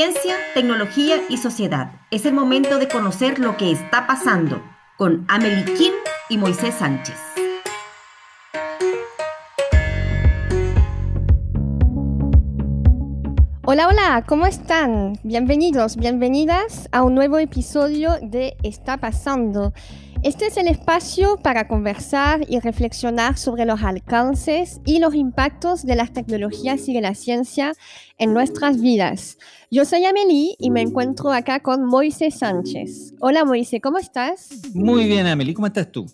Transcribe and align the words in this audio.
Ciencia, 0.00 0.36
tecnología 0.54 1.16
y 1.28 1.36
sociedad. 1.36 1.92
Es 2.10 2.24
el 2.24 2.32
momento 2.32 2.78
de 2.78 2.88
conocer 2.88 3.38
lo 3.38 3.58
que 3.58 3.70
está 3.70 4.06
pasando 4.06 4.62
con 4.96 5.26
Amelie 5.28 5.66
Kim 5.74 5.92
y 6.30 6.38
Moisés 6.38 6.76
Sánchez. 6.76 7.18
Hola, 13.66 13.88
hola, 13.88 14.24
¿cómo 14.26 14.46
están? 14.46 15.18
Bienvenidos, 15.22 15.96
bienvenidas 15.96 16.88
a 16.92 17.02
un 17.02 17.14
nuevo 17.14 17.36
episodio 17.38 18.12
de 18.22 18.56
Está 18.62 18.96
pasando. 18.96 19.74
Este 20.22 20.48
es 20.48 20.58
el 20.58 20.68
espacio 20.68 21.38
para 21.38 21.66
conversar 21.66 22.44
y 22.46 22.60
reflexionar 22.60 23.38
sobre 23.38 23.64
los 23.64 23.82
alcances 23.82 24.82
y 24.84 24.98
los 24.98 25.14
impactos 25.14 25.86
de 25.86 25.96
las 25.96 26.12
tecnologías 26.12 26.86
y 26.90 26.92
de 26.92 27.00
la 27.00 27.14
ciencia 27.14 27.72
en 28.18 28.34
nuestras 28.34 28.82
vidas. 28.82 29.38
Yo 29.70 29.86
soy 29.86 30.04
Amelie 30.04 30.56
y 30.58 30.70
me 30.70 30.82
encuentro 30.82 31.32
acá 31.32 31.60
con 31.60 31.86
Moisés 31.86 32.34
Sánchez. 32.38 33.14
Hola 33.18 33.46
Moisés, 33.46 33.80
¿cómo 33.82 33.96
estás? 33.96 34.50
Muy 34.74 35.06
bien, 35.06 35.26
Amelie, 35.26 35.54
¿cómo 35.54 35.68
estás 35.68 35.90
tú? 35.90 36.04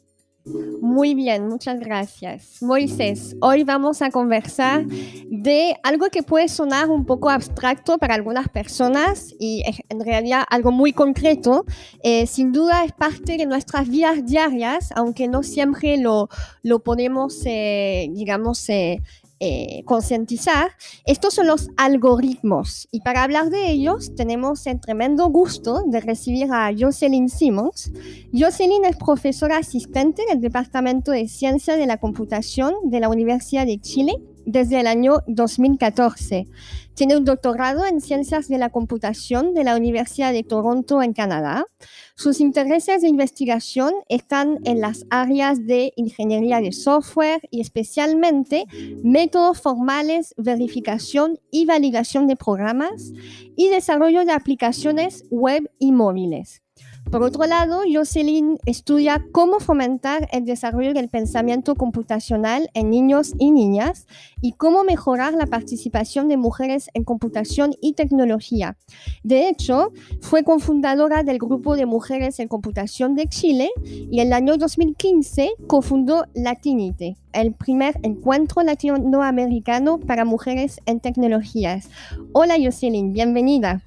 Muy 0.47 1.15
bien, 1.15 1.49
muchas 1.49 1.81
gracias. 1.81 2.63
Moisés, 2.63 3.35
hoy 3.41 3.65
vamos 3.65 4.01
a 4.01 4.11
conversar 4.11 4.87
de 4.87 5.77
algo 5.83 6.07
que 6.07 6.23
puede 6.23 6.49
sonar 6.49 6.89
un 6.89 7.05
poco 7.05 7.31
abstracto 7.31 7.99
para 7.99 8.15
algunas 8.15 8.49
personas 8.49 9.35
y 9.41 9.65
en 9.89 10.05
realidad 10.05 10.45
algo 10.49 10.71
muy 10.71 10.93
concreto. 10.93 11.65
Eh, 12.05 12.29
sin 12.29 12.53
duda 12.53 12.85
es 12.85 12.93
parte 12.93 13.37
de 13.37 13.47
nuestras 13.47 13.89
vidas 13.89 14.25
diarias, 14.25 14.93
aunque 14.95 15.27
no 15.27 15.43
siempre 15.43 15.99
lo, 15.99 16.29
lo 16.63 16.79
ponemos, 16.79 17.43
eh, 17.45 18.09
digamos, 18.13 18.69
eh, 18.69 19.03
eh, 19.39 19.83
concientizar, 19.85 20.71
estos 21.05 21.35
son 21.35 21.47
los 21.47 21.69
algoritmos. 21.77 22.89
Y 22.91 23.01
para 23.01 23.23
hablar 23.23 23.51
de 23.51 23.71
ellos, 23.71 24.15
tenemos 24.15 24.67
el 24.67 24.81
tremendo 24.81 25.29
gusto 25.29 25.83
de 25.87 26.01
recibir 26.01 26.49
a 26.51 26.71
Jocelyn 26.77 27.29
Simmons. 27.29 27.93
Jocelyn 28.33 28.85
es 28.85 28.97
profesora 28.97 29.59
asistente 29.59 30.23
del 30.29 30.41
Departamento 30.41 31.13
de 31.13 31.29
Ciencia 31.29 31.77
de 31.77 31.87
la 31.87 31.99
Computación 31.99 32.75
de 32.85 33.01
la 33.01 33.09
Universidad 33.09 33.67
de 33.67 33.79
Chile 33.79 34.15
desde 34.47 34.81
el 34.81 34.87
año 34.87 35.19
2014. 35.27 36.47
Tiene 36.95 37.17
un 37.17 37.27
doctorado 37.27 37.85
en 37.85 38.01
Ciencias 38.01 38.49
de 38.49 38.57
la 38.57 38.71
Computación 38.71 39.53
de 39.53 39.65
la 39.65 39.77
Universidad 39.77 40.33
de 40.33 40.45
Toronto 40.45 41.03
en 41.03 41.13
Canadá. 41.13 41.67
Sus 42.15 42.41
intereses 42.41 43.03
de 43.03 43.09
investigación 43.09 43.93
están 44.09 44.61
en 44.65 44.81
las 44.81 45.05
áreas 45.11 45.67
de 45.67 45.93
ingeniería 45.97 46.63
de 46.63 46.73
software 46.73 47.43
y 47.51 47.61
especialmente 47.61 48.65
métodos 49.03 49.61
formales, 49.61 50.33
verificación 50.39 51.39
y 51.51 51.67
validación 51.67 52.27
de 52.27 52.37
programas 52.37 53.13
y 53.57 53.69
desarrollo 53.69 54.25
de 54.25 54.33
aplicaciones 54.33 55.27
web 55.31 55.71
y 55.79 55.93
móviles. 55.93 56.63
Por 57.11 57.23
otro 57.23 57.47
lado, 57.47 57.83
Jocelyn 57.91 58.59
estudia 58.67 59.25
cómo 59.31 59.61
fomentar 59.61 60.29
el 60.33 60.45
desarrollo 60.45 60.93
del 60.93 61.09
pensamiento 61.09 61.77
computacional 61.77 62.69
en 62.75 62.91
niños 62.91 63.33
y 63.39 63.53
niñas 63.53 64.07
y 64.41 64.53
cómo 64.53 64.83
mejorar 64.83 65.33
la 65.35 65.47
participación 65.47 66.29
de 66.29 66.37
mujeres 66.37 66.91
en 66.95 67.05
computación 67.05 67.75
y 67.81 67.93
tecnología. 67.93 68.77
De 69.23 69.49
hecho, 69.49 69.93
fue 70.21 70.43
cofundadora 70.43 71.23
del 71.23 71.39
Grupo 71.39 71.77
de 71.77 71.87
Mujeres 71.87 72.41
en 72.41 72.49
Computación 72.49 73.15
de 73.15 73.29
Chile 73.29 73.71
y 73.85 74.19
en 74.19 74.27
el 74.29 74.33
año 74.33 74.57
2015 74.57 75.53
cofundó 75.69 76.27
Latinite, 76.35 77.17
el 77.33 77.53
primer 77.53 78.01
encuentro 78.03 78.63
latinoamericano 78.63 80.01
para 80.01 80.25
mujeres 80.25 80.81
en 80.87 80.99
tecnologías. 80.99 81.89
Hola 82.33 82.57
Jocelyn, 82.61 83.13
bienvenida. 83.13 83.83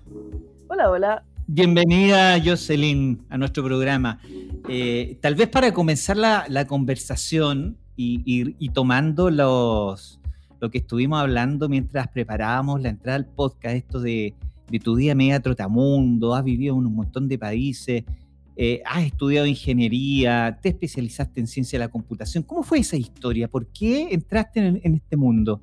Hola, 0.70 0.89
hola. 0.89 1.29
Bienvenida, 1.52 2.39
Jocelyn, 2.39 3.25
a 3.28 3.36
nuestro 3.36 3.64
programa. 3.64 4.19
Eh, 4.67 5.17
tal 5.20 5.33
vez 5.33 5.48
para 5.48 5.73
comenzar 5.73 6.15
la, 6.15 6.67
conversación 6.67 7.76
y, 7.95 8.70
tomando 8.70 9.32
los, 9.32 10.20
lo 10.59 10.70
que 10.70 10.77
estuvimos 10.77 11.20
hablando 11.20 11.67
mientras 11.67 12.08
preparábamos 12.09 12.83
la 12.83 12.89
entrada 12.89 13.15
al 13.15 13.26
podcast, 13.26 13.76
esto 13.76 13.99
de, 13.99 14.36
tu 14.83 14.95
día 14.95 15.15
media 15.15 15.39
trotamundo, 15.39 16.36
has 16.36 16.43
vivido 16.43 16.77
en 16.77 16.86
un 16.86 16.93
montón 16.93 17.27
de 17.27 17.39
países, 17.39 18.04
eh, 18.55 18.83
has 18.86 19.05
estudiado 19.05 19.48
ingeniería, 19.48 20.59
te 20.61 20.70
especializaste 20.70 21.39
en 21.39 21.48
ciencia 21.48 21.80
de 21.80 21.86
la 21.86 21.92
computación. 21.92 22.43
¿Cómo 22.43 22.61
fue 22.61 22.77
esa 22.77 22.95
historia? 22.95 23.48
¿Por 23.48 23.65
qué 23.65 24.09
entraste 24.11 24.59
en, 24.59 24.93
este 24.93 25.17
mundo? 25.17 25.59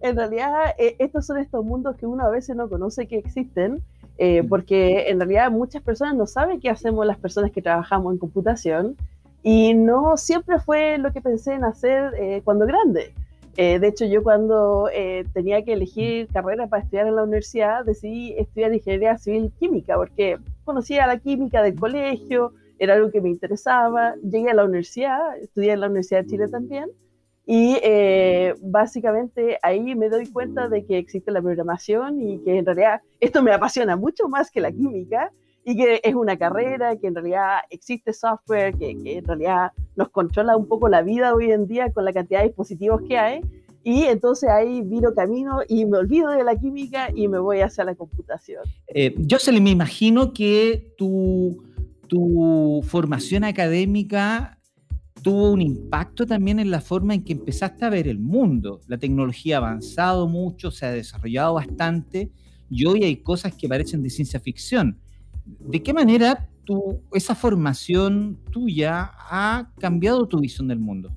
En 0.00 0.14
realidad, 0.14 0.76
eh, 0.78 0.94
estos 1.00 1.26
son 1.26 1.38
estos 1.38 1.64
mundos 1.64 1.96
que 1.96 2.06
uno 2.06 2.22
a 2.24 2.30
veces 2.30 2.54
no 2.54 2.68
conoce 2.68 3.08
que 3.08 3.18
existen 3.18 3.82
eh, 4.18 4.42
porque 4.48 5.08
en 5.08 5.20
realidad 5.20 5.50
muchas 5.50 5.80
personas 5.80 6.16
no 6.16 6.26
saben 6.26 6.60
qué 6.60 6.68
hacemos 6.68 7.06
las 7.06 7.18
personas 7.18 7.52
que 7.52 7.62
trabajamos 7.62 8.12
en 8.12 8.18
computación 8.18 8.96
y 9.44 9.74
no 9.74 10.16
siempre 10.16 10.58
fue 10.58 10.98
lo 10.98 11.12
que 11.12 11.20
pensé 11.20 11.54
en 11.54 11.64
hacer 11.64 12.12
eh, 12.18 12.42
cuando 12.44 12.66
grande. 12.66 13.14
Eh, 13.56 13.78
de 13.78 13.88
hecho, 13.88 14.04
yo 14.04 14.22
cuando 14.22 14.88
tenía 15.32 15.64
que 15.64 15.72
elegir 15.72 16.28
carrera 16.28 16.68
para 16.68 16.82
estudiar 16.82 17.08
en 17.08 17.16
la 17.16 17.24
universidad, 17.24 17.84
decidí 17.84 18.34
estudiar 18.38 18.72
ingeniería 18.72 19.18
civil 19.18 19.52
química, 19.58 19.96
porque 19.96 20.38
conocía 20.64 21.06
la 21.06 21.18
química 21.18 21.62
del 21.62 21.74
colegio, 21.74 22.52
era 22.78 22.94
algo 22.94 23.10
que 23.10 23.20
me 23.20 23.30
interesaba. 23.30 24.14
Llegué 24.22 24.50
a 24.50 24.54
la 24.54 24.64
universidad, 24.64 25.36
estudié 25.38 25.72
en 25.72 25.80
la 25.80 25.86
Universidad 25.86 26.22
de 26.22 26.30
Chile 26.30 26.48
también, 26.48 26.88
y 27.50 27.78
eh, 27.82 28.52
básicamente 28.60 29.58
ahí 29.62 29.94
me 29.94 30.10
doy 30.10 30.26
cuenta 30.26 30.68
de 30.68 30.84
que 30.84 30.98
existe 30.98 31.30
la 31.30 31.40
programación 31.40 32.20
y 32.20 32.40
que 32.44 32.58
en 32.58 32.66
realidad 32.66 33.00
esto 33.20 33.42
me 33.42 33.52
apasiona 33.52 33.96
mucho 33.96 34.28
más 34.28 34.50
que 34.50 34.60
la 34.60 34.70
química 34.70 35.32
y 35.64 35.74
que 35.74 35.98
es 36.04 36.14
una 36.14 36.36
carrera, 36.36 36.96
que 36.96 37.06
en 37.06 37.14
realidad 37.14 37.60
existe 37.70 38.12
software, 38.12 38.76
que, 38.76 39.02
que 39.02 39.16
en 39.16 39.24
realidad 39.24 39.72
nos 39.96 40.10
controla 40.10 40.58
un 40.58 40.68
poco 40.68 40.90
la 40.90 41.00
vida 41.00 41.34
hoy 41.34 41.50
en 41.50 41.66
día 41.66 41.90
con 41.90 42.04
la 42.04 42.12
cantidad 42.12 42.40
de 42.40 42.48
dispositivos 42.48 43.00
que 43.08 43.16
hay. 43.16 43.40
Y 43.82 44.02
entonces 44.02 44.50
ahí 44.50 44.82
viro 44.82 45.14
camino 45.14 45.60
y 45.66 45.86
me 45.86 45.96
olvido 45.96 46.28
de 46.28 46.44
la 46.44 46.54
química 46.54 47.08
y 47.14 47.28
me 47.28 47.38
voy 47.38 47.60
hacia 47.62 47.82
la 47.84 47.94
computación. 47.94 48.62
Eh, 48.88 49.14
yo 49.16 49.38
se 49.38 49.58
me 49.58 49.70
imagino 49.70 50.34
que 50.34 50.92
tu, 50.98 51.64
tu 52.08 52.82
formación 52.86 53.44
académica 53.44 54.57
tuvo 55.28 55.50
un 55.50 55.60
impacto 55.60 56.24
también 56.24 56.58
en 56.58 56.70
la 56.70 56.80
forma 56.80 57.12
en 57.12 57.22
que 57.22 57.34
empezaste 57.34 57.84
a 57.84 57.90
ver 57.90 58.08
el 58.08 58.18
mundo. 58.18 58.80
La 58.86 58.96
tecnología 58.96 59.56
ha 59.56 59.58
avanzado 59.58 60.26
mucho, 60.26 60.70
se 60.70 60.86
ha 60.86 60.90
desarrollado 60.90 61.52
bastante 61.52 62.30
y 62.70 62.86
hoy 62.86 63.04
hay 63.04 63.16
cosas 63.16 63.54
que 63.54 63.68
parecen 63.68 64.02
de 64.02 64.08
ciencia 64.08 64.40
ficción. 64.40 64.98
¿De 65.44 65.82
qué 65.82 65.92
manera 65.92 66.48
esa 67.12 67.34
formación 67.34 68.38
tuya 68.50 69.10
ha 69.18 69.70
cambiado 69.78 70.26
tu 70.26 70.40
visión 70.40 70.66
del 70.66 70.78
mundo? 70.78 71.10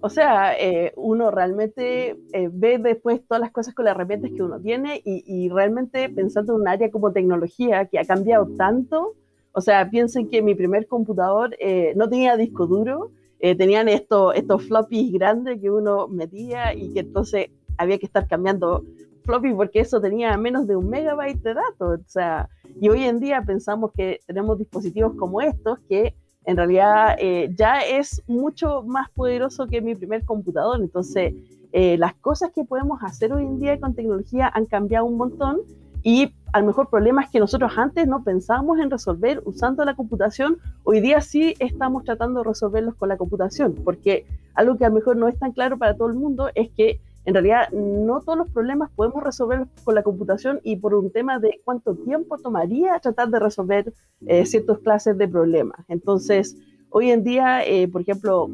O 0.00 0.08
sea, 0.08 0.56
eh, 0.56 0.92
uno 0.94 1.32
realmente 1.32 2.10
eh, 2.32 2.48
ve 2.52 2.78
después 2.78 3.26
todas 3.26 3.40
las 3.40 3.50
cosas 3.50 3.74
con 3.74 3.86
las 3.86 3.96
herramientas 3.96 4.30
que 4.36 4.42
uno 4.44 4.60
tiene 4.60 5.02
y 5.04 5.48
realmente 5.48 6.08
pensando 6.10 6.54
en 6.54 6.60
un 6.60 6.68
área 6.68 6.92
como 6.92 7.10
tecnología 7.12 7.86
que 7.86 7.98
ha 7.98 8.04
cambiado 8.04 8.46
tanto, 8.56 9.16
o 9.52 9.60
sea, 9.60 9.88
piensen 9.90 10.28
que 10.28 10.42
mi 10.42 10.54
primer 10.54 10.86
computador 10.86 11.56
eh, 11.58 11.92
no 11.96 12.08
tenía 12.08 12.36
disco 12.36 12.66
duro, 12.66 13.10
eh, 13.40 13.56
tenían 13.56 13.88
estos, 13.88 14.34
estos 14.34 14.64
floppies 14.66 15.12
grandes 15.12 15.60
que 15.60 15.70
uno 15.70 16.06
metía 16.08 16.74
y 16.74 16.92
que 16.92 17.00
entonces 17.00 17.48
había 17.76 17.98
que 17.98 18.06
estar 18.06 18.28
cambiando 18.28 18.84
floppy 19.24 19.54
porque 19.54 19.80
eso 19.80 20.00
tenía 20.00 20.36
menos 20.36 20.66
de 20.66 20.76
un 20.76 20.88
megabyte 20.88 21.42
de 21.42 21.54
datos. 21.54 22.00
O 22.00 22.08
sea, 22.08 22.48
y 22.80 22.88
hoy 22.88 23.04
en 23.04 23.18
día 23.18 23.42
pensamos 23.42 23.92
que 23.96 24.20
tenemos 24.26 24.58
dispositivos 24.58 25.14
como 25.16 25.40
estos 25.40 25.78
que 25.88 26.14
en 26.44 26.56
realidad 26.56 27.16
eh, 27.18 27.50
ya 27.54 27.80
es 27.80 28.22
mucho 28.26 28.82
más 28.82 29.10
poderoso 29.10 29.66
que 29.66 29.80
mi 29.80 29.94
primer 29.94 30.24
computador. 30.24 30.80
Entonces, 30.80 31.34
las 31.72 32.14
cosas 32.14 32.50
que 32.52 32.64
podemos 32.64 32.98
hacer 33.04 33.32
hoy 33.32 33.44
en 33.44 33.60
día 33.60 33.78
con 33.78 33.94
tecnología 33.94 34.50
han 34.52 34.66
cambiado 34.66 35.06
un 35.06 35.16
montón 35.16 35.60
y 36.02 36.32
a 36.52 36.60
lo 36.60 36.66
mejor 36.66 36.88
problemas 36.88 37.30
que 37.30 37.38
nosotros 37.38 37.72
antes 37.76 38.08
no 38.08 38.24
pensábamos 38.24 38.78
en 38.80 38.90
resolver 38.90 39.40
usando 39.44 39.84
la 39.84 39.94
computación, 39.94 40.58
hoy 40.84 41.00
día 41.00 41.20
sí 41.20 41.54
estamos 41.58 42.04
tratando 42.04 42.40
de 42.40 42.48
resolverlos 42.48 42.94
con 42.96 43.08
la 43.08 43.16
computación, 43.16 43.74
porque 43.84 44.26
algo 44.54 44.76
que 44.76 44.84
a 44.84 44.88
lo 44.88 44.96
mejor 44.96 45.16
no 45.16 45.28
es 45.28 45.38
tan 45.38 45.52
claro 45.52 45.78
para 45.78 45.96
todo 45.96 46.08
el 46.08 46.14
mundo 46.14 46.50
es 46.54 46.70
que 46.70 47.00
en 47.26 47.34
realidad 47.34 47.70
no 47.70 48.20
todos 48.20 48.38
los 48.38 48.50
problemas 48.50 48.90
podemos 48.90 49.22
resolverlos 49.22 49.68
con 49.84 49.94
la 49.94 50.02
computación 50.02 50.60
y 50.64 50.76
por 50.76 50.94
un 50.94 51.12
tema 51.12 51.38
de 51.38 51.60
cuánto 51.64 51.94
tiempo 51.94 52.38
tomaría 52.38 52.98
tratar 52.98 53.28
de 53.28 53.38
resolver 53.38 53.92
eh, 54.26 54.46
ciertas 54.46 54.78
clases 54.78 55.18
de 55.18 55.28
problemas. 55.28 55.84
Entonces, 55.88 56.56
hoy 56.88 57.10
en 57.10 57.22
día, 57.22 57.64
eh, 57.64 57.88
por 57.88 58.00
ejemplo, 58.00 58.48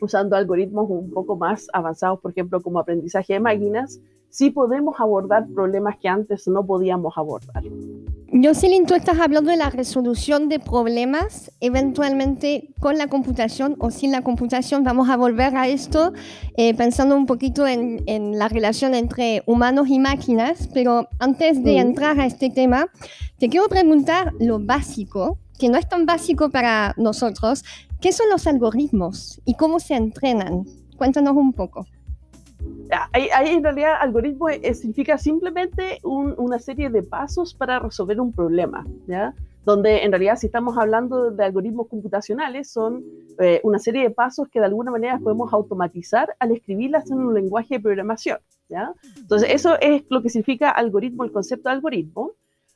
usando 0.00 0.34
algoritmos 0.34 0.90
un 0.90 1.10
poco 1.12 1.36
más 1.36 1.68
avanzados, 1.72 2.20
por 2.20 2.32
ejemplo, 2.32 2.60
como 2.60 2.80
aprendizaje 2.80 3.34
de 3.34 3.40
máquinas, 3.40 4.00
sí 4.32 4.50
podemos 4.50 4.98
abordar 4.98 5.46
problemas 5.54 5.96
que 6.00 6.08
antes 6.08 6.48
no 6.48 6.64
podíamos 6.64 7.12
abordar. 7.16 7.62
Jocelyn, 8.32 8.86
tú 8.86 8.94
estás 8.94 9.18
hablando 9.18 9.50
de 9.50 9.58
la 9.58 9.68
resolución 9.68 10.48
de 10.48 10.58
problemas, 10.58 11.52
eventualmente 11.60 12.70
con 12.80 12.96
la 12.96 13.08
computación 13.08 13.76
o 13.78 13.90
sin 13.90 14.10
la 14.10 14.22
computación. 14.22 14.84
Vamos 14.84 15.10
a 15.10 15.18
volver 15.18 15.54
a 15.54 15.68
esto 15.68 16.14
eh, 16.56 16.74
pensando 16.74 17.14
un 17.14 17.26
poquito 17.26 17.66
en, 17.66 18.00
la 18.38 18.48
relación 18.48 18.94
entre 18.94 19.42
humanos 19.46 19.88
y 19.88 19.98
máquinas, 19.98 20.66
pero 20.72 21.08
antes 21.18 21.62
de 21.62 21.76
entrar 21.76 22.18
a 22.18 22.24
este 22.24 22.48
tema, 22.48 22.86
te 23.38 23.50
quiero 23.50 23.68
preguntar 23.68 24.32
lo 24.40 24.58
básico, 24.58 25.38
que 25.58 25.68
no 25.68 25.76
es 25.76 25.86
tan 25.86 26.06
básico 26.06 26.48
para 26.48 26.94
nosotros. 26.96 27.64
¿Qué 28.00 28.12
son 28.12 28.30
los 28.30 28.46
algoritmos 28.46 29.42
y 29.44 29.54
cómo 29.56 29.78
se 29.78 29.94
entrenan? 29.94 30.64
Cuéntanos 30.96 31.36
un 31.36 31.52
poco. 31.52 31.86
Ahí, 33.12 33.28
en 33.48 33.62
realidad 33.62 33.94
algoritmo 34.00 34.48
significa 34.74 35.16
simplemente 35.16 36.00
una 36.02 36.58
serie 36.58 36.90
de 36.90 37.02
pasos 37.02 37.54
para 37.54 37.78
resolver 37.78 38.20
un 38.20 38.32
problema. 38.32 38.86
Donde 39.64 40.02
en 40.02 40.10
realidad 40.10 40.36
si 40.36 40.46
estamos 40.46 40.76
hablando 40.76 41.30
de 41.30 41.44
algoritmos 41.44 41.86
computacionales 41.86 42.68
son 42.68 43.04
eh, 43.38 43.60
una 43.62 43.78
serie 43.78 44.02
de 44.02 44.10
pasos 44.10 44.48
que 44.48 44.58
de 44.58 44.66
alguna 44.66 44.90
manera 44.90 45.18
podemos 45.18 45.52
automatizar 45.52 46.34
al 46.40 46.50
escribirlas 46.50 47.10
en 47.10 47.18
un 47.18 47.32
lenguaje 47.32 47.76
de 47.76 47.80
programación. 47.80 48.38
Entonces 49.16 49.50
eso 49.50 49.78
es 49.80 50.02
lo 50.08 50.22
que 50.22 50.30
significa 50.30 50.70
algoritmo, 50.70 51.24
el 51.24 51.32
concepto 51.32 51.68
de 51.68 51.76
algoritmo. 51.76 52.32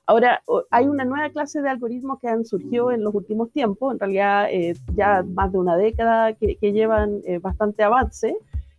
Ahora, 0.08 0.40
hay 0.70 0.86
una 0.86 1.04
nueva 1.04 1.30
clase 1.30 1.60
de 1.60 1.68
algoritmos 1.68 2.20
que 2.20 2.28
han 2.28 2.44
surgido 2.44 2.92
en 2.92 3.02
los 3.02 3.12
últimos 3.12 3.50
tiempos, 3.50 3.92
en 3.92 3.98
realidad 3.98 4.46
eh, 4.52 4.76
ya 4.94 5.24
más 5.24 5.50
de 5.50 5.58
una 5.58 5.76
década 5.76 6.32
que, 6.34 6.56
llevan 6.60 7.22
eh, 7.24 7.38
bastante 7.38 7.82
avance, 7.82 8.36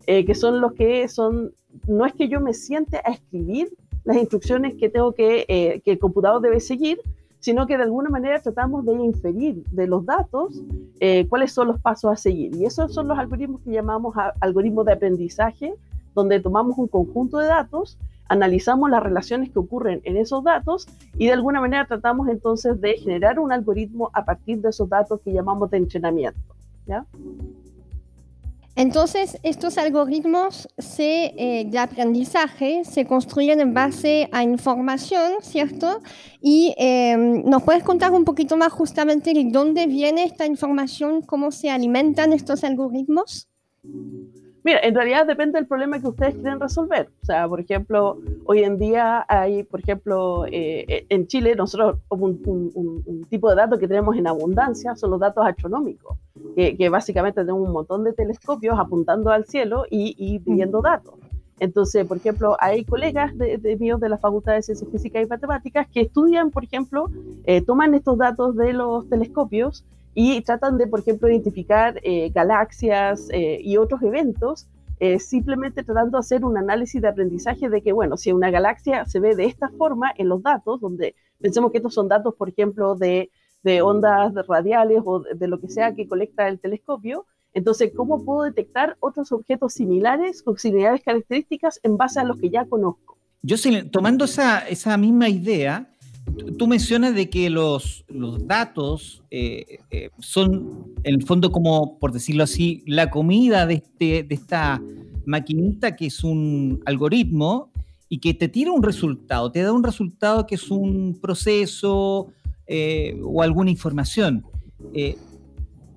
eh, 0.08 0.26
que 0.26 0.34
son 0.36 0.62
los 0.62 0.74
que 0.74 1.08
son, 1.08 1.52
no 1.88 2.06
es 2.06 2.14
que 2.14 2.30
yo 2.30 2.40
me 2.40 2.54
siente 2.54 2.98
a 2.98 3.12
escribir 3.12 3.70
las 4.06 4.18
instrucciones 4.18 4.76
que 4.76 4.90
tengo 4.90 5.12
que, 5.12 5.46
eh, 5.50 5.82
que 5.84 5.92
el 5.92 6.00
computador 6.00 6.42
debe 6.42 6.62
seguir, 6.62 7.00
sino 7.40 7.68
que 7.68 7.78
de 7.78 7.84
alguna 7.84 8.10
manera 8.10 8.42
tratamos 8.42 8.86
de 8.86 8.94
inferir 8.94 9.64
de 9.70 9.86
los 9.86 10.06
datos 10.06 10.62
eh, 11.02 11.28
cuáles 11.28 11.52
son 11.52 11.68
los 11.68 11.80
pasos 11.82 12.12
a 12.12 12.16
seguir. 12.16 12.56
Y 12.56 12.66
esos 12.66 12.94
son 12.94 13.08
los 13.08 13.20
algoritmos 13.20 13.62
que 13.62 13.72
llamamos 13.72 14.16
algoritmos 14.40 14.86
de 14.86 14.94
aprendizaje, 14.94 15.74
donde 16.16 16.40
tomamos 16.40 16.78
un 16.78 16.88
conjunto 16.88 17.38
de 17.38 17.48
datos, 17.48 17.98
analizamos 18.30 18.90
las 18.90 19.04
relaciones 19.04 19.50
que 19.52 19.60
ocurren 19.60 20.02
en 20.04 20.18
esos 20.18 20.44
datos 20.44 20.88
y 21.18 21.28
de 21.28 21.34
alguna 21.34 21.62
manera 21.62 21.86
tratamos 21.86 22.28
entonces 22.30 22.80
de 22.82 22.98
generar 22.98 23.40
un 23.40 23.52
algoritmo 23.52 24.10
a 24.14 24.26
partir 24.26 24.62
de 24.62 24.70
esos 24.70 24.90
datos 24.90 25.22
que 25.22 25.34
llamamos 25.34 25.70
de 25.70 25.78
entrenamiento. 25.78 26.40
¿ya? 26.86 27.06
Entonces, 28.78 29.40
estos 29.42 29.80
algoritmos 29.80 30.68
eh, 31.00 31.68
de 31.68 31.80
aprendizaje 31.80 32.84
se 32.86 33.08
construyen 33.08 33.60
en 33.60 33.74
base 33.74 34.30
a 34.32 34.44
información, 34.44 35.34
¿cierto? 35.42 36.00
Y 36.42 36.76
em, 36.78 37.44
nos 37.44 37.64
puedes 37.64 37.82
contar 37.82 38.12
un 38.12 38.24
poquito 38.24 38.56
más 38.56 38.72
justamente 38.72 39.34
de 39.34 39.50
dónde 39.52 39.88
viene 39.88 40.26
esta 40.26 40.46
información, 40.46 41.24
cómo 41.24 41.52
se 41.52 41.72
alimentan 41.72 42.34
estos 42.34 42.64
algoritmos. 42.64 43.48
Mira, 44.68 44.82
en 44.84 44.96
realidad 44.96 45.26
depende 45.26 45.58
del 45.58 45.66
problema 45.66 45.98
que 45.98 46.10
ustedes 46.10 46.34
quieren 46.34 46.60
resolver. 46.60 47.10
O 47.24 47.26
sea, 47.26 47.48
por 47.48 47.62
ejemplo, 47.62 48.18
hoy 48.44 48.64
en 48.64 48.78
día 48.78 49.26
hay, 49.30 49.64
por 49.64 49.80
ejemplo, 49.80 50.46
eh, 50.52 51.06
en 51.08 51.26
Chile 51.28 51.56
nosotros 51.56 52.00
un, 52.10 52.42
un, 52.76 53.24
tipo 53.30 53.50
de 53.50 53.56
datos 53.56 53.80
que 53.80 53.88
tenemos 53.88 54.18
en 54.18 54.28
abundancia 54.28 54.94
son 54.98 55.12
los 55.12 55.22
datos 55.22 55.46
astronómicos, 55.48 56.18
que, 56.54 56.90
básicamente 56.90 57.40
tenemos 57.40 57.66
un 57.66 57.72
montón 57.72 58.04
de 58.04 58.12
telescopios 58.12 58.78
apuntando 58.78 59.32
al 59.32 59.46
cielo 59.46 59.86
y, 59.90 60.14
y 60.18 60.40
pidiendo 60.40 60.82
datos. 60.82 61.14
Entonces, 61.62 62.06
por 62.06 62.18
ejemplo, 62.18 62.58
hay 62.60 62.84
colegas 62.84 63.38
de, 63.38 63.58
de, 63.60 63.78
míos 63.78 64.02
de 64.02 64.10
la 64.10 64.18
Facultad 64.18 64.56
de 64.56 64.64
Ciencias 64.64 64.92
Físicas 64.92 65.24
y 65.24 65.28
Matemáticas 65.28 65.88
que 65.88 66.02
estudian, 66.02 66.52
por 66.52 66.66
ejemplo, 66.66 67.10
eh, 67.46 67.62
toman 67.62 67.94
estos 67.94 68.18
datos 68.18 68.58
de 68.58 68.74
los 68.74 69.08
telescopios 69.08 69.86
y 70.20 70.42
tratan 70.42 70.80
de, 70.80 70.88
por 70.88 71.02
ejemplo, 71.02 71.30
identificar 71.30 72.00
eh, 72.02 72.32
galaxias 72.34 73.28
eh, 73.32 73.60
y 73.62 73.78
otros 73.78 74.02
eventos, 74.02 74.66
eh, 75.00 75.20
simplemente 75.20 75.84
tratando 75.84 76.18
de 76.18 76.22
hacer 76.22 76.44
un 76.44 76.58
análisis 76.58 77.00
de 77.00 77.08
aprendizaje 77.08 77.70
de 77.70 77.84
que, 77.84 77.94
bueno, 77.94 78.18
si 78.18 78.32
una 78.32 78.50
galaxia 78.50 79.06
se 79.06 79.20
ve 79.20 79.36
de 79.36 79.46
esta 79.46 79.70
forma 79.70 80.12
en 80.18 80.30
los 80.30 80.42
datos, 80.42 80.82
donde 80.82 81.14
pensemos 81.40 81.72
que 81.72 81.78
estos 81.78 81.94
son 81.94 82.08
datos, 82.08 82.34
por 82.34 82.50
ejemplo, 82.50 82.96
de, 82.96 83.30
de 83.62 83.84
ondas 83.84 84.34
radiales 84.48 85.04
o 85.06 85.20
de, 85.20 85.48
lo 85.48 85.60
que 85.60 85.70
sea 85.70 85.94
que 85.94 86.08
colecta 86.08 86.48
el 86.48 86.60
telescopio, 86.60 87.28
entonces, 87.54 87.92
¿cómo 87.96 88.26
puedo 88.26 88.42
detectar 88.42 88.98
otros 89.00 89.32
objetos 89.32 89.74
similares 89.74 90.42
con 90.42 90.58
similares 90.58 91.04
características 91.04 91.80
en 91.84 91.96
base 91.96 92.20
a 92.20 92.24
los 92.24 92.40
que 92.40 92.50
ya 92.50 92.66
conozco? 92.66 93.20
Yo, 93.44 93.56
tomando 93.92 94.26
esa, 94.26 94.68
esa 94.68 94.98
misma 94.98 95.30
idea, 95.30 95.88
Tú 96.58 96.68
mencionas 96.68 97.16
de 97.16 97.30
que 97.30 97.50
los, 97.50 98.04
datos 98.42 99.24
eh, 99.32 99.80
eh, 99.92 100.10
son, 100.20 100.94
en 101.04 101.16
el 101.16 101.24
fondo, 101.24 101.52
como, 101.52 101.98
por 102.00 102.12
decirlo 102.12 102.44
así, 102.44 102.84
la 102.86 103.10
comida 103.10 103.66
de, 103.66 103.76
este, 103.76 104.24
de 104.24 104.36
esta 104.36 104.82
maquinita 105.26 105.96
que 105.96 106.08
es 106.08 106.24
un 106.24 106.82
algoritmo 106.86 107.72
y 108.10 108.20
que 108.20 108.34
te 108.34 108.48
tira 108.48 108.72
un 108.72 108.84
resultado, 108.84 109.52
te 109.52 109.62
da 109.62 109.72
un 109.72 109.84
resultado 109.84 110.46
que 110.48 110.56
es 110.56 110.70
un 110.70 111.18
proceso 111.22 112.28
eh, 112.68 113.20
o 113.24 113.42
alguna 113.42 113.70
información. 113.70 114.46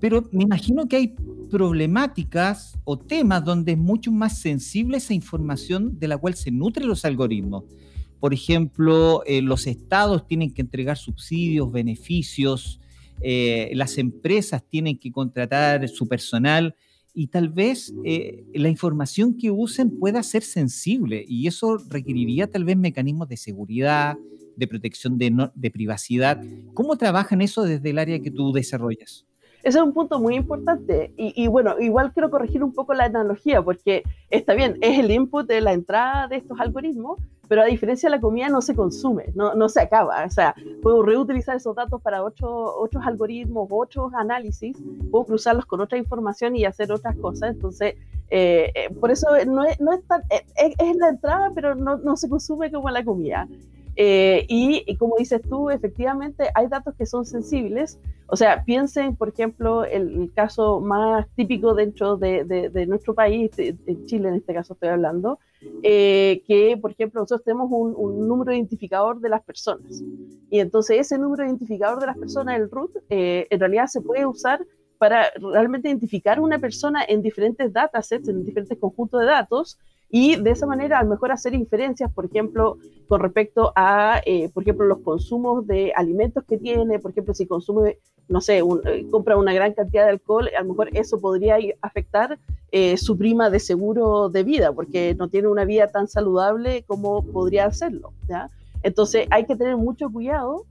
pero 0.00 0.28
me 0.32 0.44
imagino 0.44 0.88
que 0.88 0.96
hay 0.96 1.14
problemáticas 1.50 2.78
o 2.84 2.98
temas 2.98 3.44
donde 3.44 3.72
es 3.72 3.78
mucho 3.78 4.10
más 4.12 4.38
sensible 4.38 4.98
esa 4.98 5.14
información 5.14 5.98
de 5.98 6.08
la 6.08 6.18
cual 6.18 6.34
se 6.34 6.50
nutren 6.50 6.88
los 6.88 7.04
algoritmos 7.04 7.64
por 8.20 8.34
ejemplo, 8.34 9.22
eh, 9.26 9.40
los 9.40 9.66
estados 9.66 10.26
tienen 10.26 10.52
que 10.52 10.60
entregar 10.60 10.98
subsidios, 10.98 11.72
beneficios, 11.72 12.80
eh, 13.22 13.70
las 13.74 13.98
empresas 13.98 14.62
tienen 14.68 14.98
que 14.98 15.10
contratar 15.10 15.88
su 15.88 16.06
personal 16.06 16.76
y 17.14 17.28
tal 17.28 17.48
vez 17.48 17.92
eh, 18.04 18.44
la 18.54 18.68
información 18.68 19.36
que 19.36 19.50
usen 19.50 19.98
pueda 19.98 20.22
ser 20.22 20.42
sensible 20.42 21.24
y 21.26 21.46
eso 21.46 21.78
requeriría 21.88 22.50
tal 22.50 22.64
vez 22.64 22.76
mecanismos 22.76 23.28
de 23.28 23.36
seguridad, 23.36 24.16
de 24.56 24.66
protección 24.66 25.18
de, 25.18 25.48
de 25.54 25.70
privacidad. 25.70 26.42
¿Cómo 26.74 26.96
trabajan 26.96 27.40
eso 27.40 27.62
desde 27.62 27.90
el 27.90 27.98
área 27.98 28.20
que 28.20 28.30
tú 28.30 28.52
desarrollas? 28.52 29.26
Ese 29.62 29.78
es 29.78 29.84
un 29.84 29.92
punto 29.92 30.18
muy 30.18 30.36
importante. 30.36 31.12
Y, 31.16 31.46
bueno, 31.48 31.78
igual 31.78 32.12
quiero 32.12 32.30
corregir 32.30 32.64
un 32.64 32.72
poco 32.72 32.94
la 32.94 33.04
analogía, 33.04 33.62
porque 33.62 34.02
está 34.30 34.54
bien, 34.54 34.78
es 34.80 34.98
el 34.98 35.10
input 35.10 35.46
de 35.46 35.60
la 35.60 35.72
entrada 35.72 36.28
de 36.28 36.36
estos 36.36 36.58
algoritmos, 36.60 37.18
pero 37.48 37.62
a 37.62 37.66
diferencia 37.66 38.08
de 38.08 38.16
la 38.16 38.20
comida 38.20 38.48
no 38.48 38.62
se 38.62 38.74
consume, 38.74 39.24
no, 39.34 39.54
no 39.54 39.68
se 39.68 39.80
acaba. 39.80 40.24
O 40.24 40.30
sea, 40.30 40.54
puedo 40.82 41.02
reutilizar 41.02 41.56
esos 41.56 41.74
datos 41.74 42.00
para 42.00 42.22
otros 42.22 42.50
otros 42.78 43.04
algoritmos, 43.04 43.68
otros 43.70 44.14
análisis, 44.14 44.76
puedo 45.10 45.24
cruzarlos 45.24 45.66
con 45.66 45.80
otra 45.80 45.98
información 45.98 46.56
y 46.56 46.64
hacer 46.64 46.92
otras 46.92 47.16
cosas. 47.16 47.50
Entonces, 47.50 47.96
eh, 48.30 48.70
eh, 48.74 48.94
por 49.00 49.10
eso 49.10 49.26
no 49.46 49.64
es, 49.64 49.80
no 49.80 49.92
es, 49.92 50.02
tan, 50.06 50.22
eh, 50.30 50.44
es, 50.78 50.96
la 50.96 51.08
entrada, 51.08 51.50
pero 51.54 51.74
no, 51.74 51.96
no 51.96 52.16
se 52.16 52.28
consume 52.28 52.70
como 52.70 52.88
la 52.88 53.04
comida. 53.04 53.48
Eh, 53.96 54.46
y, 54.48 54.96
como 54.96 55.16
dices 55.18 55.42
tú, 55.42 55.70
efectivamente 55.70 56.48
hay 56.54 56.68
datos 56.68 56.94
que 56.94 57.06
son 57.06 57.24
sensibles. 57.24 57.98
O 58.26 58.36
sea, 58.36 58.64
piensen, 58.64 59.16
por 59.16 59.28
ejemplo, 59.28 59.84
el, 59.84 60.30
caso 60.34 60.80
más 60.80 61.26
típico 61.34 61.74
dentro 61.74 62.16
de, 62.16 62.86
nuestro 62.86 63.14
país, 63.14 63.50
en 63.58 64.06
Chile 64.06 64.28
en 64.28 64.34
este 64.36 64.54
caso 64.54 64.74
estoy 64.74 64.90
hablando, 64.90 65.38
eh, 65.82 66.42
que, 66.46 66.78
por 66.80 66.92
ejemplo, 66.92 67.20
nosotros 67.20 67.44
tenemos 67.44 67.68
un, 67.70 68.28
número 68.28 68.52
identificador 68.52 69.20
de 69.20 69.28
las 69.28 69.42
personas. 69.42 70.02
Y 70.50 70.60
entonces 70.60 70.98
ese 71.00 71.18
número 71.18 71.44
identificador 71.44 71.98
de 72.00 72.06
las 72.06 72.16
personas, 72.16 72.56
el 72.58 72.70
root, 72.70 72.92
eh, 73.08 73.46
en 73.50 73.60
realidad 73.60 73.86
se 73.86 74.00
puede 74.00 74.24
usar 74.24 74.64
para 74.98 75.30
realmente 75.40 75.88
identificar 75.88 76.40
una 76.40 76.58
persona 76.58 77.02
en 77.08 77.22
diferentes 77.22 77.72
datasets, 77.72 78.28
en 78.28 78.44
diferentes 78.44 78.78
conjuntos 78.78 79.20
de 79.20 79.26
datos, 79.26 79.78
y 80.10 80.36
de 80.36 80.50
esa 80.50 80.66
manera 80.66 80.98
a 80.98 81.04
lo 81.04 81.10
mejor 81.10 81.30
hacer 81.30 81.54
inferencias, 81.54 82.12
por 82.12 82.24
ejemplo, 82.24 82.78
con 83.06 83.20
respecto 83.20 83.72
a, 83.76 84.20
eh, 84.26 84.48
por 84.52 84.64
ejemplo, 84.64 84.84
los 84.86 84.98
consumos 84.98 85.66
de 85.66 85.92
alimentos 85.94 86.44
que 86.44 86.58
tiene, 86.58 86.98
por 86.98 87.12
ejemplo, 87.12 87.32
si 87.32 87.46
consume, 87.46 87.98
no 88.28 88.40
sé, 88.40 88.58
eh, 88.58 89.06
compra 89.10 89.36
una 89.36 89.52
gran 89.52 89.72
cantidad 89.72 90.04
de 90.04 90.10
alcohol, 90.10 90.48
a 90.56 90.62
lo 90.62 90.70
mejor 90.70 90.88
eso 90.96 91.20
podría 91.20 91.58
afectar 91.80 92.38
eh, 92.72 92.96
su 92.96 93.16
prima 93.16 93.50
de 93.50 93.60
seguro 93.60 94.28
de 94.28 94.42
vida, 94.42 94.72
porque 94.72 95.14
no 95.16 95.28
tiene 95.28 95.46
una 95.46 95.64
vida 95.64 95.86
tan 95.88 96.08
saludable 96.08 96.84
como 96.88 97.24
podría 97.24 97.66
hacerlo. 97.66 98.12
¿ya? 98.28 98.48
Entonces 98.82 99.28
hay 99.30 99.46
que 99.46 99.54
tener 99.54 99.76
mucho 99.76 100.10
cuidado 100.10 100.64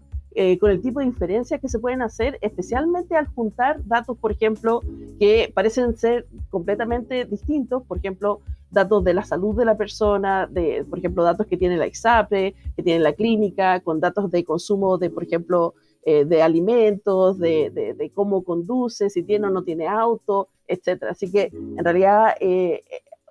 con 0.62 0.72
el 0.72 0.80
tipo 0.80 1.02
de 1.02 1.06
inferencias 1.06 1.60
que 1.60 1.68
se 1.68 1.80
pueden 1.80 2.02
hacer, 2.02 2.38
especialmente 2.40 3.14
al 3.14 3.28
juntar 3.28 3.86
datos, 3.86 4.18
por 4.18 4.32
ejemplo, 4.32 4.82
que 5.20 5.52
parecen 5.54 5.98
ser 5.98 6.28
completamente 6.50 7.26
distintos, 7.26 7.84
por 7.84 7.98
ejemplo, 7.98 8.40
datos 8.72 9.04
de 9.04 9.14
la 9.14 9.24
salud 9.24 9.56
de 9.56 9.66
la 9.66 9.78
persona, 9.78 10.48
de, 10.48 10.86
por 10.90 11.00
ejemplo, 11.00 11.24
datos 11.24 11.48
que 11.48 11.58
tiene 11.58 11.78
la 11.78 11.88
ISAPRE, 11.88 12.56
que 12.76 12.84
tiene 12.84 13.00
la 13.00 13.14
clínica, 13.14 13.80
con 13.82 14.00
datos 14.00 14.30
de 14.32 14.44
consumo 14.44 14.98
de, 14.98 15.10
por 15.10 15.24
ejemplo, 15.24 15.74
eh, 16.04 16.26
de 16.26 16.42
alimentos, 16.42 17.38
de, 17.40 17.70
de, 17.70 18.12
cómo 18.14 18.44
conduce, 18.44 19.10
si 19.10 19.24
tiene 19.24 19.48
o 19.48 19.50
no 19.50 19.64
tiene 19.64 19.88
auto, 19.88 20.48
etcétera. 20.68 21.12
Así 21.12 21.32
que, 21.32 21.52
en 21.52 21.84
realidad, 21.84 22.36
eh, 22.40 22.82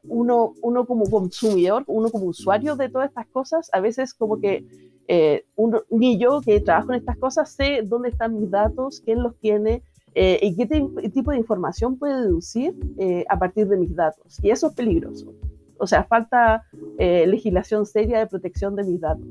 uno, 0.05 0.55
uno 0.63 0.87
como 0.87 1.09
consumidor, 1.11 1.85
uno 1.87 2.11
como 2.11 2.27
usuario 2.27 2.77
de 2.77 2.89
todas 2.89 3.09
estas 3.09 3.27
cosas, 3.29 3.71
a 3.73 3.81
veces 3.81 4.15
como 4.15 4.41
que 4.41 4.65
eh, 5.09 5.45
ni 5.91 6.19
yo 6.19 6.41
que 6.43 6.61
trabajo 6.61 6.93
en 6.93 7.01
estas 7.01 7.17
cosas 7.17 7.51
sé 7.51 7.83
dónde 7.83 8.11
están 8.11 8.39
mis 8.39 8.51
datos, 8.51 9.01
quién 9.05 9.23
los 9.23 9.35
tiene 9.37 9.83
eh, 10.15 10.39
y 10.43 10.57
qué 10.57 10.67
tipo 11.11 11.31
de 11.31 11.39
información 11.39 11.97
puede 11.97 12.23
deducir 12.23 12.75
eh, 12.99 13.25
a 13.29 13.39
partir 13.39 13.69
de 13.69 13.77
mis 13.77 13.95
datos. 13.95 14.39
Y 14.43 14.51
eso 14.51 14.69
es 14.69 14.75
peligroso. 14.75 15.35
O 15.79 15.87
sea, 15.87 16.03
falta 16.05 16.65
legislación 16.99 17.87
seria 17.87 18.19
de 18.19 18.27
protección 18.27 18.75
de 18.75 18.83
mis 18.83 19.01
datos. 19.01 19.27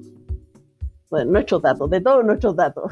Bueno, 1.10 1.32
nuestros 1.32 1.62
datos, 1.62 1.90
de 1.90 2.00
todos 2.00 2.24
nuestros 2.24 2.56
datos. 2.56 2.92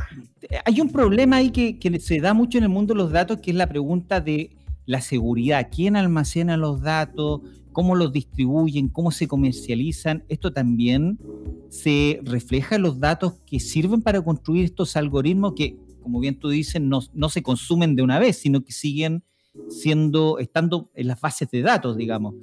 Hay 0.65 0.81
un 0.81 0.89
problema 0.89 1.37
ahí 1.37 1.51
que, 1.51 1.79
que 1.79 1.99
se 1.99 2.19
da 2.19 2.33
mucho 2.33 2.57
en 2.57 2.65
el 2.65 2.69
mundo 2.69 2.93
de 2.93 2.97
los 2.97 3.11
datos, 3.11 3.39
que 3.39 3.51
es 3.51 3.57
la 3.57 3.67
pregunta 3.67 4.19
de 4.19 4.51
la 4.85 4.99
seguridad. 4.99 5.69
¿Quién 5.71 5.95
almacena 5.95 6.57
los 6.57 6.81
datos? 6.81 7.41
cómo 7.75 7.93
los 7.93 8.13
distribuyen, 8.13 8.87
cómo 8.87 9.11
se 9.11 9.27
comercializan, 9.27 10.23
esto 10.29 10.53
también 10.53 11.19
se 11.67 12.21
refleja 12.23 12.77
en 12.77 12.83
los 12.83 13.01
datos 13.01 13.33
que 13.45 13.59
sirven 13.59 14.01
para 14.01 14.21
construir 14.21 14.63
estos 14.63 14.95
algoritmos 14.95 15.55
que, 15.57 15.77
como 16.05 16.19
bien 16.19 16.37
tú 16.37 16.49
dices, 16.49 16.79
no, 16.79 17.01
se 17.29 17.41
consumen 17.41 17.95
de 17.95 18.03
una 18.03 18.19
vez, 18.19 18.37
sino 18.37 18.63
que 18.63 18.71
siguen 18.71 19.23
siendo, 19.69 20.37
estando 20.37 20.91
en 20.93 21.07
las 21.07 21.19
bases 21.19 21.49
de 21.49 21.63
datos, 21.63 21.97
digamos. 21.97 22.35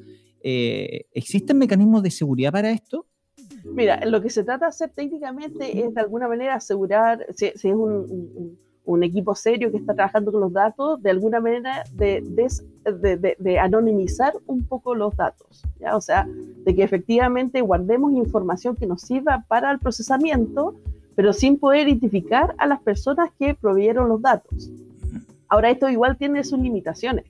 Eh, 0.42 1.06
¿Existen 1.12 1.58
mecanismos 1.58 2.02
de 2.02 2.10
seguridad 2.10 2.50
para 2.50 2.72
esto? 2.72 3.06
Mira, 3.64 4.04
lo 4.04 4.20
que 4.20 4.30
se 4.30 4.42
trata 4.42 4.64
de 4.64 4.70
hacer 4.70 4.90
técnicamente 4.90 5.86
es 5.86 5.94
de 5.94 6.00
alguna 6.00 6.26
manera 6.26 6.56
asegurar, 6.56 7.24
si, 7.36 7.46
es 7.46 7.64
un 7.64 9.02
equipo 9.04 9.36
serio 9.36 9.70
que 9.70 9.76
está 9.76 9.94
trabajando 9.94 10.32
con 10.32 10.40
los 10.40 10.52
datos, 10.52 11.00
de 11.00 11.10
alguna 11.10 11.38
manera 11.38 11.84
de, 11.92 12.24
anonimizar 13.60 14.32
un 14.48 14.66
poco 14.66 14.96
los 14.96 15.14
datos, 15.14 15.62
o 15.94 16.00
sea, 16.00 16.26
de 16.64 16.74
que 16.74 16.82
efectivamente 16.82 17.60
guardemos 17.60 18.12
información 18.12 18.74
que 18.74 18.88
nos 18.88 19.02
sirva 19.02 19.44
para 19.46 19.70
el 19.70 19.78
procesamiento, 19.78 20.74
pero 21.14 21.32
sin 21.32 21.58
poder 21.58 21.88
identificar 21.88 22.54
a 22.58 22.66
las 22.66 22.80
personas 22.80 23.30
que 23.38 23.54
provieron 23.54 24.08
los 24.08 24.20
datos. 24.20 24.70
Ahora, 25.48 25.70
esto 25.70 25.88
igual 25.88 26.16
tiene 26.16 26.44
sus 26.44 26.58
limitaciones, 26.58 27.26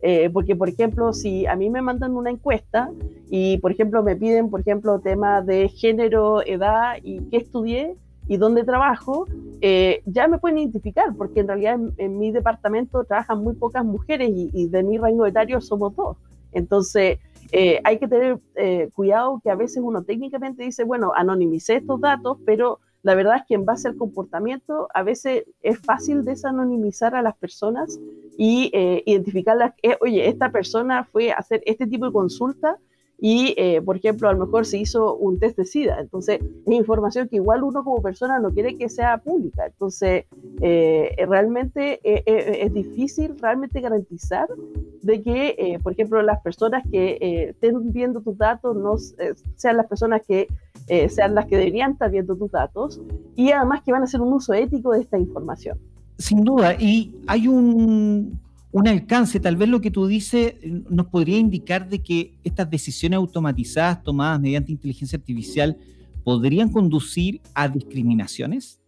eh, 0.00 0.30
porque, 0.32 0.56
por 0.56 0.68
ejemplo, 0.68 1.12
si 1.12 1.46
a 1.46 1.56
mí 1.56 1.68
me 1.68 1.82
mandan 1.82 2.16
una 2.16 2.30
encuesta 2.30 2.90
y, 3.30 3.58
por 3.58 3.72
ejemplo, 3.72 4.02
me 4.02 4.16
piden, 4.16 4.50
por 4.50 4.60
ejemplo, 4.60 5.00
temas 5.00 5.44
de 5.46 5.68
género, 5.68 6.44
edad 6.46 6.96
y 7.02 7.20
qué 7.30 7.38
estudié, 7.38 7.96
y 8.28 8.36
donde 8.36 8.64
trabajo, 8.64 9.26
eh, 9.60 10.02
ya 10.04 10.26
me 10.28 10.38
pueden 10.38 10.58
identificar, 10.58 11.14
porque 11.16 11.40
en 11.40 11.48
realidad 11.48 11.78
en, 11.96 12.18
mi 12.18 12.32
departamento 12.32 13.04
trabajan 13.04 13.42
muy 13.42 13.54
pocas 13.54 13.84
mujeres 13.84 14.30
y, 14.32 14.68
de 14.68 14.82
mi 14.82 14.98
rango 14.98 15.26
etario 15.26 15.60
somos 15.60 15.94
dos. 15.94 16.16
Entonces, 16.52 17.18
eh, 17.52 17.80
hay 17.84 17.98
que 17.98 18.08
tener 18.08 18.38
eh, 18.56 18.90
cuidado 18.94 19.40
que 19.42 19.50
a 19.50 19.54
veces 19.54 19.80
uno 19.82 20.02
técnicamente 20.02 20.64
dice, 20.64 20.82
bueno, 20.84 21.12
anonimicé 21.14 21.76
estos 21.76 22.00
datos, 22.00 22.38
pero 22.44 22.80
la 23.06 23.14
verdad 23.14 23.36
es 23.36 23.42
que 23.46 23.54
en 23.54 23.64
base 23.64 23.86
al 23.86 23.96
comportamiento, 23.96 24.88
a 24.92 25.04
veces 25.04 25.44
es 25.62 25.78
fácil 25.78 26.24
desanonimizar 26.24 27.14
a 27.14 27.22
las 27.22 27.36
personas 27.36 28.00
y 28.36 28.70
identificarlas, 29.06 29.74
oye, 30.00 30.28
esta 30.28 30.50
persona 30.50 31.04
fue 31.04 31.30
a 31.30 31.36
hacer 31.36 31.62
este 31.64 31.86
tipo 31.86 32.06
de 32.06 32.12
consulta 32.12 32.78
y, 33.18 33.54
eh, 33.56 33.80
por 33.80 33.96
ejemplo, 33.96 34.28
a 34.28 34.32
lo 34.32 34.44
mejor 34.44 34.66
se 34.66 34.78
hizo 34.78 35.16
un 35.16 35.38
test 35.38 35.56
de 35.56 35.64
SIDA. 35.64 36.00
Entonces, 36.00 36.40
es 36.40 36.72
información 36.72 37.28
que 37.28 37.36
igual 37.36 37.62
uno 37.62 37.82
como 37.82 38.02
persona 38.02 38.38
no 38.38 38.52
quiere 38.52 38.76
que 38.76 38.88
sea 38.90 39.18
pública. 39.18 39.66
Entonces, 39.66 40.24
eh, 40.60 41.16
realmente 41.26 42.00
eh, 42.04 42.22
es 42.62 42.74
difícil 42.74 43.38
realmente 43.40 43.80
garantizar 43.80 44.48
de 45.02 45.22
que, 45.22 45.78
por 45.82 45.92
ejemplo, 45.92 46.20
las 46.20 46.42
personas 46.42 46.82
que 46.90 47.48
estén 47.50 47.92
viendo 47.92 48.20
tus 48.20 48.36
datos 48.36 48.76
no 48.76 48.96
sean 49.54 49.76
las 49.76 49.86
personas 49.86 50.22
que 50.26 50.48
sean 50.86 51.34
las 51.34 51.46
que 51.46 51.56
deberían 51.56 51.92
estar 51.92 52.10
viendo 52.10 52.36
tus 52.36 52.50
datos 52.50 53.00
y 53.34 53.50
además 53.50 53.82
que 53.82 53.92
van 53.92 54.02
a 54.02 54.04
hacer 54.04 54.20
un 54.20 54.32
uso 54.32 54.54
ético 54.54 54.92
de 54.92 55.00
esta 55.00 55.18
información. 55.18 55.78
Sin 56.18 56.44
duda, 56.44 56.74
y 56.74 57.14
hay 57.26 57.48
un 57.48 58.38
un 58.76 58.88
alcance, 58.88 59.40
tal 59.40 59.56
vez 59.56 59.70
lo 59.70 59.80
que 59.80 59.90
tú 59.90 60.06
dices 60.06 60.54
eh, 60.60 60.82
nos 60.90 61.06
podría 61.06 61.38
indicar 61.38 61.88
de 61.88 62.02
que 62.02 62.34
estas 62.44 62.68
decisiones 62.68 63.16
automatizadas 63.16 64.02
tomadas 64.02 64.38
mediante 64.38 64.70
inteligencia 64.70 65.16
artificial 65.16 65.78
podrían 66.22 66.70
conducir 66.70 67.40
a 67.54 67.68
discriminaciones? 67.68 68.78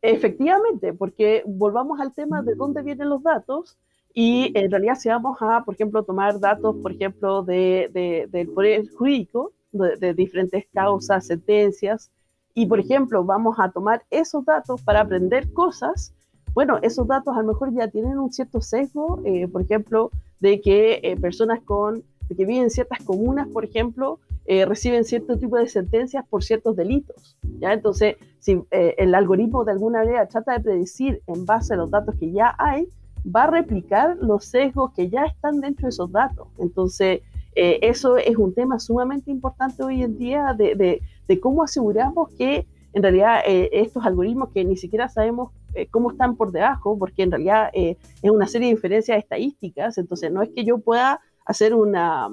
Efectivamente, 0.00 0.92
porque 0.92 1.42
volvamos 1.44 1.98
al 1.98 2.14
tema 2.14 2.40
de 2.40 2.54
dónde 2.54 2.82
vienen 2.82 3.08
los 3.08 3.20
datos 3.24 3.76
y 4.14 4.52
en 4.54 4.70
realidad 4.70 4.94
si 4.94 5.08
vamos 5.08 5.38
a, 5.40 5.64
por 5.64 5.74
ejemplo, 5.74 6.04
tomar 6.04 6.38
datos, 6.38 6.76
por 6.76 6.92
ejemplo, 6.92 7.42
de, 7.42 8.28
del 8.30 8.48
poder 8.50 8.88
jurídico, 8.90 9.54
de, 9.76 9.96
de 9.96 10.14
diferentes 10.14 10.66
causas, 10.72 11.26
sentencias, 11.26 12.10
y 12.54 12.66
por 12.66 12.80
ejemplo 12.80 13.24
vamos 13.24 13.56
a 13.58 13.70
tomar 13.70 14.04
esos 14.10 14.44
datos 14.44 14.82
para 14.82 15.00
aprender 15.00 15.52
cosas, 15.52 16.14
bueno, 16.56 16.78
esos 16.80 17.06
datos 17.06 17.36
a 17.36 17.42
lo 17.42 17.48
mejor 17.48 17.70
ya 17.74 17.86
tienen 17.88 18.18
un 18.18 18.32
cierto 18.32 18.62
sesgo, 18.62 19.20
eh, 19.26 19.46
por 19.46 19.60
ejemplo, 19.60 20.10
de 20.40 20.62
que 20.62 21.00
eh, 21.02 21.14
personas 21.20 21.60
con, 21.60 22.02
que 22.28 22.46
viven 22.46 22.62
en 22.62 22.70
ciertas 22.70 23.04
comunas, 23.04 23.46
por 23.48 23.66
ejemplo, 23.66 24.20
eh, 24.46 24.64
reciben 24.64 25.04
cierto 25.04 25.36
tipo 25.36 25.58
de 25.58 25.66
sentencias 25.66 26.24
por 26.26 26.42
ciertos 26.42 26.74
delitos. 26.74 27.36
¿ya? 27.60 27.74
Entonces, 27.74 28.16
si 28.38 28.62
el 28.70 29.14
algoritmo 29.14 29.66
de 29.66 29.72
alguna 29.72 29.98
manera 29.98 30.26
trata 30.28 30.54
de 30.54 30.60
predecir 30.60 31.20
en 31.26 31.44
base 31.44 31.74
a 31.74 31.76
los 31.76 31.90
datos 31.90 32.14
que 32.18 32.32
ya 32.32 32.54
hay, 32.58 32.88
va 33.26 33.42
a 33.42 33.50
replicar 33.50 34.16
los 34.22 34.46
sesgos 34.46 34.94
que 34.94 35.10
ya 35.10 35.26
están 35.26 35.60
dentro 35.60 35.88
de 35.88 35.90
esos 35.90 36.10
datos. 36.10 36.48
Entonces, 36.56 37.20
eso 37.56 38.18
es 38.18 38.36
un 38.36 38.54
tema 38.54 38.78
sumamente 38.78 39.30
importante 39.30 39.82
hoy 39.82 40.02
en 40.02 40.18
día 40.18 40.54
de, 40.56 41.00
de 41.26 41.40
cómo 41.40 41.62
aseguramos 41.62 42.28
que 42.34 42.66
en 42.92 43.02
realidad 43.02 43.40
estos 43.46 44.04
algoritmos 44.04 44.50
que 44.50 44.64
ni 44.64 44.76
siquiera 44.76 45.08
sabemos 45.08 45.50
eh, 45.76 45.88
cómo 45.90 46.10
están 46.10 46.36
por 46.36 46.52
debajo, 46.52 46.98
porque 46.98 47.22
en 47.22 47.30
realidad 47.30 47.68
eh, 47.74 47.98
es 48.22 48.30
una 48.30 48.46
serie 48.46 48.68
de 48.68 48.72
inferencias 48.72 49.18
estadísticas, 49.18 49.98
entonces 49.98 50.32
no 50.32 50.40
es 50.40 50.48
que 50.48 50.64
yo 50.64 50.78
pueda 50.78 51.20
hacer 51.44 51.74
una, 51.74 52.30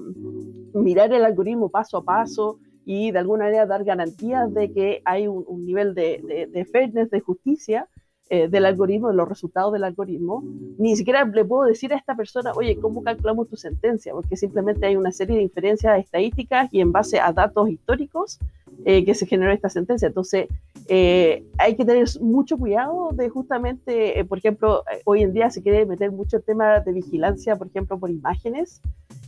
mirar 0.73 1.11
el 1.11 1.25
algoritmo 1.25 1.67
paso 1.67 1.97
a 1.97 2.05
paso 2.05 2.59
y 2.85 3.11
de 3.11 3.19
alguna 3.19 3.43
manera 3.43 3.65
dar 3.65 3.83
garantías 3.83 4.53
de 4.53 4.71
que 4.71 5.01
hay 5.03 5.27
un, 5.27 5.65
nivel 5.65 5.93
de, 5.93 6.47
de, 6.49 6.65
fairness, 6.65 7.09
de 7.09 7.19
justicia 7.19 7.89
eh, 8.29 8.47
del 8.47 8.65
algoritmo, 8.65 9.09
de 9.09 9.15
los 9.15 9.27
resultados 9.27 9.73
del 9.73 9.83
algoritmo, 9.83 10.43
ni 10.77 10.95
siquiera 10.95 11.25
le 11.25 11.45
puedo 11.45 11.63
decir 11.63 11.93
a 11.93 11.97
esta 11.97 12.15
persona, 12.15 12.51
oye, 12.55 12.77
¿cómo 12.77 13.03
calculamos 13.03 13.49
tu 13.49 13.57
sentencia? 13.57 14.13
Porque 14.13 14.37
simplemente 14.37 14.85
hay 14.85 14.95
una 14.95 15.11
serie 15.11 15.37
de 15.37 15.43
inferencias 15.43 15.99
estadísticas 15.99 16.69
y 16.71 16.81
en 16.81 16.91
base 16.91 17.19
a 17.19 17.31
datos 17.31 17.69
históricos 17.69 18.39
que 18.83 19.13
se 19.13 19.27
generó 19.27 19.51
esta 19.53 19.69
sentencia. 19.69 20.07
Entonces, 20.07 20.47
eh, 20.87 21.45
hay 21.57 21.75
que 21.75 21.85
tener 21.85 22.07
mucho 22.19 22.57
cuidado 22.57 23.11
de 23.13 23.29
justamente, 23.29 24.19
eh, 24.19 24.25
por 24.25 24.37
ejemplo, 24.37 24.83
eh, 24.91 25.01
hoy 25.05 25.21
en 25.21 25.33
día 25.33 25.49
se 25.49 25.61
quiere 25.61 25.85
meter 25.85 26.11
mucho 26.11 26.37
el 26.37 26.43
tema 26.43 26.81
de 26.81 26.91
vigilancia, 26.91 27.55
por 27.55 27.67
ejemplo, 27.67 27.97
por 27.97 28.09
imágenes. 28.09 28.81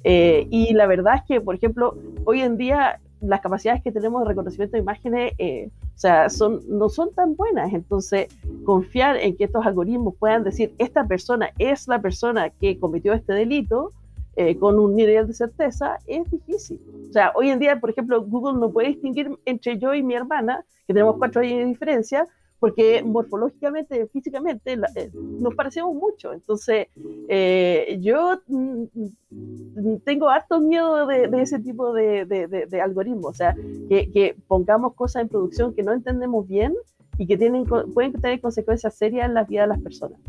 y 0.04 0.72
la 0.74 0.86
verdad 0.86 1.16
es 1.16 1.24
que, 1.24 1.42
por 1.42 1.56
ejemplo, 1.56 1.98
hoy 2.26 2.42
en 2.42 2.58
día 2.58 3.00
las 3.22 3.42
capacidades 3.42 3.82
que 3.82 3.92
tenemos 3.92 4.22
de 4.22 4.30
reconocimiento 4.30 4.78
de 4.78 4.82
imágenes, 4.82 5.34
o 5.40 5.98
sea, 5.98 6.30
son, 6.30 6.62
no 6.68 6.90
son 6.90 7.14
tan 7.14 7.36
buenas. 7.36 7.74
Entonces, 7.74 8.28
confiar 8.66 9.18
en 9.18 9.36
que 9.36 9.46
estos 9.46 9.66
algoritmos 9.66 10.16
puedan 10.16 10.44
decir, 10.44 10.74
esta 10.78 11.08
persona 11.08 11.50
es 11.58 11.88
la 11.88 12.02
persona 12.02 12.50
que 12.50 12.80
cometió 12.80 13.14
este 13.14 13.34
delito, 13.34 13.92
eh, 14.38 14.58
con 14.58 14.78
un 14.78 14.98
nivel 14.98 15.28
de 15.28 15.34
certeza 15.34 15.98
es 16.08 16.30
difícil. 16.30 16.82
O 17.10 17.14
sea, 17.14 17.32
hoy 17.36 17.50
en 17.50 17.60
día, 17.60 17.80
por 17.80 17.90
ejemplo, 17.90 18.22
Google 18.22 18.60
no 18.60 18.70
puede 18.70 18.90
distinguir 18.90 19.32
entre 19.46 19.78
yo 19.80 19.94
y 19.94 20.04
mi 20.04 20.14
hermana, 20.14 20.66
que 20.86 20.94
tenemos 20.94 21.16
cuatro 21.18 21.40
años 21.40 21.60
de 21.60 21.66
diferencia, 21.68 22.28
porque 22.66 23.04
morfológicamente, 23.04 24.08
físicamente, 24.08 24.74
eh, 24.74 25.12
nos 25.14 25.54
parecemos 25.54 25.94
mucho. 25.94 26.34
Entonces, 26.34 26.88
eh, 27.30 28.00
yo 28.02 28.42
mm, 28.48 28.86
mm, 29.30 29.98
tengo 30.04 30.30
harto 30.30 30.60
miedo 30.60 31.06
de, 31.06 31.30
ese 31.44 31.60
tipo 31.60 31.94
de, 31.94 32.26
de, 32.26 32.82
algoritmos, 32.82 33.26
o 33.26 33.34
sea, 33.36 33.56
que, 33.88 34.12
que, 34.12 34.36
pongamos 34.48 34.96
cosas 34.96 35.22
en 35.22 35.30
producción 35.30 35.76
que 35.76 35.84
no 35.84 35.94
entendemos 35.94 36.48
bien 36.48 36.74
y 37.20 37.28
que 37.28 37.38
tienen, 37.38 37.66
pueden 37.66 38.14
tener 38.14 38.42
consecuencias 38.42 38.96
serias 38.96 39.28
en 39.28 39.36
la 39.36 39.44
vida 39.44 39.62
de 39.62 39.68
las 39.68 39.80
personas. 39.80 40.20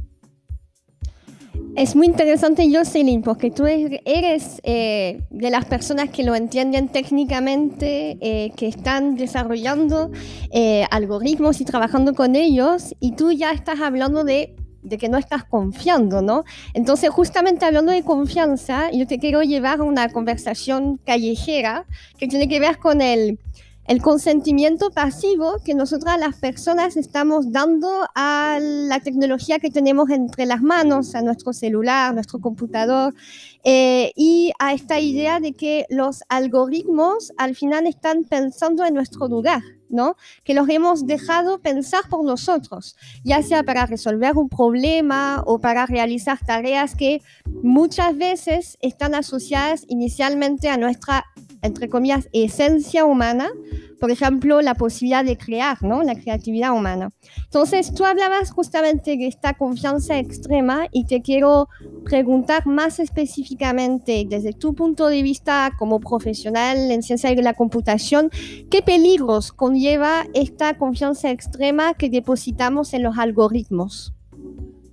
Es 1.77 1.95
muy 1.95 2.07
interesante, 2.07 2.67
Jocelyn, 2.73 3.21
porque 3.21 3.51
tú 3.51 3.67
eres 3.67 4.63
eh, 4.63 5.21
de 5.29 5.51
las 5.51 5.67
personas 5.67 6.09
que 6.09 6.25
lo 6.25 6.35
entienden 6.35 6.89
técnicamente, 6.89 8.17
eh, 8.23 8.51
que 8.57 8.67
están 8.67 9.15
desarrollando 9.17 10.11
eh, 10.51 10.87
algoritmos 10.91 11.61
y 11.61 11.67
trabajando 11.67 12.15
con 12.15 12.35
ellos, 12.35 12.95
y 12.99 13.13
tú 13.13 13.31
ya 13.31 13.53
estás 13.53 13.81
hablando 13.81 14.25
de, 14.25 14.57
de, 14.83 14.97
que 14.97 15.11
no 15.11 15.19
estás 15.19 15.45
confiando, 15.45 16.23
¿no? 16.23 16.45
Entonces, 16.73 17.11
justamente 17.11 17.67
hablando 17.67 17.93
de 17.93 18.03
confianza, 18.03 18.91
yo 18.91 19.07
te 19.07 19.19
quiero 19.19 19.43
llevar 19.43 19.81
a 19.81 19.83
una 19.83 20.09
conversación 20.09 20.97
callejera 21.05 21.85
que 22.17 22.27
tiene 22.27 22.49
que 22.49 22.59
ver 22.59 22.79
con 22.79 23.03
el 23.03 23.39
el 23.87 24.03
consentimiento 24.03 24.91
pasivo 24.91 25.59
que 25.65 25.75
nosotras 25.75 26.19
las 26.19 26.37
personas 26.37 26.97
estamos 26.97 27.53
dando 27.53 27.89
a 28.15 28.59
la 28.61 29.01
tecnología 29.01 29.59
que 29.59 29.71
tenemos 29.71 30.11
entre 30.11 30.45
las 30.47 30.61
manos, 30.61 31.15
a 31.15 31.23
nuestro 31.23 31.53
celular, 31.53 32.13
nuestro 32.13 32.41
computador, 32.41 33.15
eh, 33.63 34.13
y 34.17 34.53
a 34.59 34.75
esta 34.75 34.99
idea 34.99 35.39
de 35.39 35.53
que 35.53 35.87
los 35.89 36.23
algoritmos 36.29 37.33
al 37.37 37.55
final 37.55 37.87
están 37.87 38.25
pensando 38.25 38.85
en 38.85 38.95
nuestro 38.95 39.29
lugar. 39.29 39.63
¿No? 39.89 40.17
Que 40.45 40.55
los 40.55 40.69
hemos 40.69 41.07
dejado 41.07 41.61
pensar 41.61 42.09
por 42.09 42.25
nosotros, 42.25 42.97
ya 43.25 43.43
sea 43.43 43.63
para 43.63 43.87
resolver 43.87 44.37
un 44.37 44.49
problema 44.49 45.43
o 45.47 45.59
para 45.59 45.87
realizar 45.87 46.39
tareas 46.45 46.95
que 46.95 47.23
muchas 47.63 48.17
veces 48.17 48.79
están 48.81 49.15
asociadas 49.15 49.85
inicialmente 49.89 50.69
a 50.69 50.77
nuestra 50.77 51.25
entre 51.67 51.89
comillas, 51.89 52.29
esencia 52.33 53.05
humana, 53.05 53.49
por 54.01 54.11
ejemplo, 54.11 54.61
la 54.61 54.75
posibilidad 54.75 55.25
de 55.25 55.37
crear, 55.37 55.83
¿no? 55.83 56.03
La 56.03 56.15
creatividad 56.15 56.73
humana. 56.73 57.11
Entonces, 57.45 57.95
tú 57.95 58.05
hablabas 58.05 58.51
justamente 58.51 59.17
de 59.17 59.27
esta 59.27 59.55
confianza 59.55 60.19
extrema 60.19 60.87
y 60.93 61.07
te 61.07 61.23
quiero 61.23 61.69
preguntar 62.05 62.67
más 62.67 62.99
específicamente, 62.99 64.27
desde 64.29 64.53
tu 64.53 64.75
punto 64.75 65.09
de 65.09 65.23
vista 65.23 65.73
como 65.79 66.01
profesional 66.01 66.91
en 66.91 67.03
ciencia 67.03 67.35
de 67.35 67.43
la 67.43 67.55
computación, 67.55 68.31
¿qué 68.71 68.83
peligros 68.83 69.53
conlleva 69.53 70.27
esta 70.35 70.77
confianza 70.77 71.31
extrema 71.31 71.95
que 71.95 72.11
depositamos 72.11 72.93
en 72.95 73.03
los 73.03 73.19
algoritmos? 73.19 74.13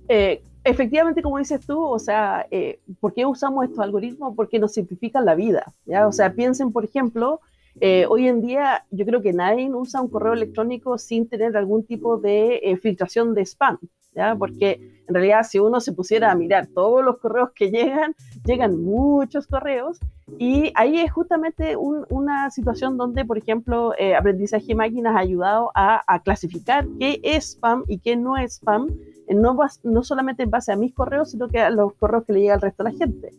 Eh, 0.08 0.42
efectivamente, 0.64 1.22
como 1.22 1.38
dices 1.38 1.64
tú, 1.66 1.82
o 1.82 1.98
sea, 1.98 2.46
eh, 2.50 2.80
¿por 3.00 3.12
qué 3.12 3.26
usamos 3.26 3.64
estos 3.64 3.80
algoritmos? 3.80 4.34
Porque 4.34 4.58
nos 4.58 4.72
simplifican 4.72 5.24
la 5.24 5.34
vida, 5.34 5.72
¿ya? 5.86 6.06
O 6.06 6.12
sea, 6.12 6.32
piensen, 6.32 6.72
por 6.72 6.84
ejemplo, 6.84 7.40
eh, 7.80 8.06
hoy 8.08 8.28
en 8.28 8.40
día 8.40 8.84
yo 8.90 9.04
creo 9.04 9.22
que 9.22 9.32
nadie 9.32 9.68
usa 9.72 10.00
un 10.00 10.08
correo 10.08 10.32
electrónico 10.32 10.98
sin 10.98 11.28
tener 11.28 11.56
algún 11.56 11.84
tipo 11.84 12.18
de 12.18 12.60
eh, 12.62 12.76
filtración 12.76 13.34
de 13.34 13.42
spam, 13.42 13.78
¿ya? 14.14 14.36
Porque 14.36 14.80
en 15.06 15.14
realidad 15.14 15.42
si 15.42 15.58
uno 15.58 15.80
se 15.80 15.92
pusiera 15.92 16.30
a 16.30 16.34
mirar 16.34 16.68
todos 16.68 17.04
los 17.04 17.18
correos 17.18 17.50
que 17.54 17.70
llegan, 17.70 18.14
llegan 18.44 18.82
muchos 18.82 19.46
correos 19.46 19.98
y 20.38 20.72
ahí 20.74 21.00
es 21.00 21.12
justamente 21.12 21.76
una 21.76 22.50
situación 22.50 22.96
donde, 22.96 23.24
por 23.24 23.36
ejemplo, 23.36 23.92
aprendizaje 24.18 24.68
de 24.68 24.74
máquinas 24.74 25.16
ha 25.16 25.20
ayudado 25.20 25.70
a, 25.74 26.02
a 26.06 26.22
clasificar 26.22 26.86
qué 26.98 27.20
es 27.22 27.56
spam 27.56 27.84
y 27.86 27.98
qué 27.98 28.16
no 28.16 28.36
es 28.36 28.54
spam 28.54 28.88
no, 29.28 29.56
no 29.82 30.02
solamente 30.02 30.42
en 30.42 30.50
base 30.50 30.72
a 30.72 30.76
mis 30.76 30.94
correos, 30.94 31.30
sino 31.30 31.48
que 31.48 31.60
a 31.60 31.70
los 31.70 31.94
correos 31.94 32.24
que 32.24 32.32
le 32.32 32.40
llega 32.40 32.54
al 32.54 32.60
resto 32.60 32.84
de 32.84 32.90
la 32.92 32.98
gente. 32.98 33.30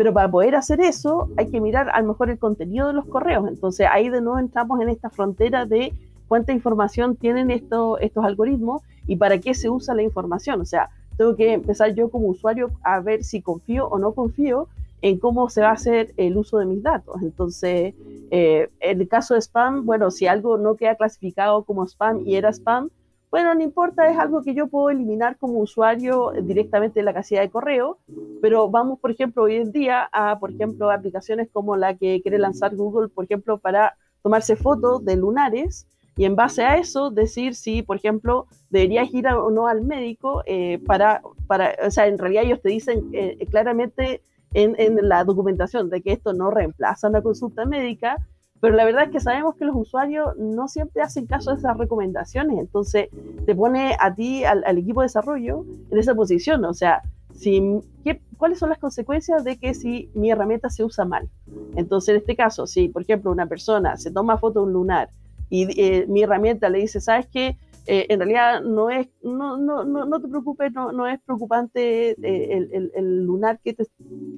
Pero 0.00 0.14
para 0.14 0.30
poder 0.30 0.54
hacer 0.54 0.80
eso 0.80 1.28
hay 1.36 1.50
que 1.50 1.60
mirar 1.60 1.90
a 1.90 2.00
lo 2.00 2.08
mejor 2.08 2.30
el 2.30 2.38
contenido 2.38 2.86
de 2.86 2.94
los 2.94 3.04
correos. 3.04 3.46
Entonces 3.46 3.86
ahí 3.90 4.08
de 4.08 4.22
nuevo 4.22 4.38
entramos 4.38 4.80
en 4.80 4.88
esta 4.88 5.10
frontera 5.10 5.66
de 5.66 5.92
cuánta 6.26 6.54
información 6.54 7.16
tienen 7.16 7.50
estos 7.50 7.98
algoritmos 8.24 8.80
y 9.06 9.16
para 9.16 9.36
qué 9.36 9.52
se 9.52 9.68
usa 9.68 9.94
la 9.94 10.00
información. 10.00 10.62
O 10.62 10.64
sea, 10.64 10.88
tengo 11.18 11.36
que 11.36 11.52
empezar 11.52 11.94
yo 11.94 12.08
como 12.08 12.28
usuario 12.28 12.70
a 12.82 13.00
ver 13.00 13.24
si 13.24 13.42
confío 13.42 13.88
o 13.88 13.98
no 13.98 14.12
confío 14.12 14.68
en 15.02 15.18
cómo 15.18 15.50
se 15.50 15.60
va 15.60 15.68
a 15.68 15.72
hacer 15.72 16.14
el 16.16 16.38
uso 16.38 16.56
de 16.56 16.64
mis 16.64 16.82
datos. 16.82 17.16
Entonces, 17.20 17.92
eh, 18.30 18.70
en 18.80 19.02
el 19.02 19.06
caso 19.06 19.34
de 19.34 19.42
spam, 19.42 19.84
bueno, 19.84 20.10
si 20.10 20.26
algo 20.26 20.56
no 20.56 20.76
queda 20.76 20.94
clasificado 20.94 21.62
como 21.64 21.84
spam 21.86 22.26
y 22.26 22.36
era 22.36 22.48
spam, 22.54 22.88
bueno, 23.30 23.54
no 23.54 23.62
importa, 23.62 24.10
es 24.10 24.18
algo 24.18 24.42
que 24.42 24.54
yo 24.54 24.66
puedo 24.66 24.90
eliminar 24.90 25.36
como 25.38 25.60
usuario 25.60 26.32
directamente 26.42 26.98
en 26.98 27.06
la 27.06 27.14
casilla 27.14 27.42
de 27.42 27.50
correo, 27.50 27.98
pero 28.42 28.68
vamos, 28.68 28.98
por 28.98 29.12
ejemplo, 29.12 29.44
hoy 29.44 29.56
en 29.56 29.70
día 29.70 30.08
a, 30.12 30.38
por 30.40 30.50
ejemplo, 30.50 30.90
aplicaciones 30.90 31.48
como 31.52 31.76
la 31.76 31.96
que 31.96 32.20
quiere 32.22 32.38
lanzar 32.38 32.74
Google, 32.74 33.08
por 33.08 33.24
ejemplo, 33.24 33.58
para 33.58 33.94
tomarse 34.22 34.56
fotos 34.56 35.04
de 35.04 35.16
lunares 35.16 35.86
y 36.16 36.24
en 36.24 36.34
base 36.34 36.64
a 36.64 36.76
eso 36.76 37.10
decir 37.10 37.54
si, 37.54 37.82
por 37.82 37.96
ejemplo, 37.96 38.46
deberías 38.68 39.12
ir 39.14 39.28
o 39.28 39.50
no 39.50 39.68
al 39.68 39.82
médico 39.82 40.42
eh, 40.46 40.80
para, 40.84 41.22
para, 41.46 41.76
o 41.86 41.90
sea, 41.90 42.08
en 42.08 42.18
realidad 42.18 42.44
ellos 42.44 42.60
te 42.60 42.68
dicen 42.68 43.10
eh, 43.12 43.46
claramente 43.48 44.22
en, 44.52 44.74
en 44.78 45.08
la 45.08 45.22
documentación 45.24 45.88
de 45.88 46.02
que 46.02 46.12
esto 46.12 46.32
no 46.32 46.50
reemplaza 46.50 47.08
una 47.08 47.22
consulta 47.22 47.64
médica, 47.64 48.18
pero 48.60 48.76
la 48.76 48.84
verdad 48.84 49.04
es 49.04 49.10
que 49.10 49.20
sabemos 49.20 49.54
que 49.56 49.64
los 49.64 49.74
usuarios 49.74 50.36
no 50.36 50.68
siempre 50.68 51.02
hacen 51.02 51.26
caso 51.26 51.50
de 51.50 51.58
esas 51.58 51.76
recomendaciones, 51.78 52.58
entonces 52.58 53.08
te 53.46 53.54
pone 53.54 53.96
a 53.98 54.14
ti, 54.14 54.44
al, 54.44 54.78
equipo 54.78 55.00
de 55.00 55.06
desarrollo, 55.06 55.64
en 55.90 55.98
esa 55.98 56.14
posición. 56.14 56.64
O 56.66 56.74
sea, 56.74 57.02
si, 57.34 57.80
¿qué, 58.04 58.20
¿cuáles 58.36 58.58
son 58.58 58.68
las 58.68 58.78
consecuencias 58.78 59.44
de 59.44 59.58
que 59.58 59.72
si 59.72 60.10
mi 60.14 60.30
herramienta 60.30 60.68
se 60.68 60.84
usa 60.84 61.06
mal? 61.06 61.28
Entonces, 61.74 62.10
en 62.10 62.16
este 62.16 62.36
caso, 62.36 62.66
si, 62.66 62.88
por 62.88 63.02
ejemplo, 63.02 63.30
una 63.30 63.46
persona 63.46 63.96
se 63.96 64.10
toma 64.10 64.36
foto 64.36 64.60
de 64.60 64.66
un 64.66 64.72
lunar 64.74 65.08
y 65.48 65.80
eh, 65.80 66.06
mi 66.06 66.22
herramienta 66.22 66.68
le 66.68 66.80
dice, 66.80 67.00
¿sabes 67.00 67.26
qué? 67.26 67.56
Eh, 67.86 68.06
en 68.10 68.20
realidad 68.20 68.60
no 68.60 68.90
es, 68.90 69.08
no, 69.22 69.56
no, 69.56 69.84
no, 69.84 70.04
no 70.04 70.20
te 70.20 70.28
preocupes, 70.28 70.70
no, 70.72 70.92
no 70.92 71.06
es 71.06 71.18
preocupante 71.22 72.10
eh, 72.10 72.16
el, 72.22 72.68
el, 72.72 72.92
el, 72.94 73.24
lunar 73.24 73.58
que 73.64 73.72
te, 73.72 73.86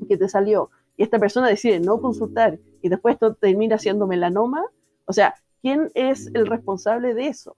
que 0.09 0.17
te 0.17 0.29
salió 0.29 0.71
y 0.97 1.03
esta 1.03 1.19
persona 1.19 1.49
decide 1.49 1.81
no 1.81 2.01
consultar 2.01 2.59
y 2.83 2.89
después 2.89 3.15
esto 3.15 3.35
termina 3.35 3.79
siendo 3.79 4.07
melanoma, 4.07 4.65
o 5.07 5.13
sea, 5.13 5.35
¿quién 5.61 5.91
es 5.95 6.31
el 6.35 6.47
responsable 6.47 7.15
de 7.15 7.29
eso? 7.29 7.57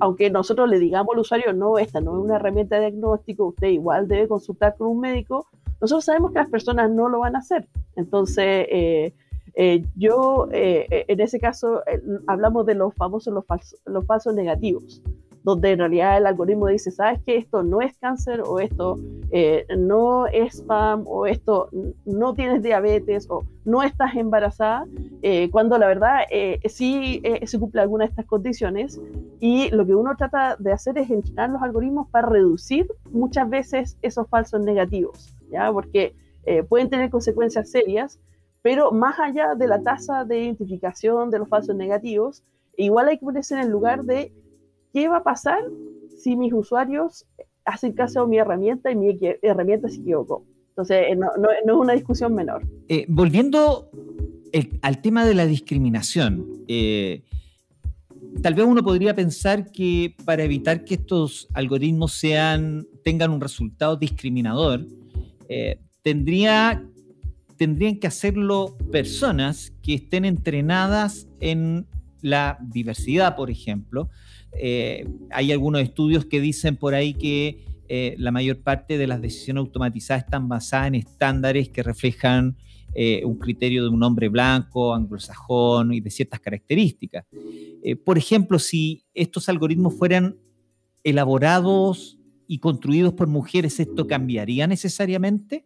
Aunque 0.00 0.30
nosotros 0.30 0.68
le 0.68 0.78
digamos 0.78 1.14
al 1.14 1.20
usuario, 1.20 1.52
no, 1.52 1.78
esta 1.78 2.00
no 2.00 2.18
es 2.18 2.24
una 2.24 2.36
herramienta 2.36 2.76
de 2.76 2.90
diagnóstico, 2.90 3.46
usted 3.46 3.68
igual 3.68 4.08
debe 4.08 4.28
consultar 4.28 4.76
con 4.76 4.88
un 4.88 5.00
médico, 5.00 5.46
nosotros 5.80 6.04
sabemos 6.04 6.32
que 6.32 6.38
las 6.38 6.50
personas 6.50 6.90
no 6.90 7.08
lo 7.08 7.20
van 7.20 7.36
a 7.36 7.40
hacer. 7.40 7.68
Entonces, 7.96 8.66
eh, 8.70 9.14
eh, 9.54 9.84
yo, 9.94 10.48
eh, 10.52 11.04
en 11.08 11.20
ese 11.20 11.38
caso, 11.38 11.82
hablamos 12.26 12.66
de 12.66 12.74
los 12.74 12.94
famosos, 12.94 13.32
los, 13.32 13.44
los 13.84 14.06
falsos 14.06 14.34
negativos 14.34 15.02
donde 15.44 15.72
en 15.72 15.80
realidad 15.80 16.18
el 16.18 16.26
algoritmo 16.26 16.68
dice, 16.68 16.90
sabes 16.90 17.20
que 17.22 17.36
esto 17.36 17.62
no 17.62 17.80
es 17.80 17.96
cáncer 17.98 18.42
o 18.46 18.60
esto 18.60 18.96
eh, 19.30 19.66
no 19.76 20.26
es 20.26 20.54
spam 20.56 21.04
o 21.06 21.26
esto 21.26 21.68
no 22.04 22.34
tienes 22.34 22.62
diabetes 22.62 23.26
o 23.28 23.44
no 23.64 23.82
estás 23.82 24.14
embarazada, 24.14 24.86
eh, 25.22 25.50
cuando 25.50 25.78
la 25.78 25.86
verdad 25.86 26.20
eh, 26.30 26.60
sí 26.68 27.22
se 27.44 27.58
cumple 27.58 27.80
alguna 27.80 28.04
de 28.04 28.10
estas 28.10 28.26
condiciones 28.26 29.00
y 29.40 29.70
lo 29.70 29.84
que 29.86 29.94
uno 29.94 30.14
trata 30.16 30.56
de 30.58 30.72
hacer 30.72 30.98
es 30.98 31.10
entrenar 31.10 31.50
los 31.50 31.62
algoritmos 31.62 32.08
para 32.10 32.28
reducir 32.28 32.86
muchas 33.10 33.48
veces 33.48 33.98
esos 34.02 34.28
falsos 34.28 34.60
negativos, 34.60 35.34
¿ya? 35.50 35.72
porque 35.72 36.14
pueden 36.68 36.90
tener 36.90 37.08
consecuencias 37.08 37.70
serias, 37.70 38.18
pero 38.62 38.90
más 38.90 39.18
allá 39.20 39.54
de 39.54 39.68
la 39.68 39.80
tasa 39.80 40.24
de 40.24 40.40
identificación 40.40 41.30
de 41.30 41.38
los 41.38 41.48
falsos 41.48 41.76
negativos, 41.76 42.42
igual 42.76 43.08
hay 43.08 43.18
que 43.18 43.24
ponerse 43.24 43.54
en 43.54 43.60
el 43.60 43.70
lugar 43.70 44.02
de 44.04 44.32
¿qué 44.92 45.08
va 45.08 45.18
a 45.18 45.24
pasar 45.24 45.62
si 46.18 46.36
mis 46.36 46.52
usuarios 46.52 47.26
hacen 47.64 47.92
caso 47.92 48.22
a 48.22 48.26
mi 48.26 48.38
herramienta 48.38 48.90
y 48.90 48.96
mi 48.96 49.18
herramienta 49.42 49.88
se 49.88 50.00
equivocó? 50.00 50.44
Entonces, 50.70 51.04
eh, 51.10 51.16
no, 51.16 51.28
es 51.30 51.80
una 51.80 51.92
discusión 51.92 52.34
menor. 52.34 52.66
Eh, 52.88 53.04
volviendo 53.08 53.90
al 54.80 55.02
tema 55.02 55.24
de 55.26 55.34
la 55.34 55.46
discriminación, 55.46 56.46
eh, 56.66 57.22
tal 58.42 58.54
vez 58.54 58.64
uno 58.64 58.82
podría 58.82 59.14
pensar 59.14 59.70
que 59.70 60.14
para 60.24 60.44
evitar 60.44 60.84
que 60.84 60.94
estos 60.94 61.48
algoritmos 61.52 62.18
tengan 63.02 63.30
un 63.30 63.40
resultado 63.40 63.96
discriminador, 63.96 64.86
tendría, 66.02 66.82
tendrían 67.58 67.98
que 67.98 68.06
hacerlo 68.06 68.74
personas 68.90 69.74
que 69.82 69.94
estén 69.94 70.24
entrenadas 70.24 71.28
en 71.40 71.86
la 72.22 72.58
diversidad, 72.60 73.36
por 73.36 73.50
ejemplo, 73.50 74.08
eh, 74.58 75.06
hay 75.30 75.52
algunos 75.52 75.82
estudios 75.82 76.24
que 76.24 76.40
dicen 76.40 76.76
por 76.76 76.94
ahí 76.94 77.14
que 77.14 77.64
eh, 77.88 78.14
la 78.18 78.30
mayor 78.30 78.60
parte 78.60 78.96
de 78.96 79.06
las 79.06 79.20
decisiones 79.20 79.60
automatizadas 79.60 80.24
están 80.24 80.48
basadas 80.48 80.88
en 80.88 80.94
estándares 80.94 81.68
que 81.68 81.82
reflejan 81.82 82.56
eh, 82.94 83.22
un 83.24 83.38
criterio 83.38 83.82
de 83.82 83.88
un 83.88 84.02
hombre 84.02 84.28
blanco, 84.28 84.94
anglosajón 84.94 85.92
y 85.92 86.00
de 86.00 86.10
ciertas 86.10 86.40
características. 86.40 87.26
por 88.04 88.16
ejemplo, 88.16 88.58
si 88.58 89.04
estos 89.12 89.48
algoritmos 89.48 89.94
fueran 89.94 90.36
elaborados 91.02 92.18
y 92.46 92.58
construidos 92.58 93.14
por 93.14 93.26
mujeres, 93.26 93.80
¿esto 93.80 94.06
cambiaría 94.06 94.66
necesariamente? 94.66 95.64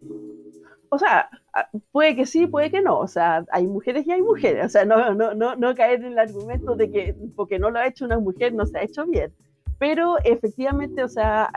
O 0.97 0.99
sea, 0.99 1.31
Ah, 1.57 1.71
puede 1.91 2.15
que 2.15 2.27
sí, 2.27 2.47
puede 2.47 2.71
que 2.71 2.83
no. 2.83 2.99
O 2.99 3.09
sea, 3.09 3.47
hay 3.51 3.67
mujeres 3.67 4.07
y 4.07 4.13
hay 4.13 4.21
mujeres. 4.21 4.67
O 4.67 4.69
sea, 4.69 4.85
no, 4.85 5.15
no, 5.15 5.33
no, 5.33 5.57
no 5.57 5.75
caer 5.75 6.01
en 6.01 6.13
el 6.13 6.19
argumento 6.19 6.77
de 6.77 6.91
que 6.91 7.17
porque 7.35 7.59
no 7.59 7.71
lo 7.71 7.79
ha 7.79 7.87
hecho 7.87 8.05
una 8.05 8.19
mujer 8.19 8.53
no 8.53 8.67
se 8.67 8.79
ha 8.79 8.83
hecho 8.83 9.07
bien. 9.07 9.33
Pero 9.79 10.19
efectivamente, 10.23 11.03
o 11.03 11.09
sea, 11.09 11.51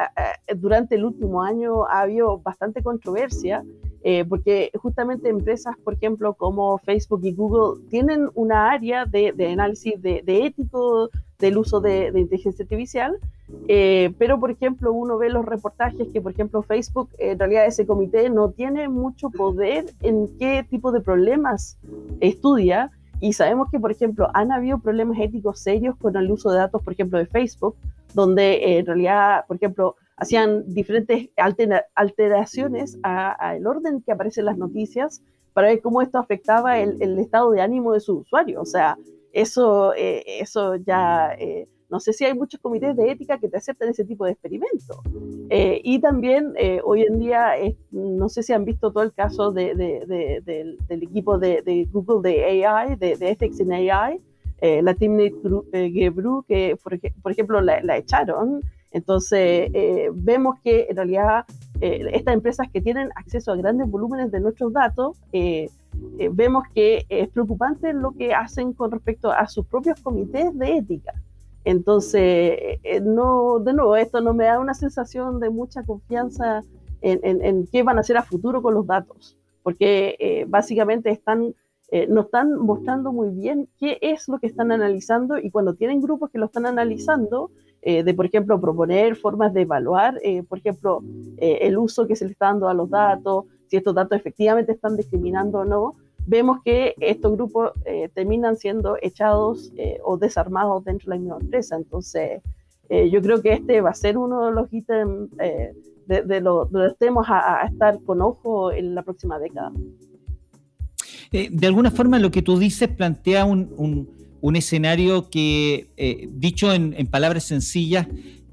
durante 0.56 0.96
el 0.96 1.04
último 1.04 1.44
año 1.44 1.86
ha 1.86 2.02
habido 2.02 2.38
bastante 2.40 2.82
controversia, 2.82 3.64
eh, 4.04 4.24
porque 4.24 4.72
justamente 4.76 5.28
empresas, 5.28 5.76
por 5.84 5.96
ejemplo, 5.96 6.34
como 6.34 6.78
Facebook 6.80 7.22
y 7.24 7.34
Google, 7.34 7.86
tienen 7.90 8.30
una 8.36 8.72
área 8.72 9.06
de, 9.06 9.34
de 9.34 9.52
análisis 9.52 10.02
de, 10.02 10.22
de, 10.26 10.46
ético 10.46 11.10
del 11.40 11.58
uso 11.58 11.80
de, 11.80 12.12
inteligencia 12.16 12.64
artificial, 12.64 13.18
eh, 13.68 14.14
pero, 14.18 14.40
por 14.40 14.52
ejemplo, 14.52 14.92
uno 14.92 15.18
ve 15.18 15.30
los 15.30 15.46
reportajes 15.46 16.10
que, 16.12 16.22
por 16.22 16.34
ejemplo, 16.34 16.62
Facebook, 16.62 17.10
en 17.18 17.40
realidad 17.40 17.66
ese 17.66 17.88
comité 17.88 18.30
no 18.30 18.52
tiene 18.52 18.90
mucho 18.90 19.30
poder 19.30 19.86
en 20.02 20.28
qué 20.38 20.66
tipo 20.70 20.92
de 20.92 21.02
problemas 21.02 21.78
estudia 22.20 22.92
Y 23.22 23.34
sabemos 23.34 23.70
que, 23.70 23.80
por 23.80 23.92
ejemplo, 23.92 24.30
han 24.34 24.52
habido 24.52 24.80
problemas 24.80 25.20
éticos 25.20 25.60
serios 25.60 25.96
con 25.98 26.16
el 26.16 26.32
uso 26.32 26.52
de 26.52 26.58
datos, 26.58 26.82
por 26.82 26.94
ejemplo, 26.94 27.18
de 27.18 27.26
Facebook, 27.26 27.76
donde 28.14 28.54
eh, 28.54 28.78
en 28.80 28.86
realidad, 28.86 29.46
por 29.48 29.58
ejemplo, 29.58 29.96
hacían 30.16 30.64
diferentes 30.74 31.30
alteraciones 31.96 33.00
al 33.04 33.66
orden 33.66 34.02
que 34.02 34.12
aparecen 34.12 34.46
las 34.46 34.58
noticias 34.58 35.22
para 35.54 35.70
ver 35.70 35.82
cómo 35.82 36.02
esto 36.02 36.18
afectaba 36.18 36.80
el, 36.80 37.20
estado 37.20 37.52
de 37.52 37.62
ánimo 37.62 37.94
de 37.94 38.00
su 38.00 38.20
usuario. 38.20 38.62
O 38.62 38.66
sea, 38.66 38.98
eso, 39.34 39.94
eh, 39.94 40.24
eso 40.42 40.76
ya 40.76 41.34
eh, 41.38 41.68
no 41.90 42.00
sé 42.00 42.14
si 42.14 42.24
hay 42.24 42.36
muchos 42.36 42.60
comités 42.60 42.96
de 42.96 43.12
ética 43.12 43.40
que 43.40 43.50
te 43.50 43.58
aceptan 43.58 43.90
ese 43.90 44.06
tipo 44.06 44.26
de 44.26 44.32
experimentos. 44.32 44.98
Eh, 45.50 45.82
y 45.84 46.00
también 46.00 46.54
eh, 46.56 46.82
hoy 46.84 47.02
en 47.02 47.18
día, 47.18 47.54
no 47.92 48.30
sé 48.30 48.44
si 48.44 48.54
han 48.54 48.64
visto 48.64 48.92
todo 48.92 49.04
el 49.04 49.12
caso 49.12 49.52
de, 49.52 49.74
del, 49.76 50.78
equipo 51.02 51.40
de, 51.40 51.88
Google 51.92 52.30
de 52.30 52.66
AI, 52.68 52.96
de, 52.96 53.18
Ethics 53.20 53.60
in 53.60 53.74
AI, 53.74 54.22
eh, 54.62 54.82
la 54.84 54.94
Timnit 54.94 55.34
Gebru, 55.72 56.44
que 56.48 56.78
por, 56.84 57.32
ejemplo 57.32 57.60
la, 57.60 57.98
echaron. 57.98 58.62
Entonces, 58.92 59.72
vemos 60.14 60.60
que 60.64 60.88
en 60.90 60.96
realidad 60.96 61.46
estas 61.80 62.34
empresas 62.34 62.68
que 62.72 62.82
tienen 62.82 63.10
acceso 63.16 63.52
a 63.52 63.56
grandes 63.56 63.90
volúmenes 63.90 64.32
de 64.32 64.40
nuestros 64.42 64.74
datos, 64.74 65.18
vemos 66.32 66.64
que 66.74 67.06
es 67.10 67.30
preocupante 67.30 67.94
lo 67.94 68.12
que 68.12 68.34
hacen 68.34 68.74
con 68.74 68.92
respecto 68.92 69.32
a 69.32 69.48
sus 69.48 69.66
propios 69.66 70.00
comités 70.02 70.58
de 70.58 70.78
ética. 70.78 71.14
Entonces, 71.66 72.80
eh, 72.84 73.02
no, 73.04 73.60
de 73.60 73.74
nuevo, 73.74 73.96
esto 73.96 74.22
no 74.22 74.34
me 74.34 74.46
da 74.46 74.60
una 74.60 74.74
sensación 74.74 75.40
de 75.40 75.50
mucha 75.50 75.84
confianza 75.84 76.64
en, 77.02 77.68
qué 77.68 77.84
van 77.84 77.98
a 77.98 78.02
hacer 78.02 78.18
a 78.18 78.24
futuro 78.24 78.62
con 78.62 78.74
los 78.74 78.86
datos, 78.86 79.38
porque 79.64 80.16
eh, 80.20 80.46
básicamente 80.48 81.12
están, 81.12 81.54
eh, 81.92 82.08
nos 82.08 82.26
están 82.26 82.58
mostrando 82.58 83.14
muy 83.14 83.30
bien 83.30 83.70
qué 83.78 83.98
es 84.02 84.28
lo 84.28 84.40
que 84.40 84.48
están 84.48 84.72
analizando 84.72 85.38
y 85.38 85.50
cuando 85.50 85.76
tienen 85.76 86.02
grupos 86.02 86.30
que 86.30 86.40
lo 86.40 86.48
están 86.48 86.66
analizando, 86.66 87.52
de, 87.82 88.14
por 88.14 88.26
ejemplo, 88.26 88.60
proponer 88.60 89.16
formas 89.16 89.54
de 89.54 89.62
evaluar, 89.62 90.20
por 90.50 90.58
ejemplo, 90.58 91.02
el 91.38 91.78
uso 91.78 92.08
que 92.08 92.18
se 92.18 92.26
le 92.26 92.32
está 92.32 92.48
dando 92.48 92.68
a 92.68 92.74
los 92.74 92.90
datos, 92.90 93.46
si 93.70 93.78
estos 93.78 93.96
datos 93.96 94.18
efectivamente 94.18 94.72
están 94.72 94.98
discriminando 94.98 95.60
o 95.60 95.66
no, 95.66 95.96
vemos 96.26 96.60
que 96.64 96.96
estos 97.00 97.32
grupos 97.34 97.72
eh, 97.86 98.10
terminan 98.14 98.58
siendo 98.58 98.98
echados 99.02 99.72
eh, 99.78 100.00
o 100.04 100.18
desarmados 100.18 100.84
dentro 100.84 101.10
de 101.10 101.16
la 101.16 101.22
misma 101.22 101.38
empresa. 101.42 101.76
Entonces, 101.76 102.42
eh, 102.90 103.10
yo 103.10 103.22
creo 103.22 103.42
que 103.42 103.54
este 103.54 103.82
va 103.82 103.92
a 103.92 103.96
ser 103.96 104.18
uno 104.18 104.48
de 104.48 104.52
los 104.52 104.72
ítems 104.72 105.30
de, 105.38 106.42
los 106.42 106.98
temas 106.98 107.28
a, 107.30 107.66
estar 107.66 108.00
con 108.04 108.22
ojo 108.22 108.72
en 108.72 108.96
la 108.96 109.04
próxima 109.04 109.38
década. 109.38 109.72
de 111.32 111.68
alguna 111.68 111.92
forma, 111.92 112.18
lo 112.18 112.32
que 112.32 112.42
tú 112.42 112.58
dices 112.58 112.90
plantea 112.90 113.46
un, 113.46 114.08
escenario 114.56 115.30
que, 115.30 115.90
dicho 116.32 116.74
en, 116.74 116.96
en, 116.98 117.06
palabras 117.06 117.44
sencillas, 117.44 118.08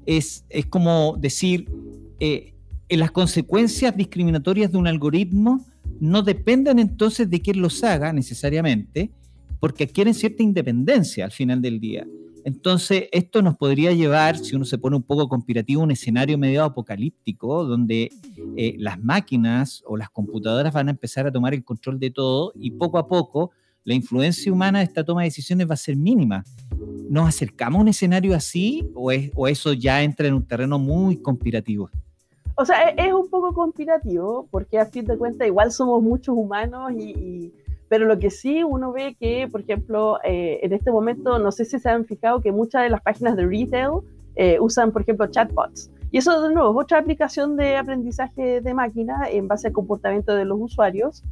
es, 0.05 0.45
es 0.49 0.67
como 0.67 1.17
decir, 1.17 1.67
en 2.19 2.56
las 2.89 3.11
consecuencias 3.11 3.95
discriminatorias 3.97 4.71
de 4.71 4.77
un 4.77 4.87
algoritmo 4.87 5.65
no 5.99 6.21
dependen 6.21 6.79
entonces 6.79 7.29
de 7.29 7.41
quién 7.41 7.61
los 7.61 7.83
haga 7.83 8.13
necesariamente, 8.13 9.11
porque 9.59 9.85
adquieren 9.85 10.13
cierta 10.13 10.43
independencia 10.43 11.25
al 11.25 11.31
final 11.31 11.61
del 11.61 11.79
día. 11.79 12.05
Entonces, 12.45 13.09
esto 13.11 13.41
nos 13.41 13.57
podría 13.57 13.91
llevar, 13.91 14.37
si 14.37 14.55
uno 14.55 14.63
se 14.63 14.77
pone 14.77 14.95
un 14.95 15.03
poco 15.03 15.27
conspirativo, 15.27 15.81
a 15.81 15.83
un 15.83 15.91
escenario 15.91 16.37
medio 16.37 16.63
apocalíptico, 16.63 17.65
donde 17.65 18.09
eh, 18.55 18.75
las 18.77 19.03
máquinas 19.03 19.83
o 19.85 19.97
las 19.97 20.09
computadoras 20.09 20.73
van 20.73 20.87
a 20.87 20.91
empezar 20.91 21.27
a 21.27 21.31
tomar 21.31 21.53
el 21.53 21.65
control 21.65 21.99
de 21.99 22.11
todo 22.11 22.53
y 22.55 22.71
poco 22.71 22.99
a 22.99 23.07
poco 23.07 23.51
la 23.83 23.95
influencia 23.95 24.51
humana 24.51 24.79
de 24.79 24.85
esta 24.85 25.03
toma 25.03 25.23
de 25.23 25.27
decisiones 25.27 25.69
va 25.69 25.73
a 25.73 25.77
ser 25.77 25.97
mínima. 25.97 26.45
¿Nos 27.09 27.27
acercamos 27.27 27.79
a 27.79 27.81
un 27.81 27.87
escenario 27.89 28.33
así 28.33 28.89
o, 28.93 29.11
o 29.35 29.47
eso 29.49 29.73
ya 29.73 30.01
entra 30.03 30.27
en 30.27 30.33
un 30.33 30.45
terreno 30.45 30.79
muy 30.79 31.21
conspirativo? 31.21 31.89
O 32.57 32.65
sea, 32.65 32.89
e-, 32.89 33.07
es, 33.07 33.13
un 33.13 33.29
poco 33.29 33.53
conspirativo, 33.53 34.47
porque 34.51 34.79
a 34.79 34.85
fin 34.85 35.05
de 35.05 35.17
cuentas 35.17 35.47
igual 35.47 35.71
somos 35.71 36.01
muchos 36.01 36.35
humanos 36.35 36.91
y, 36.93 37.53
pero 37.87 38.05
lo 38.05 38.19
que 38.19 38.29
sí 38.29 38.63
uno 38.63 38.91
ve 38.91 39.15
que, 39.19 39.47
por 39.49 39.61
ejemplo, 39.61 40.17
eh, 40.23 40.59
en 40.63 40.73
este 40.73 40.91
momento, 40.91 41.39
no 41.39 41.51
sé 41.51 41.65
si 41.65 41.79
se 41.79 41.89
han 41.89 42.05
fijado 42.05 42.41
que 42.41 42.51
muchas 42.51 42.83
de 42.83 42.89
las 42.89 43.01
páginas 43.01 43.35
de 43.37 43.45
retail 43.45 44.01
eh, 44.35 44.57
usan, 44.59 44.91
por 44.91 45.03
ejemplo, 45.03 45.27
chatbots. 45.27 45.89
Y 46.11 46.17
eso, 46.17 46.41
de 46.41 46.53
nuevo, 46.53 46.71
es 46.71 46.83
otra 46.83 46.99
aplicación 46.99 47.55
de 47.57 47.77
aprendizaje 47.77 48.61
de 48.61 48.73
máquina 48.73 49.29
en 49.29 49.47
base 49.47 49.67
al 49.67 49.73
comportamiento 49.73 50.33
de 50.35 50.45
los 50.45 50.59
usuarios. 50.59 51.23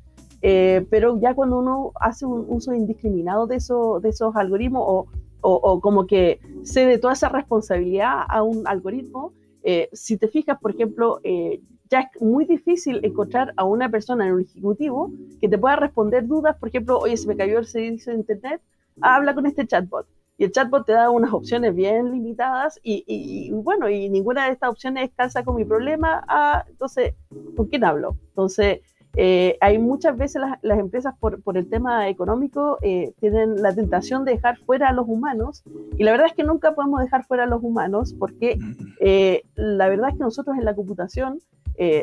Eh, 0.41 0.85
pero 0.91 1.19
ya 1.19 1.33
cuando 1.33 1.57
uno 1.57 1.91
hace 1.99 2.25
un 2.25 2.45
uso 2.49 2.73
indiscriminado 2.73 3.47
de, 3.47 3.55
eso, 3.55 3.99
de 3.99 4.09
esos 4.09 4.35
algoritmos 4.35 4.83
o, 4.85 5.07
o, 5.41 5.53
o 5.53 5.79
como 5.81 6.05
que 6.05 6.39
cede 6.63 6.99
toda 6.99 7.13
esa 7.13 7.29
responsabilidad 7.29 8.21
a 8.27 8.43
un 8.43 8.67
algoritmo, 8.67 9.33
eh, 9.67 9.89
si 9.93 10.15
te 10.17 10.27
fijas, 10.27 10.59
por 10.59 10.71
ejemplo, 10.71 11.19
eh, 11.23 11.59
ya 11.89 12.01
es 12.01 12.21
muy 12.21 12.45
difícil 12.45 12.99
encontrar 13.03 13.51
a 13.57 13.63
una 13.63 13.89
persona 13.89 14.27
en 14.27 14.33
un 14.33 14.41
ejecutivo 14.41 15.11
que 15.41 15.49
te 15.49 15.57
pueda 15.57 15.75
responder 15.75 16.27
dudas, 16.27 16.55
por 16.57 16.69
ejemplo, 16.69 16.99
oye, 16.99 17.17
se 17.17 17.27
me 17.27 17.35
cayó 17.35 17.57
el 17.57 17.65
servicio 17.65 18.13
de 18.13 18.19
internet, 18.19 18.61
habla 19.01 19.33
con 19.33 19.47
este 19.47 19.65
chatbot. 19.65 20.05
Y 20.37 20.43
el 20.43 20.51
chatbot 20.51 20.85
te 20.85 20.91
da 20.91 21.09
unas 21.09 21.33
opciones 21.33 21.73
bien 21.73 22.11
limitadas 22.11 22.79
y, 22.83 23.49
bueno, 23.53 23.89
y 23.89 24.07
ninguna 24.09 24.45
de 24.45 24.51
estas 24.51 24.69
opciones 24.69 25.09
calza 25.15 25.43
con 25.43 25.55
mi 25.55 25.65
problema. 25.65 26.23
Ah, 26.27 26.63
entonces, 26.69 27.15
¿con 27.55 27.65
quién 27.65 27.85
hablo? 27.85 28.17
Entonces, 28.29 28.81
eh, 29.17 29.57
hay 29.61 29.77
muchas 29.77 30.17
veces 30.17 30.41
las, 30.61 30.79
empresas 30.79 31.13
por, 31.19 31.41
por, 31.41 31.57
el 31.57 31.69
tema 31.69 32.09
económico 32.09 32.77
eh, 32.81 33.13
tienen 33.19 33.61
la 33.61 33.73
tentación 33.73 34.25
de 34.25 34.33
dejar 34.33 34.57
fuera 34.57 34.89
a 34.89 34.93
los 34.93 35.07
humanos 35.07 35.63
y 35.97 36.03
la 36.03 36.11
verdad 36.11 36.27
es 36.27 36.33
que 36.33 36.43
nunca 36.43 36.75
podemos 36.75 36.99
dejar 36.99 37.23
fuera 37.25 37.43
a 37.43 37.47
los 37.47 37.63
humanos 37.63 38.13
porque 38.17 38.59
eh, 38.99 39.43
la 39.55 39.87
verdad 39.87 40.09
es 40.09 40.15
que 40.15 40.23
nosotros 40.23 40.57
en 40.57 40.65
la 40.65 40.75
computación 40.75 41.39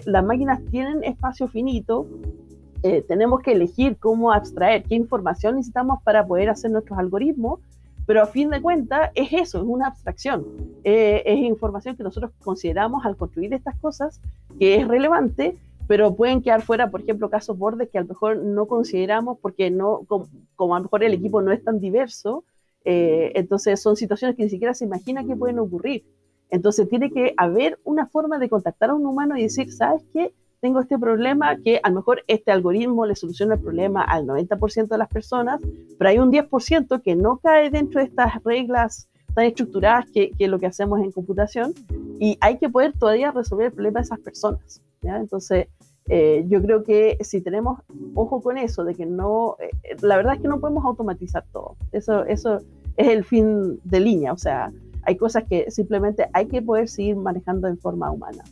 las 0.05 0.23
máquinas 0.23 0.61
tienen 0.71 1.03
espacio 1.03 1.49
finito, 1.49 2.07
tenemos 3.09 3.41
que 3.41 3.53
elegir 3.53 3.97
cómo 3.97 4.31
abstraer, 4.31 4.83
qué 4.83 4.95
información 4.95 5.57
necesitamos 5.57 6.03
para 6.03 6.27
poder 6.27 6.51
hacer 6.51 6.71
nuestros 6.71 6.99
algoritmos, 6.99 7.59
pero 8.05 8.23
a 8.23 8.27
fin 8.27 8.51
de 8.51 8.61
cuentas 8.61 9.11
es 9.15 9.33
eso, 9.33 9.63
es 9.63 9.65
una 9.65 9.87
abstracción, 9.87 10.45
es 10.85 11.39
información 11.39 11.97
que 11.97 12.03
nosotros 12.03 12.33
consideramos 12.45 13.07
al 13.07 13.17
construir 13.17 13.55
estas 13.55 13.75
cosas 13.79 14.21
que 14.59 14.75
es 14.75 14.87
relevante 14.87 15.57
pero 15.93 16.17
pueden 16.17 16.41
quedar 16.41 16.63
fuera, 16.63 16.91
por 16.91 17.03
ejemplo, 17.03 17.29
casos 17.29 17.59
bordes 17.59 17.91
que 17.91 17.99
a 17.99 18.01
lo 18.01 18.07
mejor 18.07 18.39
no 18.39 18.65
consideramos 18.65 19.37
porque 19.43 19.71
no, 19.71 20.07
como, 20.57 20.75
a 20.75 20.79
lo 20.79 20.85
mejor 20.85 21.05
el 21.05 21.13
equipo 21.13 21.43
no 21.43 21.53
es 21.53 21.63
tan 21.63 21.81
diverso, 21.81 22.45
eh, 22.83 23.33
entonces 23.35 23.83
son 23.83 23.95
situaciones 23.95 24.35
que 24.35 24.43
ni 24.43 24.49
siquiera 24.49 24.73
se 24.73 24.87
imagina 24.87 25.23
que 25.23 25.37
pueden 25.37 25.59
ocurrir. 25.59 26.07
Entonces 26.49 26.89
tiene 26.89 27.11
que 27.11 27.35
haber 27.37 27.79
una 27.85 28.07
forma 28.07 28.39
de 28.39 28.49
contactar 28.49 28.89
a 28.89 28.95
un 28.95 29.05
humano 29.05 29.37
y 29.37 29.43
decir, 29.43 29.71
¿sabes 29.71 30.03
qué? 30.15 30.33
Tengo 30.61 30.81
este 30.81 30.99
problema 30.99 31.59
que 31.59 31.79
a 31.83 31.91
lo 31.91 31.97
mejor 31.97 32.25
este 32.27 32.53
algoritmo 32.53 33.05
le 33.05 33.15
soluciona 33.15 33.57
el 33.57 33.61
problema 33.61 34.03
al 34.03 34.25
90% 34.25 34.89
de 34.89 34.97
las 34.97 35.11
personas, 35.11 35.61
pero 35.99 36.09
hay 36.09 36.19
un 36.21 36.33
10% 36.33 37.03
que 37.03 37.17
no 37.17 37.37
cae 37.37 37.69
dentro 37.69 38.01
de 38.01 38.07
estas 38.07 38.43
reglas 38.45 39.11
tan 39.35 39.47
estructuradas 39.47 40.07
que, 40.13 40.31
que 40.31 40.49
lo 40.49 40.59
que 40.59 40.67
hacemos 40.67 41.01
en 41.01 41.13
computación 41.13 41.75
y 42.19 42.37
hay 42.41 42.59
que 42.59 42.69
poder 42.69 42.93
todavía 42.99 43.31
resolver 43.33 43.67
el 43.67 43.73
problema 43.73 44.01
de 44.01 44.05
esas 44.05 44.21
personas. 44.21 44.83
Entonces, 45.03 45.67
eh, 46.09 46.45
yo 46.49 46.61
creo 46.63 46.83
que 46.83 47.19
si 47.21 47.41
tenemos 47.41 47.81
ojo 48.15 48.41
con 48.41 48.59
eso, 48.59 48.85
de 48.85 48.95
que 48.95 49.07
no, 49.07 49.57
eh, 49.61 49.71
la 50.01 50.17
verdad 50.17 50.35
es 50.35 50.41
que 50.41 50.49
no 50.49 50.61
podemos 50.61 50.85
automatizar 50.85 51.45
todo. 51.53 51.77
Eso, 51.93 52.25
eso 52.25 52.59
es 52.97 53.09
el 53.09 53.25
fin 53.25 53.81
de 53.85 54.01
línea, 54.01 54.33
o 54.33 54.39
sea, 54.39 54.71
hay 55.05 55.17
cosas 55.17 55.45
que 55.49 55.71
simplemente 55.71 56.29
hay 56.33 56.47
que 56.47 56.63
poder 56.63 56.89
seguir 56.89 57.17
manejando 57.17 57.67
en 57.67 57.79
forma 57.79 58.11
humana. 58.11 58.45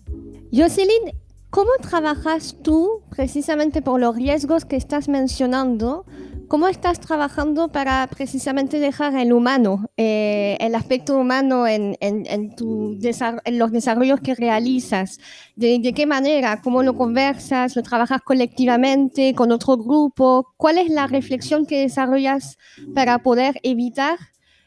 Jocelyn, 0.52 1.12
¿cómo 1.50 1.70
trabajas 1.80 2.56
tú 2.62 3.02
precisamente 3.10 3.82
por 3.82 4.00
los 4.00 4.16
riesgos 4.16 4.64
que 4.64 4.76
estás 4.76 5.08
mencionando? 5.08 6.04
¿Cómo 6.50 6.66
estás 6.66 6.98
trabajando 6.98 7.68
para 7.68 8.08
precisamente 8.08 8.80
dejar 8.80 9.14
el 9.14 9.32
humano, 9.32 9.88
eh, 9.96 10.56
el 10.58 10.74
aspecto 10.74 11.16
humano 11.16 11.68
en, 11.68 11.96
en, 12.00 12.56
tu 12.56 12.98
en, 13.00 13.56
los 13.60 13.70
desarrollos 13.70 14.18
que 14.18 14.34
realizas? 14.34 15.20
¿De, 15.54 15.80
qué 15.94 16.06
manera? 16.06 16.60
¿Cómo 16.60 16.82
lo 16.82 16.96
conversas? 16.96 17.76
¿Lo 17.76 17.84
trabajas 17.84 18.20
colectivamente 18.22 19.32
con 19.32 19.52
otro 19.52 19.76
grupo? 19.76 20.52
¿Cuál 20.56 20.78
es 20.78 20.90
la 20.90 21.06
reflexión 21.06 21.66
que 21.66 21.82
desarrollas 21.82 22.58
para 22.96 23.20
poder 23.20 23.60
evitar 23.62 24.18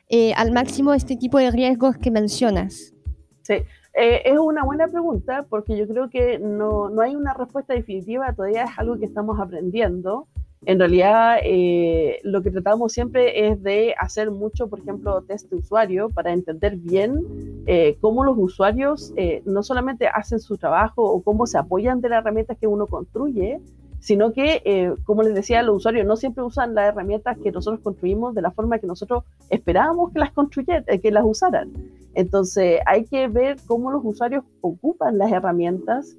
eh, 0.08 0.34
al 0.36 0.54
máximo 0.54 0.94
este 0.94 1.18
tipo 1.18 1.38
de 1.38 1.52
riesgos 1.52 1.98
que 1.98 2.12
mencionas? 2.12 2.94
Sí, 3.42 3.56
eh, 3.94 4.22
es 4.24 4.40
una 4.40 4.64
buena 4.64 4.88
pregunta 4.88 5.46
porque 5.50 5.78
yo 5.78 5.86
creo 5.86 6.10
que 6.10 6.40
no, 6.40 6.90
no 6.90 7.02
hay 7.02 7.14
una 7.14 7.34
respuesta 7.34 7.74
definitiva, 7.74 8.32
todavía 8.32 8.64
es 8.64 8.72
algo 8.78 8.98
que 8.98 9.06
estamos 9.06 9.38
aprendiendo 9.38 10.30
en 10.66 10.80
realidad 10.80 11.40
eh, 11.44 12.20
lo 12.24 12.42
que 12.42 12.52
tratamos 12.52 12.94
siempre 12.94 13.48
es 13.48 13.62
de 13.62 13.94
hacer 14.00 14.32
mucho, 14.32 14.70
por 14.70 14.80
ejemplo, 14.80 15.22
test 15.24 15.50
de 15.50 15.58
usuario 15.58 16.10
para 16.10 16.32
entender 16.32 16.78
bien 16.78 17.64
eh, 17.66 17.98
cómo 18.00 18.24
los 18.24 18.38
usuarios 18.38 19.14
eh, 19.18 19.42
no 19.46 19.62
solamente 19.62 20.08
hacen 20.08 20.40
su 20.40 20.58
trabajo 20.58 21.04
o 21.04 21.22
cómo 21.22 21.48
se 21.48 21.58
apoyan 21.58 22.00
de 22.00 22.10
las 22.10 22.20
herramientas 22.20 22.58
que 22.58 22.68
uno 22.68 22.88
construye, 22.88 23.60
sino 24.00 24.32
que, 24.32 24.62
eh, 24.64 24.94
como 25.04 25.24
les 25.24 25.34
decía, 25.34 25.64
los 25.64 25.78
usuarios 25.78 26.06
no 26.06 26.16
siempre 26.16 26.44
usan 26.44 26.76
las 26.76 26.90
herramientas 26.90 27.38
que 27.44 27.52
nosotros 27.52 27.82
construimos 27.82 28.34
de 28.34 28.42
la 28.42 28.52
forma 28.52 28.80
que 28.80 28.88
nosotros 28.88 29.26
esperábamos 29.50 30.14
que 30.14 30.20
las 30.20 30.32
construyeran, 30.32 30.86
que 31.02 31.12
las 31.12 31.26
usaran. 31.26 31.72
Entonces, 32.14 32.80
hay 32.86 33.06
que 33.06 33.28
ver 33.28 33.58
cómo 33.66 33.92
los 33.92 34.02
usuarios 34.04 34.46
ocupan 34.62 35.18
las 35.18 35.32
herramientas, 35.32 36.16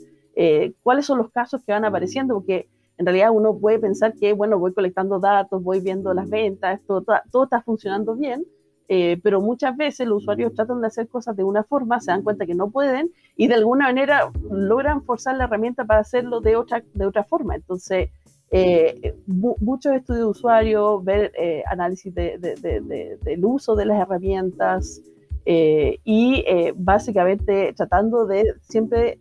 cuáles 0.83 1.07
son 1.07 1.19
los 1.19 1.31
casos 1.31 1.63
que 1.65 1.71
van 1.71 1.85
apareciendo, 1.85 2.35
porque 2.35 2.67
en 2.97 3.07
realidad 3.07 3.31
uno 3.33 3.59
puede 3.59 3.79
pensar 3.79 4.15
que, 4.15 4.33
bueno, 4.33 4.59
voy 4.59 4.73
colectando 4.73 5.19
datos, 5.19 5.63
voy 5.63 5.81
viendo 5.81 6.15
las 6.15 6.29
ventas, 6.29 6.81
todo, 6.87 7.05
todo 7.31 7.45
está 7.45 7.63
funcionando 7.63 8.15
bien, 8.15 8.45
eh, 8.89 9.19
pero 9.23 9.41
muchas 9.41 9.77
veces 9.77 10.07
los 10.07 10.23
usuarios 10.23 10.55
tratan 10.55 10.81
de 10.81 10.89
hacer 10.89 11.09
cosas 11.09 11.37
de 11.37 11.43
una 11.43 11.65
forma, 11.65 12.01
se 12.01 12.11
dan 12.11 12.23
cuenta 12.23 12.47
que 12.47 12.55
no 12.55 12.71
pueden 12.71 13.11
y 13.37 13.49
de 13.49 13.55
alguna 13.55 13.87
manera 13.87 14.31
logran 14.51 15.03
forzar 15.03 15.37
la 15.37 15.45
herramienta 15.45 15.85
para 15.85 16.01
hacerlo 16.01 16.41
de 16.41 16.57
otra, 16.57 16.85
de 16.93 17.07
otra 17.07 17.25
forma. 17.25 17.55
Entonces, 17.55 18.11
eh, 18.51 19.17
muchos 19.27 19.95
estudios 19.95 20.25
de 20.25 20.31
usuario, 20.31 21.01
ver 21.03 21.33
eh, 21.37 21.65
análisis 21.67 22.15
de, 22.15 22.39
del 23.23 23.45
uso 23.45 23.75
de 23.75 23.87
las 23.87 24.01
herramientas 24.01 25.03
y 25.47 26.45
básicamente 26.77 27.73
tratando 27.75 28.27
de 28.27 28.55
siempre 28.63 29.19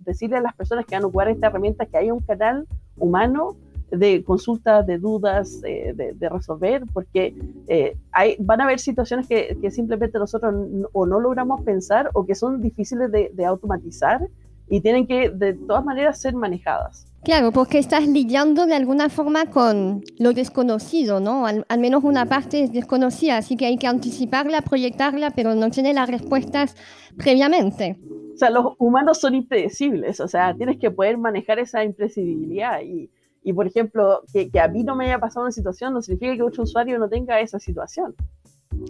decirle 0.00 0.38
a 0.38 0.40
las 0.40 0.54
personas 0.54 0.84
que 0.84 0.96
van 0.96 1.04
a 1.04 1.06
ocupar 1.06 1.28
esta 1.28 1.46
herramienta 1.46 1.86
que 1.86 1.96
hay 1.96 2.10
un 2.10 2.20
canal 2.20 2.66
humano 2.96 3.56
de 3.90 4.24
consultas, 4.24 4.86
de 4.86 4.98
dudas, 4.98 5.60
de, 5.60 6.28
resolver, 6.30 6.82
porque 6.92 7.34
eh, 7.68 7.96
hay, 8.12 8.36
van 8.38 8.60
a 8.60 8.64
haber 8.64 8.80
situaciones 8.80 9.26
que, 9.26 9.56
simplemente 9.70 10.18
nosotros 10.18 10.54
o 10.92 11.06
no 11.06 11.20
logramos 11.20 11.62
pensar 11.62 12.10
o 12.14 12.24
que 12.26 12.34
son 12.34 12.60
difíciles 12.60 13.10
de, 13.10 13.44
automatizar 13.44 14.28
y 14.68 14.80
tienen 14.80 15.06
que 15.06 15.30
de 15.30 15.54
todas 15.54 15.84
maneras 15.84 16.20
ser 16.20 16.34
manejadas. 16.34 17.06
Claro, 17.24 17.52
porque 17.52 17.78
estás 17.78 18.06
lidiando 18.06 18.66
de 18.66 18.74
alguna 18.74 19.08
forma 19.08 19.46
con 19.46 20.04
lo 20.18 20.34
desconocido, 20.34 21.20
¿no? 21.20 21.46
Al, 21.46 21.64
al, 21.70 21.78
menos 21.80 22.04
una 22.04 22.26
parte 22.26 22.62
es 22.62 22.72
desconocida, 22.72 23.38
así 23.38 23.56
que 23.56 23.64
hay 23.64 23.78
que 23.78 23.86
anticiparla, 23.86 24.60
proyectarla, 24.60 25.30
pero 25.30 25.54
no 25.54 25.70
tiene 25.70 25.94
las 25.94 26.10
respuestas 26.10 26.76
previamente. 27.16 27.98
O 28.34 28.36
sea, 28.36 28.50
los 28.50 28.74
humanos 28.78 29.20
son 29.20 29.34
impredecibles, 29.34 30.20
o 30.20 30.28
sea, 30.28 30.54
tienes 30.54 30.78
que 30.78 30.90
poder 30.90 31.16
manejar 31.16 31.58
esa 31.60 31.82
imprevisibilidad 31.82 32.82
y, 32.82 33.08
y 33.42 33.52
por 33.52 33.66
ejemplo, 33.66 34.22
que, 34.32 34.50
que, 34.50 34.60
a 34.60 34.68
mí 34.68 34.82
no 34.82 34.96
me 34.96 35.06
haya 35.06 35.18
pasado 35.18 35.44
una 35.44 35.52
situación 35.52 35.94
no 35.94 36.02
significa 36.02 36.34
que 36.34 36.42
otro 36.42 36.64
usuario 36.64 36.98
no 36.98 37.08
tenga 37.08 37.40
esa 37.40 37.58
situación. 37.58 38.14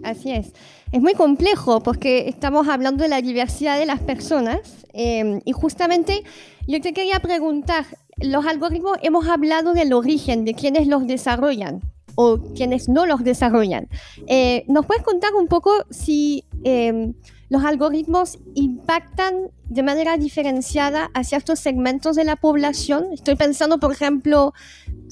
Así 0.03 0.31
es. 0.31 0.53
Es 0.91 1.01
muy 1.01 1.13
complejo 1.13 1.81
porque 1.81 2.29
estamos 2.29 2.67
hablando 2.67 3.03
de 3.03 3.09
la 3.09 3.21
diversidad 3.21 3.79
de 3.79 3.85
las 3.85 3.99
personas 3.99 4.85
em, 4.93 5.41
y 5.45 5.51
justamente 5.51 6.23
yo 6.67 6.79
te 6.81 6.93
quería 6.93 7.19
preguntar, 7.19 7.85
los 8.17 8.45
algoritmos 8.45 8.97
hemos 9.01 9.27
hablado 9.27 9.73
del 9.73 9.93
origen, 9.93 10.45
de 10.45 10.53
quienes 10.53 10.87
los 10.87 11.05
desarrollan 11.05 11.81
o 12.15 12.39
quienes 12.55 12.87
no 12.87 13.05
los 13.05 13.23
desarrollan. 13.23 13.89
Eh, 14.27 14.63
¿Nos 14.67 14.85
puedes 14.85 15.03
contar 15.03 15.33
un 15.35 15.47
poco 15.47 15.71
si 15.89 16.45
em, 16.63 17.13
los 17.49 17.63
algoritmos 17.63 18.39
impactan 18.55 19.51
de 19.65 19.83
manera 19.83 20.17
diferenciada 20.17 21.11
a 21.13 21.23
ciertos 21.23 21.59
segmentos 21.59 22.15
de 22.15 22.23
la 22.23 22.35
población. 22.35 23.07
Estoy 23.13 23.35
pensando, 23.35 23.79
por 23.79 23.91
ejemplo, 23.91 24.53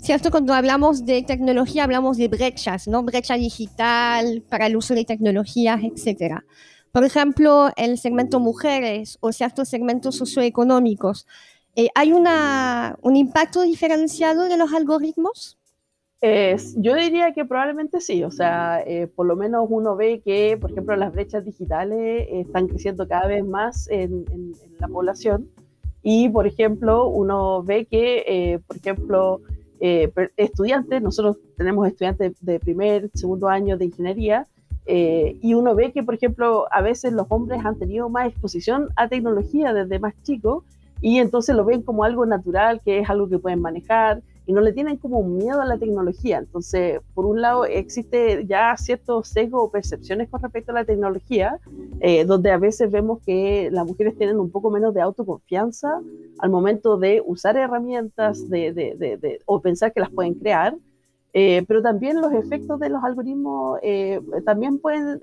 cierto, 0.02 0.32
cuando 0.32 0.54
hablamos 0.54 1.06
de 1.06 1.24
tecnología 1.24 1.84
hablamos 1.84 2.18
de 2.18 2.28
brechas, 2.28 2.88
¿no? 2.88 3.04
Brecha 3.04 3.36
digital 3.36 4.44
para 4.50 4.68
el 4.68 4.76
uso 4.76 4.96
de 4.96 5.06
tecnologías, 5.06 5.82
etc. 5.84 6.42
Por 6.92 7.04
ejemplo, 7.04 7.72
el 7.76 7.98
segmento 7.98 8.40
mujeres 8.40 9.18
o 9.22 9.32
ciertos 9.32 9.70
segmentos 9.70 10.16
socioeconómicos. 10.16 11.28
Eh, 11.76 11.90
¿Hay 11.96 12.14
una, 12.14 12.98
un 13.02 13.16
impacto 13.16 13.62
diferenciado 13.62 14.44
de 14.44 14.58
los 14.58 14.74
algoritmos? 14.74 15.58
Yo 16.78 16.96
diría 16.96 17.34
que 17.34 17.44
probablemente 17.44 18.00
sí, 18.00 18.24
o 18.24 18.32
sea, 18.32 18.82
eh, 18.86 19.08
por 19.08 19.26
lo 19.26 19.36
menos 19.36 19.66
uno 19.70 19.98
ve 19.98 20.22
que, 20.24 20.58
por 20.60 20.72
ejemplo, 20.72 20.96
las 20.96 21.12
brechas 21.12 21.44
digitales 21.44 22.28
están 22.32 22.68
creciendo 22.68 23.06
cada 23.10 23.28
vez 23.28 23.46
más 23.46 23.90
en, 23.90 24.26
la 24.80 24.88
población. 24.88 25.50
Y, 26.02 26.30
por 26.30 26.48
ejemplo, 26.48 27.10
uno 27.10 27.62
ve 27.64 27.86
que, 27.86 28.24
eh, 28.26 28.60
por 28.66 28.78
ejemplo, 28.78 29.42
eh, 29.82 30.12
estudiantes, 30.38 31.02
nosotros 31.02 31.38
tenemos 31.58 31.88
estudiantes 31.88 32.34
de 32.40 32.60
primer, 32.60 33.10
segundo 33.14 33.50
año 33.50 33.78
de 33.78 33.86
ingeniería, 33.86 34.48
y 34.86 35.54
uno 35.54 35.76
ve 35.76 35.94
que, 35.94 36.04
por 36.04 36.16
ejemplo, 36.16 36.68
a 36.72 36.82
veces 36.82 37.14
los 37.14 37.26
hombres 37.30 37.64
han 37.64 37.80
tenido 37.80 38.10
más 38.10 38.28
exposición 38.28 38.90
a 38.98 39.08
tecnología 39.08 39.74
desde 39.74 39.98
más 39.98 40.14
chicos 40.24 40.66
y 41.00 41.20
entonces 41.20 41.56
lo 41.56 41.64
ven 41.64 41.84
como 41.84 42.04
algo 42.04 42.26
natural, 42.26 42.82
que 42.84 43.00
es 43.00 43.10
algo 43.10 43.30
que 43.30 43.40
pueden 43.40 43.62
manejar, 43.62 44.22
y 44.46 44.54
no 44.54 44.62
le 44.62 44.74
tienen 44.74 44.98
como 44.98 45.24
miedo 45.24 45.62
a 45.62 45.66
la 45.66 45.78
tecnología. 45.78 46.40
Entonces, 46.40 47.00
por 47.14 47.26
un 47.26 47.42
lado, 47.42 47.66
existe 47.66 48.46
ya 48.46 48.76
ciertos 48.78 49.30
sesgos 49.30 49.62
o 49.64 49.72
percepciones 49.72 50.30
con 50.30 50.42
respecto 50.42 50.72
a 50.72 50.76
la 50.76 50.86
tecnología, 50.86 51.60
eh, 52.02 52.26
donde 52.26 52.52
a 52.52 52.58
veces 52.58 52.92
vemos 52.92 53.20
que 53.26 53.70
las 53.72 53.86
mujeres 53.86 54.18
tienen 54.18 54.40
un 54.40 54.52
poco 54.52 54.70
menos 54.70 54.94
de 54.94 55.02
autoconfianza 55.02 56.02
al 56.40 56.50
momento 56.50 56.98
de 56.98 57.24
usar 57.26 57.56
herramientas 57.56 58.50
de, 58.50 58.74
de, 58.74 58.96
de, 58.96 59.40
o 59.46 59.62
pensar 59.62 59.94
que 59.94 60.02
las 60.02 60.10
pueden 60.10 60.34
crear. 60.34 60.76
Eh, 61.36 61.64
pero 61.68 61.82
también 61.82 62.22
los 62.22 62.32
efectos 62.34 62.80
de 62.80 62.90
los 62.90 63.04
algoritmos 63.04 63.80
eh, 63.82 64.22
también 64.46 64.78
pueden 64.78 65.20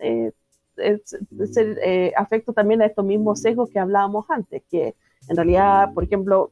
ser 1.52 1.78
afecto 2.16 2.52
también 2.52 2.82
a 2.82 2.86
estos 2.86 3.04
mismos 3.04 3.40
sesgos 3.40 3.68
que 3.70 3.78
hablábamos 3.78 4.24
antes, 4.28 4.62
que 4.70 4.94
en 5.28 5.36
realidad, 5.36 5.92
por 5.92 6.02
ejemplo, 6.02 6.50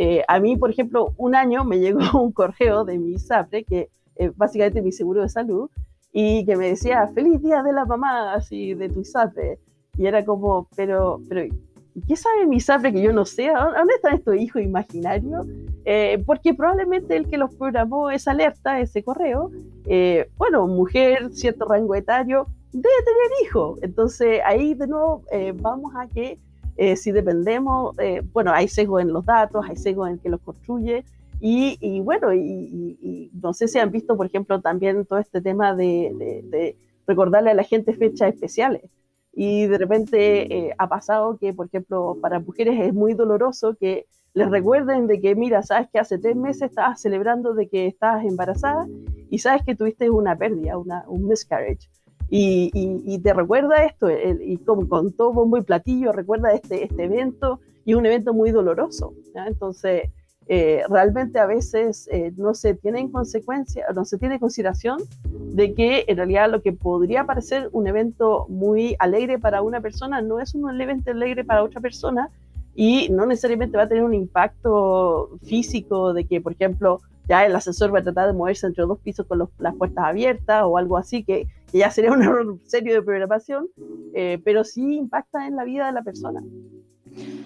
eh, 0.00 0.22
a 0.28 0.38
mí, 0.38 0.56
por 0.56 0.70
ejemplo, 0.70 1.12
un 1.16 1.34
año 1.34 1.64
me 1.64 1.80
llegó 1.80 2.00
un 2.22 2.30
correo 2.30 2.84
de 2.84 2.96
mi 2.98 3.14
ISAPRE, 3.14 3.64
que 3.64 3.90
es 4.14 4.34
básicamente 4.36 4.80
mi 4.80 4.92
seguro 4.92 5.22
de 5.22 5.28
salud, 5.28 5.68
y 6.12 6.46
que 6.46 6.56
me 6.56 6.68
decía, 6.68 7.08
feliz 7.08 7.42
día 7.42 7.64
de 7.64 7.72
la 7.72 7.84
mamá, 7.84 8.32
así, 8.32 8.74
de 8.74 8.88
tu 8.88 9.00
ISAPRE. 9.00 9.58
Y 9.98 10.06
era 10.06 10.24
como, 10.24 10.68
pero, 10.76 11.20
pero, 11.28 11.52
¿qué 12.06 12.14
sabe 12.14 12.46
mi 12.46 12.58
ISAPRE 12.58 12.92
que 12.92 13.02
yo 13.02 13.12
no 13.12 13.24
sé? 13.24 13.48
¿Dónde 13.48 13.94
están 13.94 14.14
estos 14.14 14.36
hijos 14.36 14.62
imaginarios? 14.62 15.44
Eh, 15.84 16.22
porque 16.24 16.54
probablemente 16.54 17.16
el 17.16 17.28
que 17.28 17.36
los 17.36 17.52
programó 17.56 18.08
esa 18.10 18.30
alerta, 18.30 18.78
ese 18.78 19.02
correo, 19.02 19.50
eh, 19.86 20.30
bueno, 20.36 20.68
mujer, 20.68 21.30
cierto 21.32 21.64
rango 21.64 21.96
etario, 21.96 22.46
debe 22.70 22.94
tener 23.04 23.44
hijos. 23.44 23.80
Entonces 23.82 24.40
ahí 24.44 24.74
de 24.74 24.86
nuevo 24.86 25.24
vamos 25.60 25.92
a 25.96 26.06
que 26.06 26.38
eh, 26.78 26.94
si 26.94 27.10
dependemos, 27.10 27.98
eh, 27.98 28.22
bueno, 28.32 28.52
hay 28.52 28.68
sesgo 28.68 29.00
en 29.00 29.12
los 29.12 29.26
datos, 29.26 29.66
hay 29.68 29.76
sesgo 29.76 30.06
en 30.06 30.18
que 30.18 30.28
los 30.28 30.40
construye, 30.40 31.04
y, 31.40 32.00
bueno, 32.00 32.32
y, 32.32 33.30
no 33.32 33.52
sé 33.52 33.68
si 33.68 33.78
han 33.78 33.90
visto, 33.90 34.16
por 34.16 34.26
ejemplo, 34.26 34.60
también 34.60 35.04
todo 35.04 35.18
este 35.18 35.40
tema 35.40 35.74
de, 35.74 36.76
recordarle 37.06 37.50
a 37.50 37.54
la 37.54 37.64
gente 37.64 37.94
fechas 37.94 38.32
especiales. 38.32 38.82
Y 39.32 39.66
de 39.66 39.78
repente 39.78 40.68
eh, 40.68 40.74
ha 40.78 40.88
pasado 40.88 41.36
que, 41.38 41.52
por 41.52 41.66
ejemplo, 41.66 42.16
para 42.20 42.40
mujeres 42.40 42.78
es 42.80 42.92
muy 42.92 43.14
doloroso 43.14 43.74
que 43.74 44.06
les 44.34 44.50
recuerden 44.50 45.06
de 45.06 45.20
que, 45.20 45.34
mira, 45.34 45.62
sabes 45.62 45.88
que 45.90 45.98
hace 45.98 46.18
tres 46.18 46.36
meses 46.36 46.70
estabas 46.70 47.00
celebrando 47.00 47.54
de 47.54 47.68
que 47.68 47.86
estabas 47.86 48.24
embarazada 48.24 48.86
y 49.30 49.38
sabes 49.38 49.62
que 49.64 49.74
tuviste 49.74 50.10
una 50.10 50.36
pérdida, 50.36 50.76
una, 50.76 51.04
un 51.08 51.26
miscarriage. 51.28 51.88
Y, 52.30 53.18
te 53.22 53.32
recuerda 53.32 53.84
esto, 53.84 54.08
y 54.10 54.58
como 54.58 54.88
con 54.88 55.12
todo 55.12 55.32
bombo 55.32 55.56
y 55.56 55.62
platillo, 55.62 56.12
recuerda 56.12 56.52
este, 56.52 56.84
este 56.84 57.04
evento 57.04 57.60
y 57.84 57.94
un 57.94 58.04
evento 58.04 58.34
muy 58.34 58.50
doloroso. 58.50 59.14
Entonces, 59.34 60.10
eh, 60.50 60.82
realmente 60.88 61.38
a 61.38 61.46
veces 61.46 62.08
eh, 62.10 62.32
no 62.36 62.54
se 62.54 62.74
tiene 62.74 63.00
en 63.00 63.10
consecuencia, 63.10 63.84
no 63.94 64.06
se 64.06 64.16
tiene 64.16 64.40
consideración 64.40 64.98
de 65.30 65.74
que 65.74 66.06
en 66.08 66.16
realidad 66.16 66.50
lo 66.50 66.62
que 66.62 66.72
podría 66.72 67.24
parecer 67.24 67.68
un 67.72 67.86
evento 67.86 68.46
muy 68.48 68.96
alegre 68.98 69.38
para 69.38 69.60
una 69.60 69.82
persona 69.82 70.22
no 70.22 70.40
es 70.40 70.54
un 70.54 70.80
evento 70.80 71.10
alegre 71.10 71.44
para 71.44 71.62
otra 71.62 71.82
persona 71.82 72.30
y 72.74 73.10
no 73.10 73.26
necesariamente 73.26 73.76
va 73.76 73.82
a 73.82 73.88
tener 73.88 74.04
un 74.04 74.14
impacto 74.14 75.38
físico 75.42 76.14
de 76.14 76.24
que, 76.24 76.40
por 76.40 76.52
ejemplo, 76.52 77.00
ya 77.28 77.44
el 77.44 77.54
asesor 77.54 77.94
va 77.94 77.98
a 77.98 78.02
tratar 78.04 78.28
de 78.28 78.32
moverse 78.32 78.66
entre 78.66 78.84
dos 78.84 78.98
pisos 79.00 79.26
con 79.26 79.46
las 79.58 79.74
puertas 79.74 80.04
abiertas 80.04 80.62
o 80.64 80.78
algo 80.78 80.96
así, 80.96 81.24
que, 81.24 81.46
ya 81.72 81.90
sería 81.90 82.12
un 82.12 82.22
error 82.22 82.58
serio 82.64 82.94
de 82.94 83.02
programación, 83.02 83.68
eh, 84.14 84.40
pero 84.44 84.64
sí 84.64 84.96
impacta 84.96 85.46
en 85.46 85.56
la 85.56 85.64
vida 85.64 85.86
de 85.86 85.92
la 85.92 86.02
persona. 86.02 86.42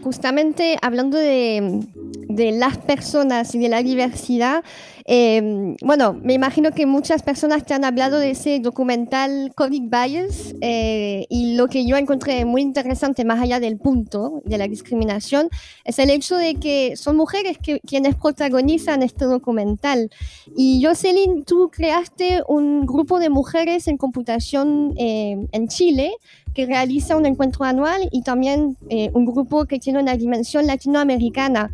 Justamente 0.02 0.76
hablando 0.82 1.16
de, 1.16 1.80
las 2.28 2.78
personas 2.78 3.54
y 3.54 3.58
de 3.58 3.68
la 3.68 3.82
diversidad, 3.82 4.64
em, 5.04 5.76
bueno, 5.82 6.14
me 6.14 6.32
imagino 6.32 6.72
que 6.72 6.86
muchas 6.86 7.22
personas 7.22 7.64
te 7.64 7.74
han 7.74 7.84
hablado 7.84 8.18
de 8.18 8.30
ese 8.30 8.58
documental 8.58 9.52
COVID 9.54 9.82
Bias 9.82 10.54
eh, 10.60 11.26
y 11.28 11.54
lo 11.54 11.68
que 11.68 11.86
yo 11.86 11.96
encontré 11.96 12.44
muy 12.44 12.62
interesante, 12.62 13.24
más 13.24 13.40
allá 13.40 13.60
del 13.60 13.78
punto 13.78 14.42
de 14.44 14.58
la 14.58 14.66
discriminación, 14.66 15.50
es 15.84 15.98
el 15.98 16.10
hecho 16.10 16.36
de 16.36 16.54
que 16.54 16.96
son 16.96 17.16
mujeres 17.16 17.58
que, 17.58 17.80
quienes 17.80 18.16
protagonizan 18.16 19.02
este 19.02 19.26
documental. 19.26 20.10
Y 20.56 20.82
Jocelyn, 20.84 21.44
tú 21.44 21.70
creaste 21.70 22.42
un 22.48 22.86
grupo 22.86 23.20
de 23.20 23.28
mujeres 23.28 23.86
en 23.88 23.98
computación 23.98 24.94
eh, 24.96 25.46
en 25.52 25.68
Chile 25.68 26.12
que 26.54 26.66
realiza 26.66 27.16
un 27.16 27.26
encuentro 27.26 27.64
anual 27.64 28.08
y 28.10 28.22
también 28.22 28.76
eh, 28.88 29.10
un 29.14 29.26
grupo 29.26 29.64
que 29.66 29.78
tiene 29.78 30.00
una 30.00 30.16
dimensión 30.16 30.66
latinoamericana. 30.66 31.70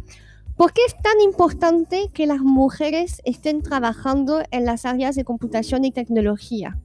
¿Por 0.56 0.72
qué 0.72 0.82
es 0.86 0.96
tan 1.02 1.20
importante 1.20 2.08
que 2.12 2.26
las 2.26 2.40
mujeres 2.40 3.22
estén 3.24 3.62
trabajando 3.62 4.42
en 4.50 4.64
las 4.64 4.84
áreas 4.84 5.14
de 5.14 5.24
computación 5.24 5.84
y 5.84 5.92
tecnología? 5.92 6.76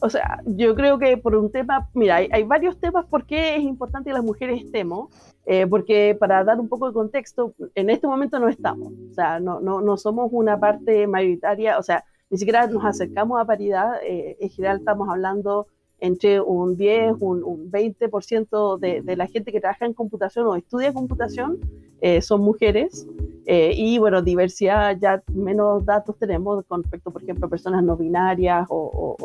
O 0.00 0.10
sea, 0.10 0.40
yo 0.44 0.74
creo 0.74 0.98
que 0.98 1.16
por 1.16 1.34
un 1.34 1.50
tema, 1.50 1.88
mira, 1.94 2.16
hay, 2.16 2.42
varios 2.42 2.78
temas 2.78 3.06
por 3.06 3.24
qué 3.24 3.56
es 3.56 3.62
importante 3.62 4.10
que 4.10 4.14
las 4.14 4.24
mujeres 4.24 4.62
estemos, 4.62 5.08
eh, 5.46 5.66
porque 5.66 6.16
para 6.18 6.44
dar 6.44 6.60
un 6.60 6.68
poco 6.68 6.88
de 6.88 6.92
contexto, 6.92 7.54
en 7.74 7.90
este 7.90 8.06
momento 8.06 8.38
no 8.38 8.48
estamos, 8.48 8.92
o 9.10 9.14
sea, 9.14 9.40
no, 9.40 9.60
no, 9.60 9.80
no 9.80 9.96
somos 9.96 10.28
una 10.32 10.58
parte 10.58 11.06
mayoritaria, 11.06 11.78
o 11.78 11.82
sea, 11.82 12.04
ni 12.28 12.38
siquiera 12.38 12.66
nos 12.66 12.84
acercamos 12.84 13.40
a 13.40 13.44
paridad, 13.44 13.94
eh, 14.02 14.36
en 14.40 14.50
general 14.50 14.78
estamos 14.78 15.08
hablando 15.08 15.68
entre 16.04 16.38
un 16.38 16.76
10, 16.76 17.14
un, 17.20 17.42
un 17.42 17.70
20% 17.70 18.78
de, 18.78 19.00
de, 19.00 19.16
la 19.16 19.26
gente 19.26 19.52
que 19.52 19.60
trabaja 19.60 19.86
en 19.86 19.94
computación 19.94 20.46
o 20.46 20.54
estudia 20.54 20.92
computación 20.92 21.58
eh, 22.02 22.20
son 22.20 22.42
mujeres. 22.42 23.06
Eh, 23.46 23.72
y 23.74 23.96
bueno, 23.96 24.20
diversidad, 24.20 24.98
ya 25.00 25.22
menos 25.32 25.86
datos 25.86 26.18
tenemos 26.18 26.62
con 26.66 26.82
respecto, 26.82 27.10
por 27.10 27.22
ejemplo, 27.22 27.46
a 27.46 27.48
personas 27.48 27.82
no 27.82 27.96
binarias 27.96 28.66
o, 28.68 29.16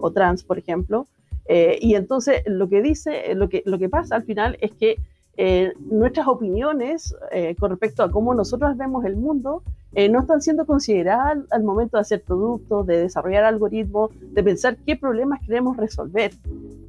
o, 0.00 0.10
trans, 0.10 0.42
por 0.42 0.58
ejemplo. 0.58 1.06
Eh, 1.46 1.78
y 1.80 1.94
entonces 1.94 2.42
lo 2.46 2.68
que 2.68 2.82
dice, 2.82 3.32
lo 3.36 3.48
que, 3.48 3.62
lo 3.64 3.78
que 3.78 3.88
pasa 3.88 4.16
al 4.16 4.24
final 4.24 4.56
es 4.60 4.72
que 4.72 4.96
nuestras 5.90 6.28
opiniones 6.28 7.16
con 7.58 7.70
respecto 7.70 8.02
a 8.02 8.10
cómo 8.10 8.34
nosotros 8.34 8.76
vemos 8.76 9.04
el 9.04 9.16
mundo 9.16 9.62
no 10.10 10.20
están 10.20 10.42
siendo 10.42 10.66
consideradas 10.66 11.38
al 11.50 11.62
momento 11.62 11.96
de 11.96 12.02
hacer 12.02 12.22
productos, 12.22 12.86
de 12.86 12.98
desarrollar 12.98 13.44
algoritmos, 13.44 14.10
de 14.20 14.42
pensar 14.42 14.76
qué 14.86 14.96
problemas 14.96 15.40
queremos 15.46 15.76
resolver. 15.76 16.32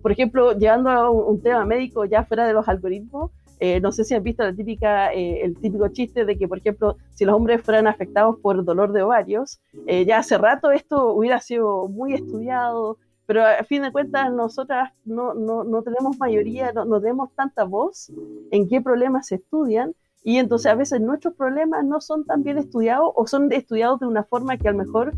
Por 0.02 0.12
ejemplo, 0.12 0.58
llevando 0.58 0.90
a 0.90 1.10
un 1.10 1.42
tema 1.42 1.66
médico 1.66 2.06
ya 2.06 2.24
fuera 2.24 2.46
de 2.46 2.54
los 2.54 2.68
algoritmos, 2.68 3.32
eh, 3.60 3.80
no 3.80 3.92
sé 3.92 4.04
si 4.04 4.14
han 4.14 4.24
visto 4.24 4.44
la 4.44 4.54
típica, 4.54 5.14
eh, 5.14 5.42
el 5.44 5.56
típico 5.58 5.88
chiste 5.88 6.26
de 6.26 6.38
que, 6.38 6.48
por 6.48 6.58
ejemplo, 6.58 6.98
si 7.14 7.24
los 7.26 7.36
hombres 7.36 7.62
fueran 7.62 7.88
afectados 7.88 8.38
por 8.42 8.64
dolor 8.66 8.92
de 8.92 9.02
ovarios, 9.02 9.60
eh, 9.88 10.06
ya 10.06 10.20
hace 10.20 10.38
rato 10.38 10.72
esto 10.72 11.14
hubiera 11.14 11.40
sido 11.40 11.88
muy 11.88 12.14
estudiado, 12.14 12.98
pero 13.26 13.46
a 13.46 13.64
fin 13.64 13.82
de 13.82 13.92
cuentas 13.92 14.32
nosotras 14.32 14.92
no, 15.04 15.34
no, 15.34 15.64
no 15.64 15.82
tenemos 15.82 16.18
mayoría, 16.18 16.72
no, 16.74 16.86
no, 16.86 17.00
tenemos 17.02 17.32
tanta 17.34 17.64
voz 17.64 18.12
en 18.52 18.68
qué 18.68 18.82
problemas 18.82 19.28
se 19.28 19.36
estudian 19.36 19.94
y 20.24 20.38
entonces 20.38 20.72
a 20.72 20.76
veces 20.76 21.02
nuestros 21.02 21.34
problemas 21.36 21.86
no 21.86 22.02
son 22.02 22.26
tan 22.26 22.44
bien 22.44 22.58
estudiados 22.58 23.12
o 23.16 23.28
son 23.28 23.52
estudiados 23.52 24.00
de 24.00 24.08
una 24.08 24.24
forma 24.24 24.58
que 24.58 24.68
a 24.68 24.72
lo 24.72 24.78
mejor 24.78 25.14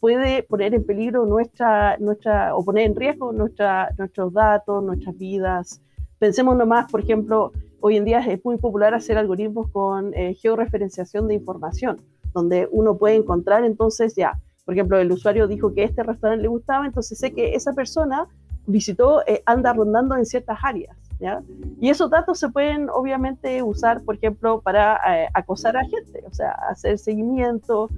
puede 0.00 0.42
poner 0.42 0.74
en 0.74 0.84
peligro 0.84 1.24
nuestra, 1.24 1.96
nuestra 1.98 2.56
o 2.56 2.64
poner 2.64 2.86
en 2.86 2.96
riesgo 2.96 3.32
nuestra, 3.32 3.90
nuestros 3.96 4.32
datos, 4.32 4.82
nuestras 4.82 5.16
vidas. 5.16 5.80
Pensemos 6.18 6.56
nomás, 6.56 6.90
por 6.90 7.00
ejemplo, 7.00 7.52
hoy 7.80 7.96
en 7.96 8.04
día 8.04 8.20
es 8.20 8.44
muy 8.44 8.56
popular 8.56 8.94
hacer 8.94 9.18
algoritmos 9.18 9.70
con 9.70 10.14
eh, 10.14 10.34
georreferenciación 10.34 11.28
de 11.28 11.34
información, 11.34 12.00
donde 12.32 12.68
uno 12.70 12.96
puede 12.96 13.16
encontrar 13.16 13.64
entonces 13.64 14.14
ya, 14.14 14.40
por 14.64 14.74
ejemplo, 14.74 14.98
el 14.98 15.10
usuario 15.10 15.46
dijo 15.46 15.74
que 15.74 15.84
este 15.84 16.02
restaurante 16.02 16.42
le 16.42 16.48
gustaba, 16.48 16.86
entonces 16.86 17.18
sé 17.18 17.32
que 17.32 17.54
esa 17.54 17.72
persona 17.72 18.26
visitó, 18.66 19.26
eh, 19.26 19.42
anda 19.46 19.72
rondando 19.72 20.16
en 20.16 20.24
ciertas 20.24 20.58
áreas. 20.62 20.96
¿ya? 21.18 21.42
Y 21.80 21.88
esos 21.88 22.10
datos 22.10 22.38
se 22.38 22.48
pueden 22.48 22.88
obviamente 22.90 23.62
usar, 23.62 24.02
por 24.02 24.16
ejemplo, 24.16 24.60
para 24.60 24.98
eh, 25.08 25.28
acosar 25.34 25.76
a 25.76 25.84
gente, 25.84 26.22
o 26.26 26.32
sea, 26.32 26.50
hacer 26.68 26.98
seguimiento, 26.98 27.88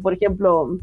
por 0.00 0.12
ejemplo, 0.12 0.78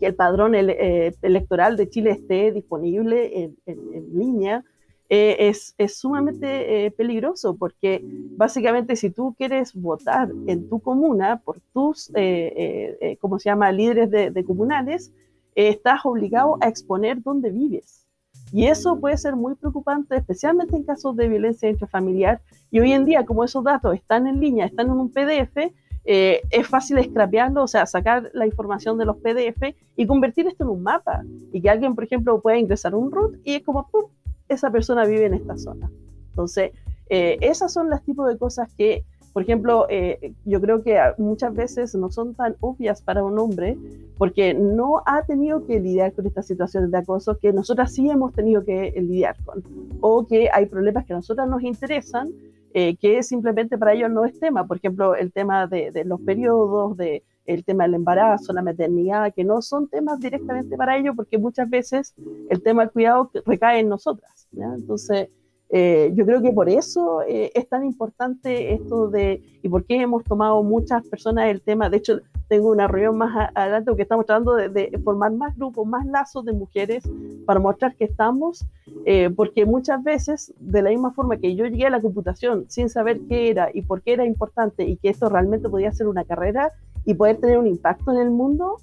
que 0.00 0.06
el 0.06 0.14
padrón 0.14 0.54
electoral 0.54 1.76
de 1.76 1.90
Chile 1.90 2.12
esté 2.12 2.50
disponible 2.50 3.42
en, 3.42 3.56
en 3.66 4.18
línea, 4.18 4.64
eh, 5.08 5.48
es, 5.48 5.72
es, 5.78 5.98
sumamente 5.98 6.86
eh, 6.86 6.90
peligroso 6.90 7.54
porque 7.56 8.02
básicamente 8.36 8.96
si 8.96 9.10
tú 9.10 9.36
quieres 9.38 9.72
votar 9.72 10.32
en 10.48 10.68
tu 10.68 10.80
comuna 10.80 11.40
por 11.44 11.60
tus, 11.72 12.10
eh, 12.14 13.16
¿cómo 13.20 13.38
se 13.38 13.50
llama?, 13.50 13.70
líderes 13.70 14.10
de, 14.10 14.44
comunales, 14.44 15.12
estás 15.54 16.00
obligado 16.04 16.58
a 16.60 16.68
exponer 16.68 17.22
dónde 17.22 17.50
vives. 17.50 18.04
Y 18.52 18.66
eso 18.66 18.98
puede 18.98 19.16
ser 19.16 19.36
muy 19.36 19.54
preocupante, 19.54 20.16
especialmente 20.16 20.74
en 20.74 20.82
casos 20.82 21.16
de 21.16 21.28
violencia 21.28 21.70
intrafamiliar. 21.70 22.40
Y 22.70 22.80
hoy 22.80 22.92
en 22.92 23.04
día, 23.04 23.24
como 23.24 23.44
esos 23.44 23.62
datos 23.62 23.94
están 23.94 24.26
en 24.26 24.40
línea, 24.40 24.66
están 24.66 24.86
en 24.86 24.94
un 24.94 25.10
PDF, 25.10 25.72
es 26.04 26.66
fácil 26.68 27.02
scrapearlo, 27.02 27.64
o 27.64 27.68
sea, 27.68 27.86
sacar 27.86 28.30
la 28.34 28.46
información 28.46 28.98
de 28.98 29.04
los 29.04 29.16
PDF 29.16 29.74
y 29.96 30.06
convertir 30.06 30.46
esto 30.46 30.64
en 30.64 30.70
un 30.70 30.82
mapa. 30.82 31.22
Y 31.52 31.60
que 31.60 31.70
alguien, 31.70 31.94
por 31.94 32.04
ejemplo, 32.04 32.40
pueda 32.40 32.58
ingresar 32.58 32.94
un 32.94 33.10
root 33.10 33.36
y 33.44 33.54
es 33.54 33.62
como, 33.62 33.88
¡pum! 33.88 34.04
Esa 34.48 34.70
persona 34.70 35.04
vive 35.04 35.26
en 35.26 35.34
esta 35.34 35.56
zona. 35.56 35.90
Entonces, 36.30 36.72
eh, 37.08 37.38
esas 37.40 37.72
son 37.72 37.88
las 37.90 38.02
tipos 38.02 38.28
de 38.28 38.36
cosas 38.36 38.72
que, 38.74 39.04
por 39.32 39.42
ejemplo, 39.42 39.86
eh, 39.88 40.32
yo 40.44 40.60
creo 40.60 40.82
que 40.82 40.98
muchas 41.18 41.54
veces 41.54 41.94
no 41.94 42.10
son 42.10 42.34
tan 42.34 42.56
obvias 42.60 43.02
para 43.02 43.24
un 43.24 43.38
hombre 43.38 43.76
porque 44.18 44.54
no 44.54 45.02
ha 45.06 45.22
tenido 45.24 45.66
que 45.66 45.78
lidiar 45.78 46.12
con 46.12 46.26
estas 46.26 46.46
situaciones 46.46 46.90
de 46.90 46.98
acoso 46.98 47.38
que 47.38 47.52
nosotras 47.52 47.92
sí 47.92 48.08
hemos 48.08 48.32
tenido 48.32 48.64
que 48.64 48.92
lidiar 48.96 49.36
con, 49.44 49.62
o 50.00 50.26
que 50.26 50.48
hay 50.52 50.66
problemas 50.66 51.06
que 51.06 51.12
a 51.12 51.16
nosotras 51.16 51.48
nos 51.48 51.62
interesan, 51.62 52.32
eh, 52.74 52.96
que 52.96 53.22
simplemente 53.22 53.78
para 53.78 53.92
ellos 53.94 54.10
no 54.10 54.24
es 54.24 54.38
tema. 54.38 54.66
Por 54.66 54.78
ejemplo, 54.78 55.14
el 55.14 55.32
tema 55.32 55.66
de, 55.66 55.90
de 55.90 56.04
los 56.04 56.20
periodos, 56.20 56.96
de 56.96 57.22
el 57.46 57.64
tema 57.64 57.84
del 57.84 57.94
embarazo, 57.94 58.52
la 58.52 58.62
maternidad, 58.62 59.32
que 59.34 59.44
no 59.44 59.62
son 59.62 59.88
temas 59.88 60.20
directamente 60.20 60.76
para 60.76 60.96
ellos, 60.96 61.14
porque 61.16 61.38
muchas 61.38 61.68
veces 61.70 62.14
el 62.50 62.62
tema 62.62 62.82
del 62.82 62.92
cuidado 62.92 63.30
recae 63.44 63.80
en 63.80 63.88
nosotras. 63.88 64.48
Entonces, 64.52 65.28
eh, 65.68 66.12
yo 66.14 66.24
creo 66.24 66.40
que 66.40 66.52
por 66.52 66.68
eso 66.68 67.22
eh, 67.22 67.50
es 67.54 67.68
tan 67.68 67.84
importante 67.84 68.72
esto 68.72 69.08
de, 69.08 69.42
y 69.62 69.68
por 69.68 69.84
qué 69.84 70.00
hemos 70.00 70.22
tomado 70.22 70.62
muchas 70.62 71.04
personas 71.06 71.48
el 71.48 71.60
tema, 71.60 71.90
de 71.90 71.96
hecho, 71.96 72.20
tengo 72.48 72.70
una 72.70 72.86
reunión 72.86 73.18
más 73.18 73.50
adelante 73.54 73.90
porque 73.90 74.02
estamos 74.02 74.24
tratando 74.24 74.54
de, 74.54 75.00
formar 75.02 75.32
más 75.32 75.56
grupos, 75.56 75.84
más 75.84 76.06
lazos 76.06 76.44
de 76.44 76.52
mujeres 76.52 77.02
para 77.44 77.58
mostrar 77.58 77.96
que 77.96 78.04
estamos, 78.04 78.64
eh, 79.04 79.30
porque 79.34 79.66
muchas 79.66 80.02
veces, 80.04 80.54
de 80.60 80.82
la 80.82 80.90
misma 80.90 81.12
forma 81.12 81.38
que 81.38 81.56
yo 81.56 81.66
llegué 81.66 81.86
a 81.86 81.90
la 81.90 82.00
computación 82.00 82.66
sin 82.68 82.88
saber 82.88 83.20
qué 83.28 83.50
era 83.50 83.70
y 83.74 83.82
por 83.82 84.02
qué 84.02 84.12
era 84.12 84.24
importante 84.24 84.84
y 84.84 84.96
que 84.96 85.08
esto 85.08 85.28
realmente 85.28 85.68
podía 85.68 85.92
ser 85.92 86.06
una 86.06 86.24
carrera, 86.24 86.70
y 87.06 87.14
poder 87.14 87.38
tener 87.38 87.56
un 87.56 87.68
impacto 87.68 88.12
en 88.12 88.18
el 88.18 88.30
mundo, 88.30 88.76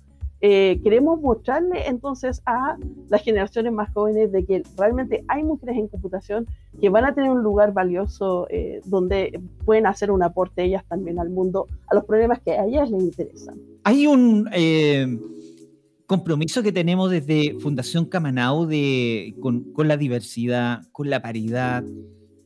eh, 0.45 0.81
queremos 0.83 1.21
mostrarle 1.21 1.87
entonces 1.87 2.41
a 2.45 2.75
las 3.09 3.21
generaciones 3.21 3.71
más 3.71 3.93
jóvenes 3.93 4.29
de 4.33 4.45
que 4.45 4.61
realmente 4.77 5.23
hay 5.29 5.41
mujeres 5.41 5.77
en 5.77 5.87
computación 5.87 6.47
que 6.81 6.89
van 6.89 7.05
a 7.05 7.15
tener 7.15 7.29
un 7.29 7.43
lugar 7.43 7.71
valioso 7.71 8.47
eh, 8.49 8.81
donde 8.83 9.39
pueden 9.63 9.85
hacer 9.85 10.11
un 10.11 10.21
aporte 10.21 10.65
ellas 10.65 10.83
también 10.89 11.17
al 11.17 11.29
mundo, 11.29 11.67
a 11.87 11.95
los 11.95 12.03
problemas 12.03 12.41
que 12.41 12.51
a 12.51 12.65
ellas 12.65 12.89
les 12.91 13.03
interesan. 13.03 13.55
Hay 13.85 14.05
un 14.05 14.49
eh, 14.51 15.17
compromiso 16.07 16.61
que 16.61 16.73
tenemos 16.73 17.09
desde 17.09 17.57
Fundación 17.61 18.03
Camanau 18.05 18.65
de, 18.65 19.35
con, 19.39 19.71
con 19.71 19.87
la 19.87 19.95
diversidad, 19.95 20.81
con 20.91 21.09
la 21.09 21.21
paridad. 21.21 21.85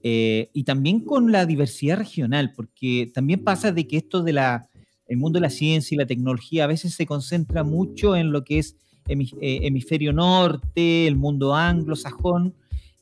y 0.04 0.64
también 0.64 1.02
con 1.02 1.32
la 1.32 1.46
diversidad 1.46 1.98
regional, 1.98 2.54
porque 2.56 3.12
también 3.14 3.44
pasa 3.44 3.72
de 3.72 3.88
que 3.88 3.98
esto 3.98 4.22
de 4.22 4.34
la 4.34 4.70
el 5.08 5.18
mundo 5.18 5.38
de 5.38 5.42
la 5.42 5.50
ciencia 5.50 5.96
y 5.96 5.98
la 5.98 6.06
tecnología 6.06 6.66
a 6.66 6.68
veces 6.68 6.94
se 6.94 7.06
concentra 7.06 7.64
mucho 7.64 8.16
en 8.16 8.32
lo 8.32 8.44
que 8.44 8.60
es 8.60 8.76
eh, 9.08 9.60
hemisferio 9.64 10.12
norte, 10.12 11.08
el 11.08 11.16
mundo 11.16 11.56
anglosajón, 11.56 12.54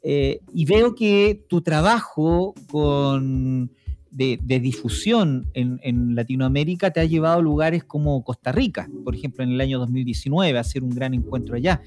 eh, 0.03 0.41
y 0.53 0.65
veo 0.65 0.93
que 0.93 1.43
tu 1.49 1.61
trabajo 1.61 2.53
de, 4.11 4.59
difusión 4.59 5.47
en, 5.55 6.13
Latinoamérica 6.15 6.91
te 6.91 6.99
ha 6.99 7.05
llevado 7.05 7.39
a 7.39 7.41
lugares 7.41 7.83
como 7.83 8.23
Costa 8.23 8.51
Rica, 8.51 8.87
por 9.03 9.15
ejemplo, 9.15 9.43
en 9.43 9.51
el 9.51 9.61
año 9.61 9.79
2019, 9.79 10.55
a 10.55 10.61
hacer 10.61 10.83
un 10.83 10.91
gran 10.91 11.15
encuentro 11.15 11.55
allá. 11.55 11.81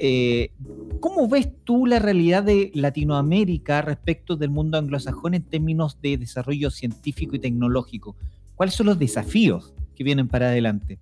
Eh, 0.00 0.50
¿Cómo 0.98 1.28
ves 1.28 1.48
tú 1.62 1.86
la 1.86 2.00
realidad 2.00 2.42
de 2.42 2.72
Latinoamérica 2.74 3.82
respecto 3.82 4.34
del 4.34 4.50
mundo 4.50 4.76
anglosajón 4.76 5.34
en 5.34 5.42
términos 5.42 6.00
de 6.02 6.16
desarrollo 6.16 6.70
científico 6.70 7.36
y 7.36 7.38
tecnológico? 7.38 8.16
¿Cuáles 8.60 8.74
son 8.74 8.88
los 8.88 8.98
desafíos 8.98 9.74
que 9.94 10.04
vienen 10.04 10.28
para 10.28 10.48
adelante? 10.48 10.98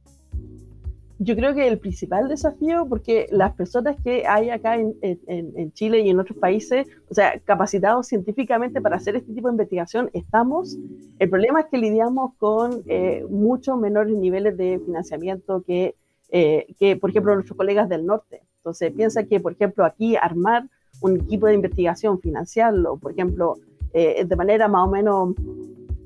Yo 1.19 1.35
creo 1.35 1.57
que 1.57 1.67
el 1.67 1.81
principal 1.81 2.29
desafío, 2.29 2.87
porque 2.89 3.27
las 3.33 3.53
personas 3.57 3.97
que 4.05 4.25
hay 4.29 4.51
acá 4.51 4.77
en, 4.77 5.73
Chile 5.73 5.99
y 5.99 6.11
en 6.11 6.21
otros 6.21 6.39
países, 6.39 6.87
o 7.11 7.15
sea, 7.15 7.41
capacitados 7.41 8.07
científicamente 8.07 8.81
para 8.81 8.95
hacer 8.95 9.17
este 9.17 9.33
tipo 9.33 9.49
de 9.49 9.55
investigación, 9.55 10.09
estamos. 10.13 10.79
El 11.19 11.31
problema 11.31 11.63
es 11.63 11.67
que 11.67 11.79
lidiamos 11.79 12.35
con 12.39 12.85
eh, 12.87 13.27
muchos 13.29 13.77
menores 13.77 14.17
niveles 14.17 14.57
de 14.57 14.81
financiamiento 14.87 15.65
que, 15.67 15.97
eh, 16.31 16.65
que, 16.79 16.95
por 16.95 17.11
ejemplo, 17.11 17.35
nuestros 17.35 17.57
colegas 17.57 17.89
del 17.89 18.07
norte. 18.07 18.41
Entonces, 18.59 18.93
piensa 18.93 19.25
que, 19.25 19.41
por 19.41 19.55
ejemplo, 19.55 19.85
aquí 19.85 20.15
armar 20.15 20.69
un 21.01 21.17
equipo 21.17 21.49
de 21.49 21.55
investigación, 21.55 22.21
financiarlo, 22.21 22.99
por 22.99 23.11
ejemplo, 23.11 23.57
eh, 23.95 24.25
de 24.25 24.37
manera 24.37 24.69
más 24.69 24.87
o 24.87 24.91
menos 24.93 25.35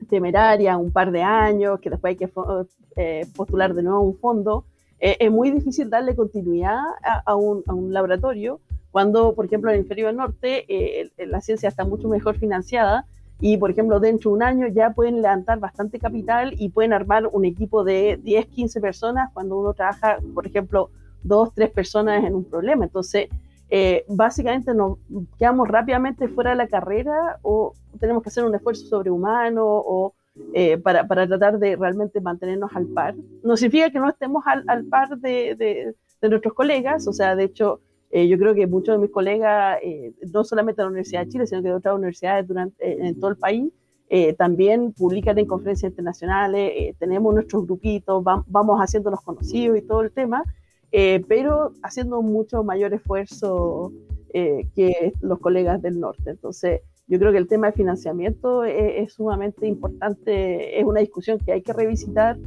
temeraria 0.09 0.77
un 0.77 0.91
par 0.91 1.11
de 1.13 1.23
años, 1.23 1.81
que 1.81 1.91
después 1.91 2.13
hay 2.13 2.17
que 2.17 2.33
eh, 2.97 3.27
postular 3.37 3.75
de 3.75 3.83
nuevo 3.83 4.01
un 4.01 4.19
fondo, 4.19 4.65
eh, 5.01 5.17
es 5.19 5.31
muy 5.31 5.51
difícil 5.51 5.91
darle 5.91 6.15
continuidad 6.15 6.79
a, 7.27 7.35
un, 7.35 7.65
laboratorio 7.93 8.61
cuando, 8.93 9.35
por 9.35 9.47
ejemplo, 9.47 9.71
en 9.71 9.77
el 9.77 9.83
inferior 9.83 10.15
norte 10.15 10.65
eh, 10.69 11.11
la 11.27 11.41
ciencia 11.41 11.69
está 11.69 11.85
mucho 11.85 12.09
mejor 12.09 12.39
financiada 12.39 13.07
y, 13.41 13.57
por 13.57 13.73
ejemplo, 13.73 13.99
dentro 13.99 14.31
de 14.31 14.37
un 14.37 14.43
año 14.45 14.69
ya 14.69 14.91
pueden 14.91 15.17
levantar 15.17 15.59
bastante 15.59 15.99
capital 15.99 16.55
y 16.57 16.69
pueden 16.69 16.93
armar 16.93 17.27
un 17.27 17.45
equipo 17.45 17.83
de 17.83 18.21
10, 18.23 18.47
15 18.47 18.81
personas 18.81 19.31
cuando 19.35 19.59
uno 19.59 19.75
trabaja, 19.75 20.19
por 20.33 20.47
ejemplo, 20.47 20.91
dos, 21.25 21.53
tres 21.53 21.71
personas 21.71 22.23
en 22.23 22.37
un 22.37 22.45
problema. 22.45 22.85
Entonces, 22.85 23.29
eh, 23.75 24.05
básicamente 24.07 24.75
nos 24.75 24.99
quedamos 25.39 25.67
rápidamente 25.67 26.29
fuera 26.29 26.51
de 26.51 26.57
la 26.57 26.69
carrera 26.69 27.39
o 27.41 27.73
tenemos 27.99 28.23
que 28.23 28.29
hacer 28.29 28.45
un 28.45 28.55
esfuerzo 28.55 28.85
sobrehumano 28.85 29.65
o 29.65 30.13
eh, 30.53 30.77
para, 30.77 31.07
para, 31.07 31.27
tratar 31.27 31.59
de 31.59 31.77
realmente 31.77 32.21
mantenernos 32.21 32.71
al 32.75 32.85
par. 32.89 33.15
No 33.43 33.57
significa 33.57 33.91
que 33.91 33.99
no 33.99 34.11
estemos 34.11 34.45
al, 34.47 34.63
al 34.67 34.85
par 34.85 35.17
de, 35.17 35.55
de, 35.55 35.95
de, 36.21 36.29
nuestros 36.29 36.53
colegas, 36.53 37.09
o 37.09 37.15
sea, 37.15 37.35
de 37.35 37.45
hecho, 37.45 37.81
eh, 38.11 38.29
yo 38.29 38.37
creo 38.37 38.55
que 38.55 38.67
muchos 38.67 38.95
de 38.95 38.99
mis 38.99 39.11
colegas, 39.11 39.79
eh, 39.83 40.13
no 40.35 40.45
solamente 40.45 40.83
de 40.83 40.85
la 40.85 40.91
Universidad 40.91 41.25
de 41.25 41.29
Chile, 41.31 41.47
sino 41.47 41.63
que 41.63 41.69
de 41.69 41.75
otras 41.75 41.95
universidades 41.95 42.47
durante, 42.47 43.07
en 43.07 43.19
todo 43.19 43.31
el 43.31 43.39
país, 43.39 43.73
también 44.37 44.93
publican 44.93 45.39
en 45.39 45.47
conferencias 45.47 45.91
internacionales, 45.91 46.95
tenemos 46.99 47.33
nuestros 47.33 47.65
grupitos, 47.65 48.23
vamos 48.23 48.79
haciéndonos 48.79 49.23
conocidos 49.23 49.79
y 49.79 49.81
todo 49.81 50.03
el 50.03 50.13
tema, 50.13 50.45
pero 50.93 51.73
haciendo 51.83 52.23
mucho 52.23 52.63
mayor 52.63 52.95
esfuerzo 52.95 53.93
que 54.33 55.13
los 55.21 55.39
colegas 55.41 55.83
del 55.83 55.99
norte. 55.99 56.31
Entonces, 56.31 56.83
yo 57.09 57.19
creo 57.19 57.33
que 57.33 57.39
el 57.39 57.49
tema 57.49 57.67
de 57.67 57.73
financiamiento 57.73 58.65
es, 58.65 59.13
sumamente 59.13 59.67
importante, 59.67 60.79
es 60.79 60.85
una 60.85 61.01
discusión 61.01 61.39
que 61.39 61.53
hay 61.53 61.63
que 61.63 61.73
revisitar. 61.73 62.39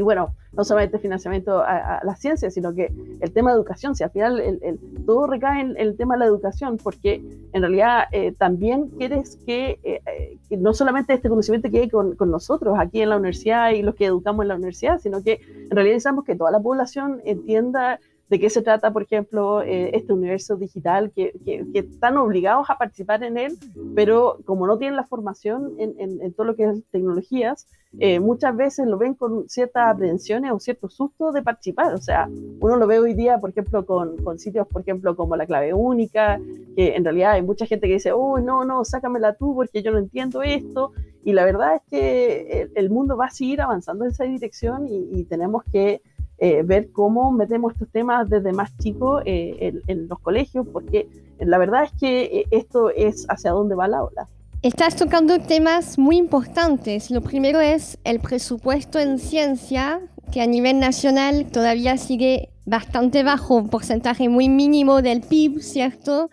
Y 0.00 0.02
bueno, 0.02 0.34
no 0.52 0.64
solamente 0.64 0.98
financiamiento 0.98 1.60
a, 1.60 2.00
la 2.02 2.16
ciencia, 2.16 2.50
sino 2.50 2.74
que 2.74 2.90
el 3.20 3.32
tema 3.32 3.50
de 3.50 3.56
educación, 3.56 3.94
si 3.94 4.02
al 4.02 4.10
final 4.10 4.40
el, 4.40 4.78
todo 5.04 5.26
recae 5.26 5.60
en 5.60 5.76
el 5.76 5.94
tema 5.94 6.14
de 6.14 6.20
la 6.20 6.24
educación, 6.24 6.78
porque 6.82 7.22
en 7.52 7.60
realidad 7.60 8.04
eh, 8.10 8.32
también 8.32 8.88
quieres 8.96 9.36
que, 9.44 9.78
eh, 9.82 10.00
eh, 10.06 10.56
no 10.56 10.72
solamente 10.72 11.12
este 11.12 11.28
conocimiento 11.28 11.70
quede 11.70 11.90
con, 11.90 12.16
con, 12.16 12.30
nosotros 12.30 12.78
aquí 12.78 13.02
en 13.02 13.10
la 13.10 13.18
universidad 13.18 13.72
y 13.72 13.82
los 13.82 13.94
que 13.94 14.06
educamos 14.06 14.44
en 14.44 14.48
la 14.48 14.54
universidad, 14.54 14.98
sino 15.00 15.22
que 15.22 15.34
en 15.34 15.70
realidad 15.70 15.96
necesitamos 15.96 16.24
que 16.24 16.34
toda 16.34 16.50
la 16.50 16.60
población 16.60 17.20
entienda 17.26 18.00
de 18.30 18.38
qué 18.38 18.48
se 18.48 18.62
trata, 18.62 18.92
por 18.92 19.02
ejemplo, 19.02 19.60
eh, 19.60 19.90
este 19.92 20.12
universo 20.12 20.54
digital, 20.54 21.10
que, 21.10 21.32
que, 21.44 21.66
están 21.74 22.16
obligados 22.16 22.70
a 22.70 22.78
participar 22.78 23.24
en 23.24 23.36
él, 23.36 23.58
pero 23.96 24.38
como 24.44 24.68
no 24.68 24.78
tienen 24.78 24.94
la 24.94 25.02
formación 25.02 25.74
en, 25.78 25.96
en, 25.98 26.32
todo 26.32 26.46
lo 26.46 26.54
que 26.54 26.62
es 26.62 26.84
tecnologías, 26.92 27.66
eh, 27.98 28.20
muchas 28.20 28.56
veces 28.56 28.86
lo 28.86 28.98
ven 28.98 29.14
con 29.14 29.48
ciertas 29.48 29.92
aprensiones 29.92 30.52
o 30.52 30.60
cierto 30.60 30.88
susto 30.88 31.32
de 31.32 31.42
participar. 31.42 31.92
O 31.92 31.98
sea, 31.98 32.28
uno 32.60 32.76
lo 32.76 32.86
ve 32.86 33.00
hoy 33.00 33.14
día, 33.14 33.38
por 33.38 33.50
ejemplo, 33.50 33.84
con, 33.84 34.16
con, 34.18 34.38
sitios, 34.38 34.68
por 34.68 34.82
ejemplo, 34.82 35.16
como 35.16 35.34
la 35.34 35.44
clave 35.44 35.74
única, 35.74 36.40
que 36.76 36.94
en 36.94 37.02
realidad 37.02 37.32
hay 37.32 37.42
mucha 37.42 37.66
gente 37.66 37.88
que 37.88 37.94
dice, 37.94 38.12
oh, 38.12 38.38
no, 38.38 38.64
no, 38.64 38.84
sácamela 38.84 39.34
tú 39.34 39.56
porque 39.56 39.82
yo 39.82 39.90
no 39.90 39.98
entiendo 39.98 40.42
esto. 40.42 40.92
Y 41.24 41.32
la 41.32 41.44
verdad 41.44 41.74
es 41.74 41.82
que 41.90 42.62
el, 42.62 42.72
el 42.76 42.90
mundo 42.90 43.16
va 43.16 43.26
a 43.26 43.30
seguir 43.30 43.60
avanzando 43.60 44.04
en 44.04 44.12
esa 44.12 44.22
dirección 44.22 44.86
y, 44.86 45.08
y 45.18 45.24
tenemos 45.24 45.64
que 45.72 46.00
eh, 46.42 46.62
ver 46.64 46.90
cómo 46.90 47.30
metemos 47.32 47.74
estos 47.74 47.90
temas 47.90 48.30
desde 48.30 48.52
más 48.54 48.74
chicos 48.78 49.22
eh, 49.26 49.74
en, 49.86 50.08
los 50.08 50.18
colegios, 50.20 50.66
porque 50.72 51.06
la 51.38 51.58
verdad 51.58 51.84
es 51.84 51.92
que 52.00 52.22
eh, 52.22 52.46
esto 52.50 52.88
es 52.88 53.26
hacia 53.28 53.50
dónde 53.50 53.74
va 53.74 53.86
la 53.88 54.02
ola. 54.02 54.26
Estás 54.62 54.96
tocando 54.96 55.38
temas 55.38 55.98
muy 55.98 56.16
importantes. 56.16 57.10
Lo 57.10 57.20
primero 57.20 57.60
es 57.60 57.98
el 58.04 58.20
presupuesto 58.20 58.98
en 58.98 59.18
ciencia, 59.18 60.00
que 60.32 60.40
a 60.40 60.46
nivel 60.46 60.80
nacional 60.80 61.44
todavía 61.50 61.98
sigue 61.98 62.48
bastante 62.64 63.22
bajo, 63.22 63.56
un 63.56 63.68
porcentaje 63.68 64.30
muy 64.30 64.48
mínimo 64.48 65.02
del 65.02 65.20
PIB, 65.20 65.60
¿cierto? 65.60 66.30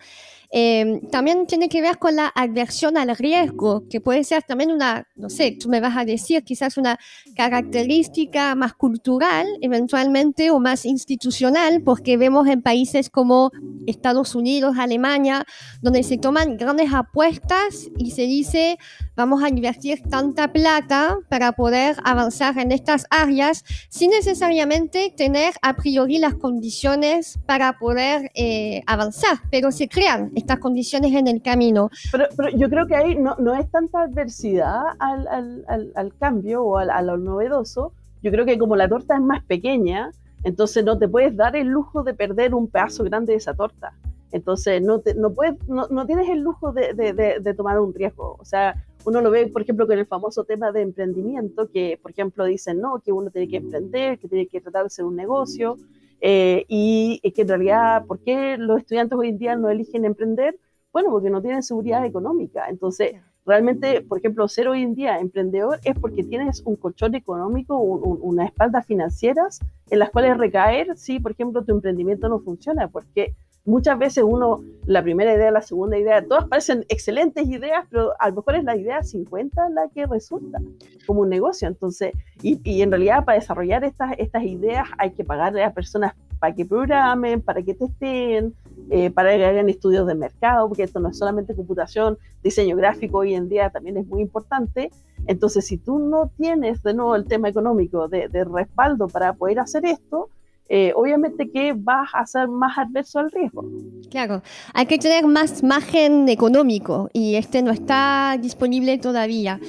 Eh, 0.50 1.00
también 1.10 1.46
tiene 1.46 1.68
que 1.68 1.82
ver 1.82 1.98
con 1.98 2.16
la 2.16 2.32
adversión 2.34 2.96
al 2.96 3.14
riesgo, 3.16 3.84
que 3.88 4.00
puede 4.00 4.24
ser 4.24 4.42
también 4.42 4.70
una, 4.70 5.06
no 5.14 5.28
sé, 5.28 5.56
tú 5.60 5.68
me 5.68 5.80
vas 5.80 5.96
a 5.96 6.04
decir, 6.04 6.42
quizás 6.42 6.78
una 6.78 6.98
característica 7.36 8.54
más 8.54 8.72
cultural, 8.74 9.46
eventualmente, 9.60 10.50
o 10.50 10.58
más 10.58 10.86
institucional, 10.86 11.82
porque 11.82 12.16
vemos 12.16 12.48
en 12.48 12.62
países 12.62 13.10
como 13.10 13.50
Estados 13.86 14.34
Unidos, 14.34 14.76
Alemania, 14.78 15.44
donde 15.82 16.02
se 16.02 16.16
toman 16.16 16.56
grandes 16.56 16.92
apuestas 16.92 17.88
y 17.98 18.12
se 18.12 18.22
dice, 18.22 18.78
vamos 19.16 19.42
a 19.42 19.48
invertir 19.48 20.02
tanta 20.08 20.52
plata 20.52 21.18
para 21.28 21.52
poder 21.52 21.96
avanzar 22.04 22.58
en 22.58 22.72
estas 22.72 23.06
áreas 23.10 23.64
sin 23.88 24.10
necesariamente 24.10 25.12
tener 25.16 25.54
a 25.62 25.76
priori 25.76 26.18
las 26.18 26.34
condiciones 26.34 27.38
para 27.46 27.78
poder 27.78 28.30
eh, 28.34 28.82
avanzar, 28.86 29.38
pero 29.50 29.70
se 29.72 29.88
crean 29.88 30.30
estas 30.38 30.58
condiciones 30.58 31.12
en 31.14 31.28
el 31.28 31.42
camino. 31.42 31.90
Pero, 32.10 32.26
yo 32.56 32.68
creo 32.68 32.86
que 32.86 32.96
ahí 32.96 33.14
no, 33.14 33.36
no 33.38 33.54
es 33.54 33.70
tanta 33.70 34.02
adversidad 34.02 34.82
al, 34.98 35.64
al, 35.94 36.14
cambio 36.18 36.64
o 36.64 36.78
a 36.78 37.02
lo 37.02 37.16
novedoso. 37.16 37.92
Yo 38.22 38.30
creo 38.30 38.44
que 38.44 38.58
como 38.58 38.76
la 38.76 38.88
torta 38.88 39.14
es 39.16 39.22
más 39.22 39.44
pequeña, 39.44 40.10
entonces 40.44 40.84
no 40.84 40.98
te 40.98 41.08
puedes 41.08 41.36
dar 41.36 41.56
el 41.56 41.68
lujo 41.68 42.02
de 42.02 42.14
perder 42.14 42.54
un 42.54 42.68
pedazo 42.68 43.04
grande 43.04 43.32
de 43.32 43.38
esa 43.38 43.54
torta. 43.54 43.92
Entonces 44.30 44.82
no, 44.82 45.00
te, 45.00 45.14
no, 45.14 45.32
puedes, 45.32 45.56
no, 45.68 45.86
no, 45.88 46.06
tienes 46.06 46.28
el 46.28 46.40
lujo 46.40 46.72
de, 46.72 46.92
de, 46.94 47.54
tomar 47.54 47.80
un 47.80 47.94
riesgo. 47.94 48.36
O 48.38 48.44
sea, 48.44 48.74
uno 49.04 49.20
lo 49.20 49.30
ve, 49.30 49.46
por 49.46 49.62
ejemplo, 49.62 49.86
con 49.86 49.98
el 49.98 50.06
famoso 50.06 50.44
tema 50.44 50.70
de 50.70 50.82
emprendimiento, 50.82 51.68
que, 51.70 51.98
por 52.00 52.10
ejemplo, 52.10 52.44
dicen, 52.44 52.80
no, 52.80 53.00
que 53.00 53.12
uno 53.12 53.30
tiene 53.30 53.48
que 53.48 53.56
emprender, 53.56 54.18
que 54.18 54.28
tiene 54.28 54.46
que 54.46 54.60
tratar 54.60 54.82
de 54.82 54.88
hacer 54.88 55.04
un 55.04 55.16
negocio. 55.16 55.78
Eh, 56.20 56.64
y 56.68 57.20
que 57.34 57.42
en 57.42 57.48
realidad, 57.48 58.04
¿por 58.06 58.18
qué 58.20 58.56
los 58.58 58.78
estudiantes 58.78 59.18
hoy 59.18 59.28
en 59.28 59.38
día 59.38 59.56
no 59.56 59.70
eligen 59.70 60.04
emprender? 60.04 60.58
Bueno, 60.92 61.10
porque 61.10 61.30
no 61.30 61.42
tienen 61.42 61.62
seguridad 61.62 62.04
económica. 62.04 62.66
Entonces, 62.68 63.12
realmente, 63.46 64.02
por 64.02 64.18
ejemplo, 64.18 64.48
ser 64.48 64.68
hoy 64.68 64.82
en 64.82 64.94
día 64.94 65.18
emprendedor 65.18 65.78
es 65.84 65.98
porque 65.98 66.24
tienes 66.24 66.62
un 66.64 66.76
colchón 66.76 67.14
económico, 67.14 67.78
un, 67.78 68.18
una 68.20 68.44
espalda 68.44 68.82
financieras 68.82 69.60
en 69.90 69.98
las 69.98 70.10
cuales 70.10 70.36
recaer 70.36 70.96
si, 70.96 71.20
por 71.20 71.32
ejemplo, 71.32 71.64
tu 71.64 71.72
emprendimiento 71.72 72.28
no 72.28 72.40
funciona, 72.40 72.88
porque 72.88 73.34
muchas 73.68 73.98
veces 73.98 74.24
uno, 74.26 74.64
la 74.86 75.02
primera 75.02 75.34
idea, 75.34 75.50
la 75.50 75.60
segunda 75.60 75.98
idea, 75.98 76.24
todas 76.24 76.46
parecen 76.46 76.86
excelentes 76.88 77.46
ideas, 77.46 77.84
pero 77.90 78.12
a 78.18 78.30
lo 78.30 78.36
mejor 78.36 78.56
es 78.56 78.64
la 78.64 78.76
idea 78.76 79.02
50 79.02 79.68
la 79.70 79.88
que 79.94 80.06
resulta 80.06 80.58
como 81.06 81.20
un 81.20 81.28
negocio. 81.28 81.68
Entonces, 81.68 82.12
y, 82.42 82.80
en 82.80 82.90
realidad 82.90 83.24
para 83.26 83.38
desarrollar 83.38 83.84
estas, 83.84 84.14
estas 84.18 84.42
ideas 84.44 84.88
hay 84.96 85.10
que 85.10 85.22
pagarle 85.22 85.62
a 85.62 85.72
personas 85.72 86.14
para 86.38 86.54
que 86.54 86.64
programen, 86.64 87.42
para 87.42 87.62
que 87.62 87.74
testen, 87.74 88.54
eh, 88.90 89.10
para 89.10 89.36
que 89.36 89.44
hagan 89.44 89.68
estudios 89.68 90.06
de 90.06 90.14
mercado, 90.14 90.68
porque 90.68 90.84
esto 90.84 90.98
no 90.98 91.10
es 91.10 91.18
solamente 91.18 91.54
computación, 91.54 92.16
diseño 92.42 92.74
gráfico 92.74 93.18
hoy 93.18 93.34
en 93.34 93.50
día 93.50 93.68
también 93.68 93.98
es 93.98 94.06
muy 94.06 94.22
importante. 94.22 94.90
Entonces, 95.26 95.66
si 95.66 95.76
tú 95.76 95.98
no 95.98 96.30
tienes 96.38 96.82
de 96.82 96.94
nuevo 96.94 97.14
el 97.14 97.26
tema 97.26 97.50
económico 97.50 98.08
de 98.08 98.44
respaldo 98.44 99.08
para 99.08 99.34
poder 99.34 99.58
hacer 99.58 99.84
esto, 99.84 100.30
eh, 100.68 100.92
obviamente 100.94 101.50
que 101.50 101.72
vas 101.74 102.10
a 102.12 102.26
ser 102.26 102.48
más 102.48 102.76
adverso 102.76 103.20
al 103.20 103.30
riesgo. 103.30 103.64
Claro, 104.10 104.42
hay 104.74 104.86
que 104.86 104.98
tener 104.98 105.26
más 105.26 105.62
margen 105.62 106.28
económico 106.28 107.08
y 107.12 107.36
este 107.36 107.62
no 107.62 107.70
está 107.70 108.36
disponible 108.40 108.98
todavía. 108.98 109.60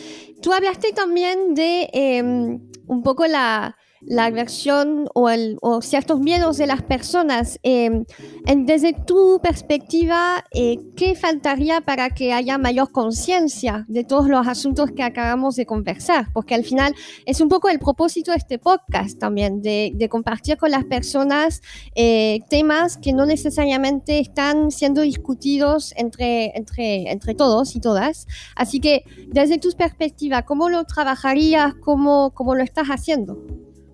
Tú 0.41 0.53
hablaste 0.53 0.91
también 0.91 1.53
de 1.55 1.89
eh, 1.93 2.21
un 2.21 3.03
poco 3.03 3.27
la, 3.27 3.77
la 4.01 4.25
aversión 4.25 5.07
o, 5.13 5.29
el, 5.29 5.57
o, 5.61 5.81
ciertos 5.81 6.19
miedos 6.19 6.57
de 6.57 6.67
las 6.67 6.83
personas. 6.83 7.59
Eh, 7.63 8.03
en, 8.45 8.65
desde 8.65 8.93
tu 8.93 9.39
perspectiva, 9.41 10.45
eh, 10.51 10.77
¿qué 10.95 11.15
faltaría 11.15 11.81
para 11.81 12.09
que 12.09 12.33
haya 12.33 12.57
mayor 12.57 12.91
conciencia 12.91 13.85
de 13.87 14.03
todos 14.03 14.27
los 14.27 14.47
asuntos 14.47 14.91
que 14.91 15.03
acabamos 15.03 15.55
de 15.55 15.65
conversar? 15.65 16.31
Porque 16.33 16.55
al 16.55 16.63
final 16.63 16.95
es 17.25 17.41
un 17.41 17.49
poco 17.49 17.69
el 17.69 17.79
propósito 17.79 18.31
de 18.31 18.37
este 18.37 18.59
podcast 18.59 19.19
también, 19.19 19.61
de, 19.61 20.07
compartir 20.09 20.57
con 20.57 20.71
las 20.71 20.85
personas 20.85 21.61
eh, 21.93 22.39
temas 22.49 22.97
que 22.97 23.13
no 23.13 23.27
necesariamente 23.27 24.19
están 24.19 24.71
siendo 24.71 25.01
discutidos 25.01 25.93
entre, 25.97 26.57
entre, 26.57 27.11
entre 27.11 27.35
todos 27.35 27.75
y 27.75 27.79
todas. 27.79 28.25
Así 28.55 28.79
que 28.79 29.03
desde 29.27 29.59
tu 29.59 29.69
perspectiva, 29.71 30.43
¿cómo 30.43 30.69
lo 30.69 30.83
trabajarías? 30.85 31.75
¿Cómo, 31.75 32.31
cómo 32.33 32.55
lo 32.55 32.63
estás 32.63 32.87
haciendo? 32.87 33.37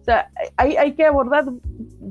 O 0.05 0.11
sea, 0.11 0.29
hay, 0.55 0.75
hay, 0.75 0.93
que 0.93 1.03
abordar 1.03 1.45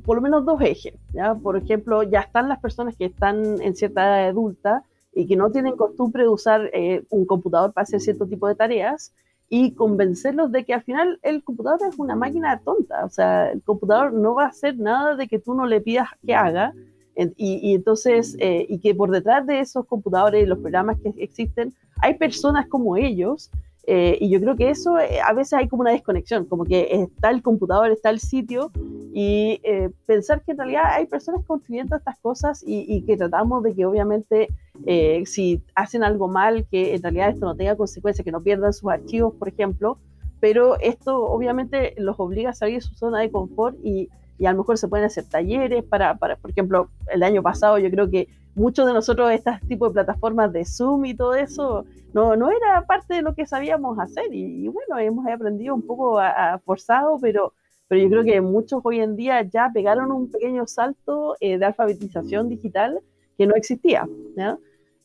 por 0.05 0.17
lo 0.17 0.23
menos 0.23 0.45
dos 0.45 0.61
ejes. 0.61 0.95
¿ya? 1.13 1.37
Por 1.37 1.57
ejemplo, 1.57 2.03
ya 2.03 2.23
están 2.23 2.49
las 2.49 2.59
personas 2.59 2.97
que 2.97 3.05
están 3.05 3.63
en 3.63 3.77
cierta 3.77 4.03
edad 4.03 4.31
adulta 4.31 4.83
y 5.13 5.29
que 5.29 5.37
no 5.37 5.53
tienen 5.53 5.77
costumbre 5.77 6.25
de 6.25 6.29
usar 6.29 6.71
eh, 6.73 7.05
un 7.11 7.25
computador 7.25 7.73
para 7.73 7.85
hacer 7.85 8.01
cierto 8.01 8.27
tipo 8.27 8.49
de 8.49 8.57
tareas 8.57 9.13
y 9.49 9.75
convencerlos 9.75 10.51
de 10.51 10.65
que 10.65 10.75
al 10.75 10.83
final 10.83 11.21
el 11.23 11.45
computador 11.45 11.79
es 11.89 11.97
una 11.97 12.17
máquina 12.17 12.61
tonta. 12.65 13.05
O 13.05 13.11
sea, 13.11 13.53
el 13.53 13.63
computador 13.63 14.13
no 14.13 14.35
va 14.35 14.47
a 14.47 14.49
hacer 14.49 14.77
nada 14.77 15.15
de 15.15 15.29
que 15.29 15.39
tú 15.39 15.55
no 15.55 15.65
le 15.65 15.81
pidas 15.81 16.09
que 16.27 16.35
haga. 16.35 16.75
Y, 17.15 17.61
y 17.63 17.75
entonces, 17.77 18.37
eh, 18.41 18.67
y 18.69 18.81
que 18.81 18.93
por 18.93 19.13
detrás 19.13 19.47
de 19.47 19.61
esos 19.61 19.87
computadores 19.87 20.43
y 20.43 20.47
los 20.47 20.59
programas 20.59 20.99
que 21.01 21.15
existen, 21.19 21.73
hay 22.03 22.15
personas 22.15 22.67
como 22.67 22.97
ellos 22.97 23.53
eh, 23.87 24.17
y 24.21 24.31
yo 24.31 24.41
creo 24.41 24.57
que 24.57 24.71
eso 24.71 24.99
eh, 24.99 25.21
a 25.21 25.33
veces 25.33 25.55
hay 25.55 25.69
como 25.69 25.83
una 25.83 25.91
desconexión, 25.91 26.47
como 26.47 26.65
que 26.65 26.89
está 26.91 27.31
el 27.31 27.43
computador, 27.43 27.91
está 27.91 28.11
el 28.11 28.21
sitio, 28.21 28.71
y 29.13 29.61
eh, 29.63 29.91
pensar 30.07 30.43
que 30.43 30.53
en 30.53 30.59
realidad 30.59 30.85
hay 30.91 31.07
personas 31.07 31.45
construyendo 31.47 31.97
estas 31.97 32.19
cosas 32.19 32.65
y, 32.67 32.85
y, 32.89 33.03
que 33.03 33.17
tratamos 33.17 33.63
de 33.63 33.75
que 33.75 33.87
obviamente 33.87 34.49
si 35.25 35.63
hacen 35.75 36.03
algo 36.03 36.29
mal, 36.29 36.67
que 36.71 36.95
en 36.95 37.03
realidad 37.03 37.31
esto 37.31 37.47
no 37.47 37.55
tenga 37.55 37.77
consecuencias, 37.77 38.25
que 38.25 38.33
no 38.33 38.43
pierdan 38.43 38.73
sus 38.73 38.91
archivos, 38.91 39.35
por 39.35 39.49
ejemplo, 39.49 39.99
pero 40.41 40.79
esto 40.81 41.25
obviamente 41.25 41.95
los 41.97 42.19
obliga 42.19 42.51
a 42.51 42.55
salir 42.55 42.77
de 42.77 42.81
su 42.81 42.95
zona 42.95 43.21
de 43.21 43.31
confort 43.31 43.77
y, 43.85 44.09
y 44.39 44.47
a 44.47 44.53
lo 44.53 44.59
mejor 44.59 44.79
se 44.79 44.89
pueden 44.89 45.07
hacer 45.07 45.25
talleres 45.25 45.85
para, 45.85 46.17
para, 46.17 46.37
por 46.37 46.51
ejemplo, 46.51 46.89
el 47.13 47.23
año 47.23 47.43
pasado 47.43 47.79
yo 47.79 47.91
creo 47.91 48.11
que 48.11 48.29
muchos 48.55 48.87
de 48.87 48.93
nosotros 48.93 49.31
estas 49.33 49.61
tipos 49.63 49.91
de 49.91 49.95
plataformas 49.95 50.53
de 50.53 50.65
Zoom 50.65 51.05
y 51.05 51.15
todo 51.15 51.35
eso 51.35 51.85
no, 52.13 52.37
no 52.37 52.51
era 52.51 52.85
parte 52.87 53.15
de 53.15 53.23
lo 53.23 53.35
que 53.35 53.47
sabíamos 53.47 53.99
hacer 53.99 54.33
y, 54.33 54.69
bueno, 54.69 54.99
hemos 54.99 55.27
aprendido 55.27 55.75
un 55.75 55.83
poco 55.83 56.19
a, 56.21 56.59
forzado, 56.65 57.19
pero, 57.21 57.53
pero 57.89 58.01
yo 58.01 58.09
creo 58.09 58.25
que 58.25 58.41
muchos 58.41 58.81
hoy 58.85 59.01
en 59.01 59.17
día 59.17 59.43
ya 59.43 59.71
pegaron 59.73 60.13
un 60.13 60.31
pequeño 60.31 60.67
salto 60.67 61.37
eh, 61.41 61.59
de 61.59 61.65
alfabetización 61.65 62.49
digital 62.49 63.01
que 63.37 63.47
no 63.47 63.55
existía. 63.57 64.09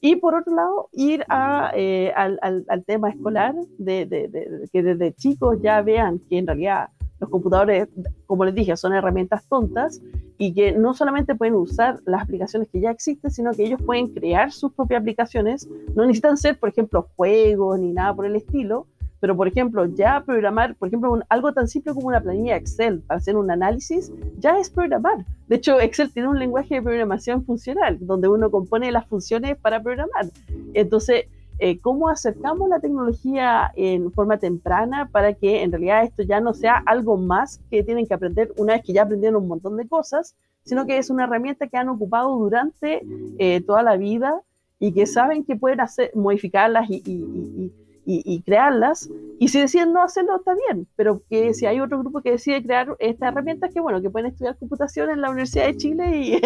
Y 0.01 0.15
por 0.15 0.35
otro 0.35 0.55
lado, 0.55 0.89
ir 0.93 1.25
a, 1.27 1.71
eh, 1.75 2.13
al, 2.15 2.39
al, 2.41 2.85
tema 2.85 3.09
escolar, 3.09 3.53
de, 3.77 4.05
de, 4.05 4.69
que 4.71 4.81
desde 4.81 5.13
chicos 5.13 5.57
ya 5.61 5.81
vean 5.81 6.19
que 6.29 6.37
en 6.37 6.47
realidad 6.47 6.89
los 7.19 7.29
computadores, 7.29 7.87
como 8.25 8.45
les 8.45 8.55
dije, 8.55 8.75
son 8.77 8.93
herramientas 8.93 9.45
tontas 9.47 10.01
y 10.37 10.53
que 10.53 10.71
no 10.71 10.93
solamente 10.93 11.35
pueden 11.35 11.55
usar 11.55 11.99
las 12.05 12.23
aplicaciones 12.23 12.69
que 12.69 12.79
ya 12.79 12.91
existen, 12.91 13.29
sino 13.29 13.51
que 13.51 13.65
ellos 13.65 13.81
pueden 13.85 14.07
crear 14.07 14.51
sus 14.51 14.71
propias 14.71 15.01
aplicaciones. 15.01 15.67
No 15.95 16.03
necesitan 16.03 16.37
ser, 16.37 16.57
por 16.57 16.69
ejemplo, 16.69 17.07
juegos 17.15 17.79
ni 17.79 17.91
nada 17.91 18.15
por 18.15 18.25
el 18.25 18.35
estilo, 18.35 18.87
pero 19.19 19.35
por 19.35 19.47
ejemplo, 19.47 19.85
ya 19.85 20.23
programar, 20.25 20.75
por 20.75 20.87
ejemplo, 20.87 21.19
algo 21.27 21.51
tan 21.53 21.67
simple 21.67 21.93
como 21.93 22.07
una 22.07 22.21
planilla 22.21 22.55
Excel 22.55 23.01
para 23.01 23.17
hacer 23.17 23.35
un 23.35 23.51
análisis, 23.51 24.11
ya 24.39 24.57
es 24.57 24.69
programar. 24.69 25.25
De 25.47 25.57
hecho, 25.57 25.79
Excel 25.79 26.11
tiene 26.11 26.29
un 26.29 26.39
lenguaje 26.39 26.75
de 26.75 26.81
programación 26.81 27.43
funcional, 27.43 27.97
donde 27.99 28.29
uno 28.29 28.49
compone 28.49 28.91
las 28.91 29.05
funciones 29.07 29.57
para 29.57 29.83
programar. 29.83 30.27
Entonces, 30.73 31.25
eh, 31.59 31.79
cómo 31.79 32.09
acercamos 32.09 32.69
la 32.69 32.79
tecnología 32.79 33.71
en 33.75 34.11
forma 34.11 34.37
temprana 34.37 35.09
para 35.11 35.33
que 35.33 35.61
en 35.63 35.71
realidad 35.71 36.03
esto 36.03 36.23
ya 36.23 36.39
no 36.39 36.53
sea 36.53 36.81
algo 36.85 37.17
más 37.17 37.59
que 37.69 37.83
tienen 37.83 38.07
que 38.07 38.13
aprender 38.13 38.51
una 38.57 38.73
vez 38.73 38.83
que 38.83 38.93
ya 38.93 39.03
aprendieron 39.03 39.41
un 39.41 39.49
montón 39.49 39.77
de 39.77 39.87
cosas, 39.87 40.35
sino 40.63 40.85
que 40.85 40.97
es 40.97 41.09
una 41.09 41.25
herramienta 41.25 41.67
que 41.67 41.77
han 41.77 41.89
ocupado 41.89 42.37
durante 42.37 43.01
eh, 43.37 43.61
toda 43.61 43.83
la 43.83 43.97
vida 43.97 44.41
y 44.79 44.93
que 44.93 45.05
saben 45.05 45.43
que 45.43 45.55
pueden 45.55 45.81
hacer, 45.81 46.11
modificarlas 46.15 46.89
y, 46.89 47.01
y, 47.05 47.71
y, 48.05 48.41
crearlas. 48.41 49.09
Y 49.39 49.49
si 49.49 49.59
deciden 49.59 49.93
no 49.93 50.01
hacerlo, 50.01 50.37
está 50.37 50.53
bien, 50.67 50.87
pero 50.95 51.21
que 51.29 51.53
si 51.53 51.65
hay 51.65 51.79
otro 51.79 51.99
grupo 51.99 52.21
que 52.21 52.31
decide 52.31 52.63
crear 52.63 52.95
esta 52.99 53.27
herramienta, 53.27 53.69
que 53.69 53.79
bueno, 53.79 54.01
que 54.01 54.09
pueden 54.09 54.31
estudiar 54.31 54.57
computación 54.57 55.09
en 55.09 55.21
la 55.21 55.29
Universidad 55.29 55.65
de 55.65 55.77
Chile 55.77 56.39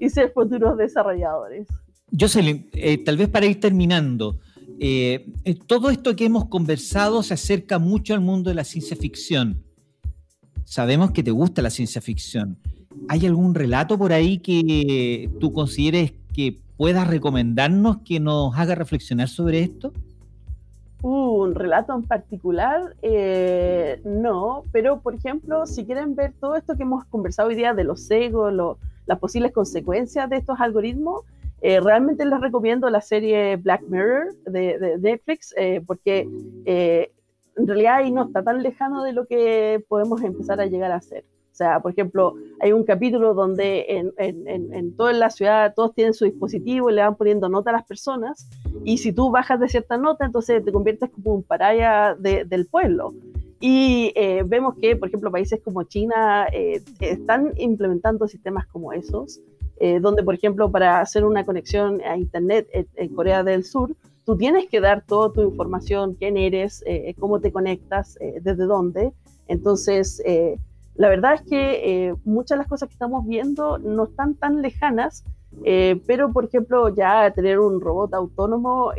y, 0.00 0.08
ser 0.10 0.32
futuros 0.32 0.76
desarrolladores. 0.78 1.66
Jocelyn, 2.18 2.68
eh, 2.72 3.02
tal 3.04 3.16
vez 3.16 3.28
para 3.28 3.46
ir 3.46 3.60
terminando, 3.60 4.38
eh, 4.84 5.54
todo 5.66 5.90
esto 5.90 6.16
que 6.16 6.24
hemos 6.24 6.46
conversado 6.46 7.22
se 7.22 7.34
acerca 7.34 7.78
mucho 7.78 8.14
al 8.14 8.20
mundo 8.20 8.50
de 8.50 8.56
la 8.56 8.64
ciencia 8.64 8.96
ficción. 8.96 9.62
Sabemos 10.64 11.12
que 11.12 11.22
te 11.22 11.30
gusta 11.30 11.62
la 11.62 11.70
ciencia 11.70 12.00
ficción. 12.00 12.58
¿Hay 13.08 13.24
algún 13.26 13.54
relato 13.54 13.96
por 13.96 14.12
ahí 14.12 14.38
que 14.38 15.30
tú 15.38 15.52
consideres 15.52 16.12
que 16.34 16.58
puedas 16.76 17.06
recomendarnos 17.06 17.98
que 17.98 18.18
nos 18.18 18.56
haga 18.56 18.74
reflexionar 18.74 19.28
sobre 19.28 19.60
esto? 19.60 19.92
un 21.02 21.54
relato 21.56 21.94
en 21.94 22.04
particular, 22.04 22.94
eh, 23.02 24.00
no, 24.04 24.62
pero 24.70 25.00
por 25.00 25.14
ejemplo, 25.14 25.66
si 25.66 25.84
quieren 25.84 26.14
ver 26.14 26.32
todo 26.40 26.54
esto 26.54 26.76
que 26.76 26.84
hemos 26.84 27.04
conversado 27.06 27.48
hoy 27.48 27.56
día 27.56 27.74
de 27.74 27.82
los 27.82 28.08
egos, 28.10 28.78
las 29.06 29.18
posibles 29.18 29.52
consecuencias 29.52 30.30
de 30.30 30.36
estos 30.36 30.60
algoritmos, 30.60 31.22
eh, 31.64 31.78
realmente 31.80 32.24
les 32.24 32.40
recomiendo 32.40 32.90
la 32.90 33.00
serie 33.00 33.54
Black 33.54 33.82
Mirror 33.82 34.34
de, 34.46 34.98
Netflix 35.00 35.54
eh, 35.56 35.80
porque 35.86 36.28
eh, 36.64 37.12
en 37.56 37.66
realidad 37.68 37.96
ahí 37.98 38.10
no 38.10 38.24
está 38.24 38.42
tan 38.42 38.64
lejano 38.64 39.04
de 39.04 39.12
lo 39.12 39.26
que 39.26 39.84
podemos 39.86 40.22
empezar 40.22 40.60
a 40.60 40.66
llegar 40.66 40.90
a 40.90 40.96
hacer. 40.96 41.24
O 41.52 41.54
sea, 41.54 41.78
por 41.78 41.92
ejemplo, 41.92 42.34
hay 42.60 42.72
un 42.72 42.82
capítulo 42.82 43.34
donde 43.34 43.84
en, 43.88 44.12
en, 44.16 44.72
en, 44.72 44.96
toda 44.96 45.12
la 45.12 45.30
ciudad 45.30 45.72
todos 45.76 45.94
tienen 45.94 46.14
su 46.14 46.24
dispositivo 46.24 46.90
y 46.90 46.94
le 46.94 47.02
van 47.02 47.14
poniendo 47.14 47.48
nota 47.48 47.70
a 47.70 47.74
las 47.74 47.84
personas 47.84 48.48
y 48.84 48.98
si 48.98 49.12
tú 49.12 49.30
bajas 49.30 49.60
de 49.60 49.68
cierta 49.68 49.98
nota, 49.98 50.24
entonces 50.24 50.64
te 50.64 50.72
conviertes 50.72 51.10
como 51.10 51.34
un 51.34 51.42
paraya 51.44 52.16
del 52.18 52.66
pueblo. 52.66 53.14
Y 53.60 54.12
vemos 54.46 54.74
que, 54.80 54.96
por 54.96 55.08
ejemplo, 55.08 55.30
países 55.30 55.60
como 55.62 55.84
China 55.84 56.46
están 56.98 57.52
implementando 57.58 58.26
sistemas 58.26 58.66
como 58.66 58.92
esos. 58.92 59.40
Eh, 59.78 60.00
donde, 60.00 60.22
por 60.22 60.34
ejemplo, 60.34 60.70
para 60.70 61.00
hacer 61.00 61.24
una 61.24 61.44
conexión 61.44 62.00
a 62.02 62.16
Internet 62.16 62.68
en, 62.72 63.08
Corea 63.14 63.42
del 63.42 63.64
Sur, 63.64 63.96
tú 64.24 64.36
tienes 64.36 64.68
que 64.68 64.80
dar 64.80 65.04
toda 65.04 65.32
tu 65.32 65.42
información, 65.42 66.14
quién 66.14 66.36
eres, 66.36 66.84
eh, 66.86 67.14
cómo 67.18 67.40
te 67.40 67.50
conectas, 67.50 68.16
eh, 68.20 68.40
desde 68.42 68.64
dónde. 68.64 69.12
Entonces, 69.48 70.22
la 70.94 71.08
verdad 71.08 71.34
es 71.34 71.42
que 71.42 72.14
muchas 72.24 72.56
de 72.56 72.62
las 72.62 72.68
cosas 72.68 72.88
que 72.88 72.94
estamos 72.94 73.26
viendo 73.26 73.78
no 73.78 74.04
están 74.04 74.34
tan 74.34 74.62
lejanas, 74.62 75.24
pero, 76.06 76.32
por 76.32 76.44
ejemplo, 76.44 76.88
ya 76.94 77.30
tener 77.32 77.58
un 77.58 77.80
robot 77.80 78.14
autónomo, 78.14 78.92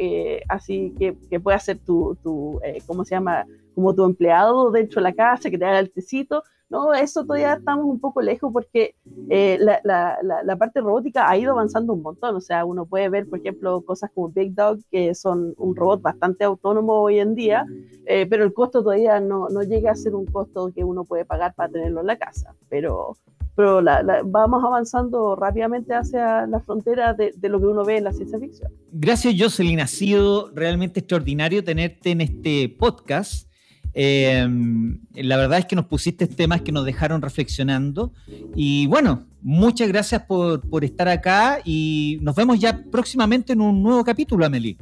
así 0.50 0.94
que, 1.00 1.18
que 1.30 1.40
pueda 1.40 1.58
ser 1.60 1.80
tu, 1.80 2.18
tu 2.22 2.60
¿cómo 2.86 3.06
se 3.06 3.16
llama? 3.16 3.46
Como 3.74 3.96
tu 3.96 4.04
empleado 4.04 4.70
dentro 4.70 5.02
de 5.02 5.10
la 5.10 5.14
casa, 5.14 5.50
que 5.50 5.58
te 5.58 5.66
haga 5.66 5.80
el 5.80 5.92
tecito, 5.92 6.44
no, 6.74 6.92
eso 6.92 7.24
todavía 7.24 7.54
estamos 7.54 7.86
un 7.86 8.00
poco 8.00 8.20
lejos 8.20 8.52
porque 8.52 8.96
eh, 9.30 9.60
la, 9.60 9.80
la, 9.84 10.18
la, 10.44 10.56
parte 10.58 10.82
robótica 10.82 11.30
ha 11.30 11.38
ido 11.38 11.52
avanzando 11.52 11.94
un 11.94 12.02
montón. 12.02 12.36
O 12.36 12.42
sea, 12.42 12.66
uno 12.66 12.88
puede 12.88 13.10
ver, 13.10 13.30
por 13.30 13.38
ejemplo, 13.38 13.82
cosas 13.82 14.10
como 14.12 14.30
Big 14.30 14.56
Dog, 14.56 14.80
que 14.90 15.14
son 15.14 15.54
un 15.58 15.76
robot 15.76 16.02
bastante 16.02 16.44
autónomo 16.44 16.94
hoy 16.94 17.20
en 17.20 17.36
día, 17.36 17.68
eh, 18.08 18.26
pero 18.28 18.44
el 18.44 18.54
costo 18.54 18.82
todavía 18.82 19.20
no, 19.20 19.50
no, 19.50 19.62
llega 19.62 19.92
a 19.92 19.96
ser 19.96 20.16
un 20.16 20.26
costo 20.26 20.72
que 20.74 20.84
uno 20.84 21.04
puede 21.04 21.26
pagar 21.26 21.54
para 21.54 21.72
tenerlo 21.72 22.02
en 22.02 22.08
la 22.08 22.18
casa. 22.18 22.56
Pero, 22.70 23.18
pero 23.56 23.84
vamos 24.26 24.64
avanzando 24.64 25.36
rápidamente 25.36 25.94
hacia 25.94 26.48
la 26.48 26.60
frontera 26.60 27.14
de, 27.14 27.36
de, 27.38 27.50
lo 27.50 27.60
que 27.60 27.68
uno 27.68 27.86
ve 27.86 27.98
en 27.98 28.06
la 28.06 28.14
ciencia 28.14 28.40
ficción. 28.40 28.72
Gracias, 28.92 29.36
Jocelyn. 29.38 29.80
Ha 29.80 29.86
sido 29.86 30.50
realmente 30.56 31.02
extraordinario 31.02 31.64
tenerte 31.64 32.10
en 32.10 32.22
este 32.22 32.76
podcast. 32.80 33.53
Em, 33.94 35.00
la 35.14 35.38
verdad 35.38 35.60
es 35.60 35.66
que 35.66 35.76
nos 35.76 35.86
pusiste 35.86 36.28
temas 36.28 36.62
que 36.62 36.72
nos 36.72 36.86
dejaron 36.86 37.22
reflexionando. 37.22 38.12
Y 38.56 38.88
bueno, 38.88 39.26
muchas 39.42 39.88
gracias 39.88 40.24
por, 40.24 40.84
estar 40.84 41.08
acá 41.08 41.60
y 41.64 42.18
nos 42.22 42.36
vemos 42.36 42.60
ya 42.60 42.84
próximamente 42.92 43.54
en 43.54 43.62
un 43.62 43.84
nuevo 43.84 44.04
capítulo, 44.04 44.46
Amelie. 44.46 44.78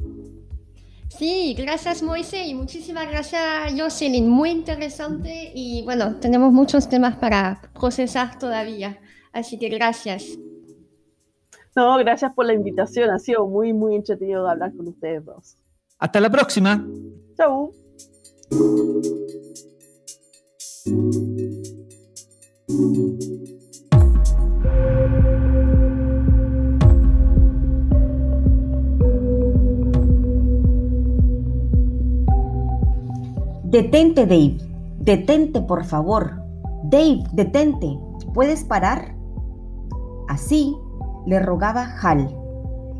Sí, 1.08 1.54
gracias 1.56 2.02
Moise 2.02 2.46
y 2.46 2.54
muchísimas 2.54 3.06
gracias 3.06 3.74
Jocelyn, 3.76 4.28
muy 4.28 4.48
interesante 4.48 5.52
y 5.54 5.82
bueno, 5.84 6.16
tenemos 6.16 6.54
muchos 6.54 6.88
temas 6.88 7.16
para 7.16 7.60
procesar 7.78 8.38
todavía, 8.38 8.98
así 9.30 9.58
que 9.58 9.68
gracias. 9.68 10.38
No, 11.76 11.96
gracias 11.98 12.32
por 12.32 12.46
la 12.46 12.54
invitación, 12.54 13.10
ha 13.10 13.18
sido 13.18 13.46
muy, 13.46 13.74
muy 13.74 13.94
entretenido 13.94 14.48
hablar 14.48 14.74
con 14.74 14.88
ustedes 14.88 15.24
dos. 15.24 15.56
Hasta 15.98 16.18
la 16.18 16.30
próxima. 16.30 16.84
Chau. 17.36 17.81
Detente, 33.64 34.26
Dave. 34.26 34.58
Detente, 34.98 35.62
por 35.62 35.84
favor. 35.84 36.42
Dave, 36.84 37.24
detente. 37.32 37.98
¿Puedes 38.34 38.64
parar? 38.64 39.14
Así 40.28 40.76
le 41.26 41.38
rogaba 41.38 41.86
Hal 42.02 42.41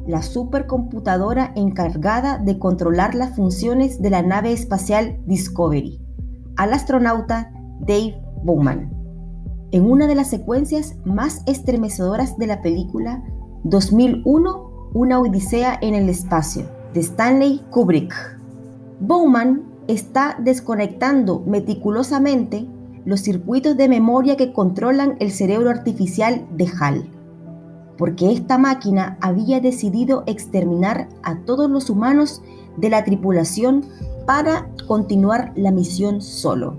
la 0.06 0.22
supercomputadora 0.22 1.52
encargada 1.54 2.38
de 2.38 2.58
controlar 2.58 3.14
las 3.14 3.36
funciones 3.36 4.02
de 4.02 4.10
la 4.10 4.22
nave 4.22 4.52
espacial 4.52 5.18
Discovery, 5.26 6.00
al 6.56 6.72
astronauta 6.72 7.52
Dave 7.80 8.20
Bowman. 8.42 8.92
En 9.70 9.90
una 9.90 10.06
de 10.06 10.14
las 10.14 10.28
secuencias 10.28 10.96
más 11.04 11.42
estremecedoras 11.46 12.36
de 12.36 12.46
la 12.46 12.60
película 12.62 13.22
2001, 13.64 14.90
Una 14.92 15.20
Odisea 15.20 15.78
en 15.80 15.94
el 15.94 16.08
Espacio, 16.08 16.64
de 16.92 17.00
Stanley 17.00 17.62
Kubrick. 17.70 18.14
Bowman 19.00 19.62
está 19.88 20.36
desconectando 20.38 21.42
meticulosamente 21.46 22.66
los 23.04 23.20
circuitos 23.20 23.76
de 23.76 23.88
memoria 23.88 24.36
que 24.36 24.52
controlan 24.52 25.16
el 25.20 25.30
cerebro 25.30 25.70
artificial 25.70 26.46
de 26.52 26.68
Hal 26.78 27.11
porque 28.02 28.32
esta 28.32 28.58
máquina 28.58 29.16
había 29.20 29.60
decidido 29.60 30.24
exterminar 30.26 31.08
a 31.22 31.38
todos 31.44 31.70
los 31.70 31.88
humanos 31.88 32.42
de 32.76 32.90
la 32.90 33.04
tripulación 33.04 33.84
para 34.26 34.68
continuar 34.88 35.52
la 35.54 35.70
misión 35.70 36.20
solo. 36.20 36.74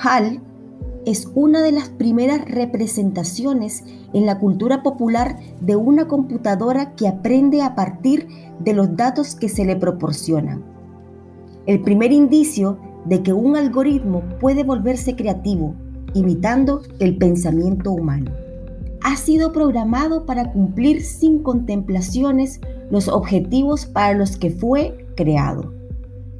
Hal 0.00 0.40
es 1.04 1.28
una 1.34 1.62
de 1.62 1.72
las 1.72 1.88
primeras 1.88 2.44
representaciones 2.44 3.82
en 4.12 4.24
la 4.24 4.38
cultura 4.38 4.84
popular 4.84 5.36
de 5.62 5.74
una 5.74 6.06
computadora 6.06 6.94
que 6.94 7.08
aprende 7.08 7.62
a 7.62 7.74
partir 7.74 8.28
de 8.60 8.72
los 8.72 8.96
datos 8.96 9.34
que 9.34 9.48
se 9.48 9.64
le 9.64 9.74
proporcionan. 9.74 10.62
El 11.66 11.82
primer 11.82 12.12
indicio 12.12 12.78
de 13.04 13.20
que 13.24 13.32
un 13.32 13.56
algoritmo 13.56 14.22
puede 14.38 14.62
volverse 14.62 15.16
creativo, 15.16 15.74
imitando 16.14 16.82
el 17.00 17.18
pensamiento 17.18 17.90
humano. 17.90 18.45
Ha 19.06 19.14
sido 19.14 19.52
programado 19.52 20.26
para 20.26 20.50
cumplir 20.50 21.00
sin 21.00 21.40
contemplaciones 21.44 22.60
los 22.90 23.06
objetivos 23.06 23.86
para 23.86 24.14
los 24.14 24.36
que 24.36 24.50
fue 24.50 25.06
creado, 25.14 25.72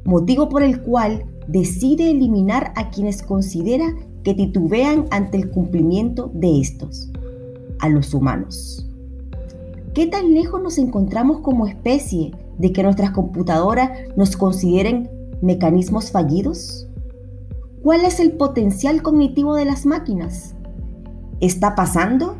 motivo 0.03 0.49
por 0.49 0.63
el 0.63 0.81
cual 0.81 1.23
decide 1.47 2.11
eliminar 2.11 2.73
a 2.75 2.89
quienes 2.89 3.23
considera 3.23 3.95
que 4.25 4.33
titubean 4.33 5.05
ante 5.11 5.37
el 5.37 5.49
cumplimiento 5.49 6.29
de 6.33 6.59
estos, 6.59 7.09
a 7.79 7.87
los 7.87 8.13
humanos. 8.13 8.85
¿Qué 9.93 10.07
tan 10.07 10.33
lejos 10.33 10.61
nos 10.61 10.77
encontramos 10.77 11.39
como 11.39 11.67
especie 11.67 12.31
de 12.57 12.73
que 12.73 12.83
nuestras 12.83 13.11
computadoras 13.11 13.91
nos 14.17 14.35
consideren 14.35 15.09
mecanismos 15.41 16.11
fallidos? 16.11 16.85
¿Cuál 17.81 18.03
es 18.03 18.19
el 18.19 18.33
potencial 18.33 19.01
cognitivo 19.01 19.55
de 19.55 19.63
las 19.63 19.85
máquinas? 19.85 20.56
¿Está 21.39 21.75
pasando? 21.75 22.35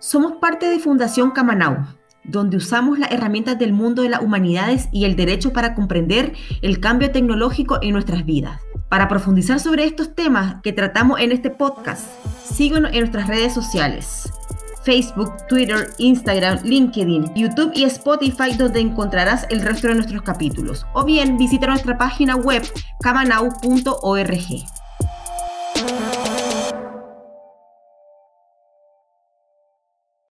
Somos 0.00 0.32
parte 0.40 0.68
de 0.68 0.80
Fundación 0.80 1.30
Camanau, 1.30 1.86
donde 2.24 2.56
usamos 2.56 2.98
las 2.98 3.12
herramientas 3.12 3.60
del 3.60 3.72
mundo 3.72 4.02
de 4.02 4.08
las 4.08 4.22
humanidades 4.22 4.88
y 4.90 5.04
el 5.04 5.14
derecho 5.14 5.52
para 5.52 5.76
comprender 5.76 6.32
el 6.62 6.80
cambio 6.80 7.12
tecnológico 7.12 7.78
en 7.80 7.92
nuestras 7.92 8.24
vidas. 8.24 8.60
Para 8.88 9.06
profundizar 9.06 9.60
sobre 9.60 9.84
estos 9.84 10.16
temas 10.16 10.56
que 10.64 10.72
tratamos 10.72 11.20
en 11.20 11.30
este 11.30 11.50
podcast, 11.50 12.08
síguenos 12.44 12.92
en 12.92 12.98
nuestras 12.98 13.28
redes 13.28 13.54
sociales. 13.54 14.32
Facebook, 14.82 15.32
Twitter, 15.48 15.90
Instagram, 15.98 16.58
LinkedIn, 16.64 17.36
YouTube 17.36 17.70
y 17.76 17.84
Spotify 17.84 18.56
donde 18.58 18.80
encontrarás 18.80 19.46
el 19.48 19.62
resto 19.62 19.86
de 19.86 19.94
nuestros 19.94 20.22
capítulos. 20.22 20.84
O 20.92 21.04
bien 21.04 21.36
visita 21.36 21.68
nuestra 21.68 21.96
página 21.96 22.34
web 22.34 22.64
camanau.org. 23.00 24.81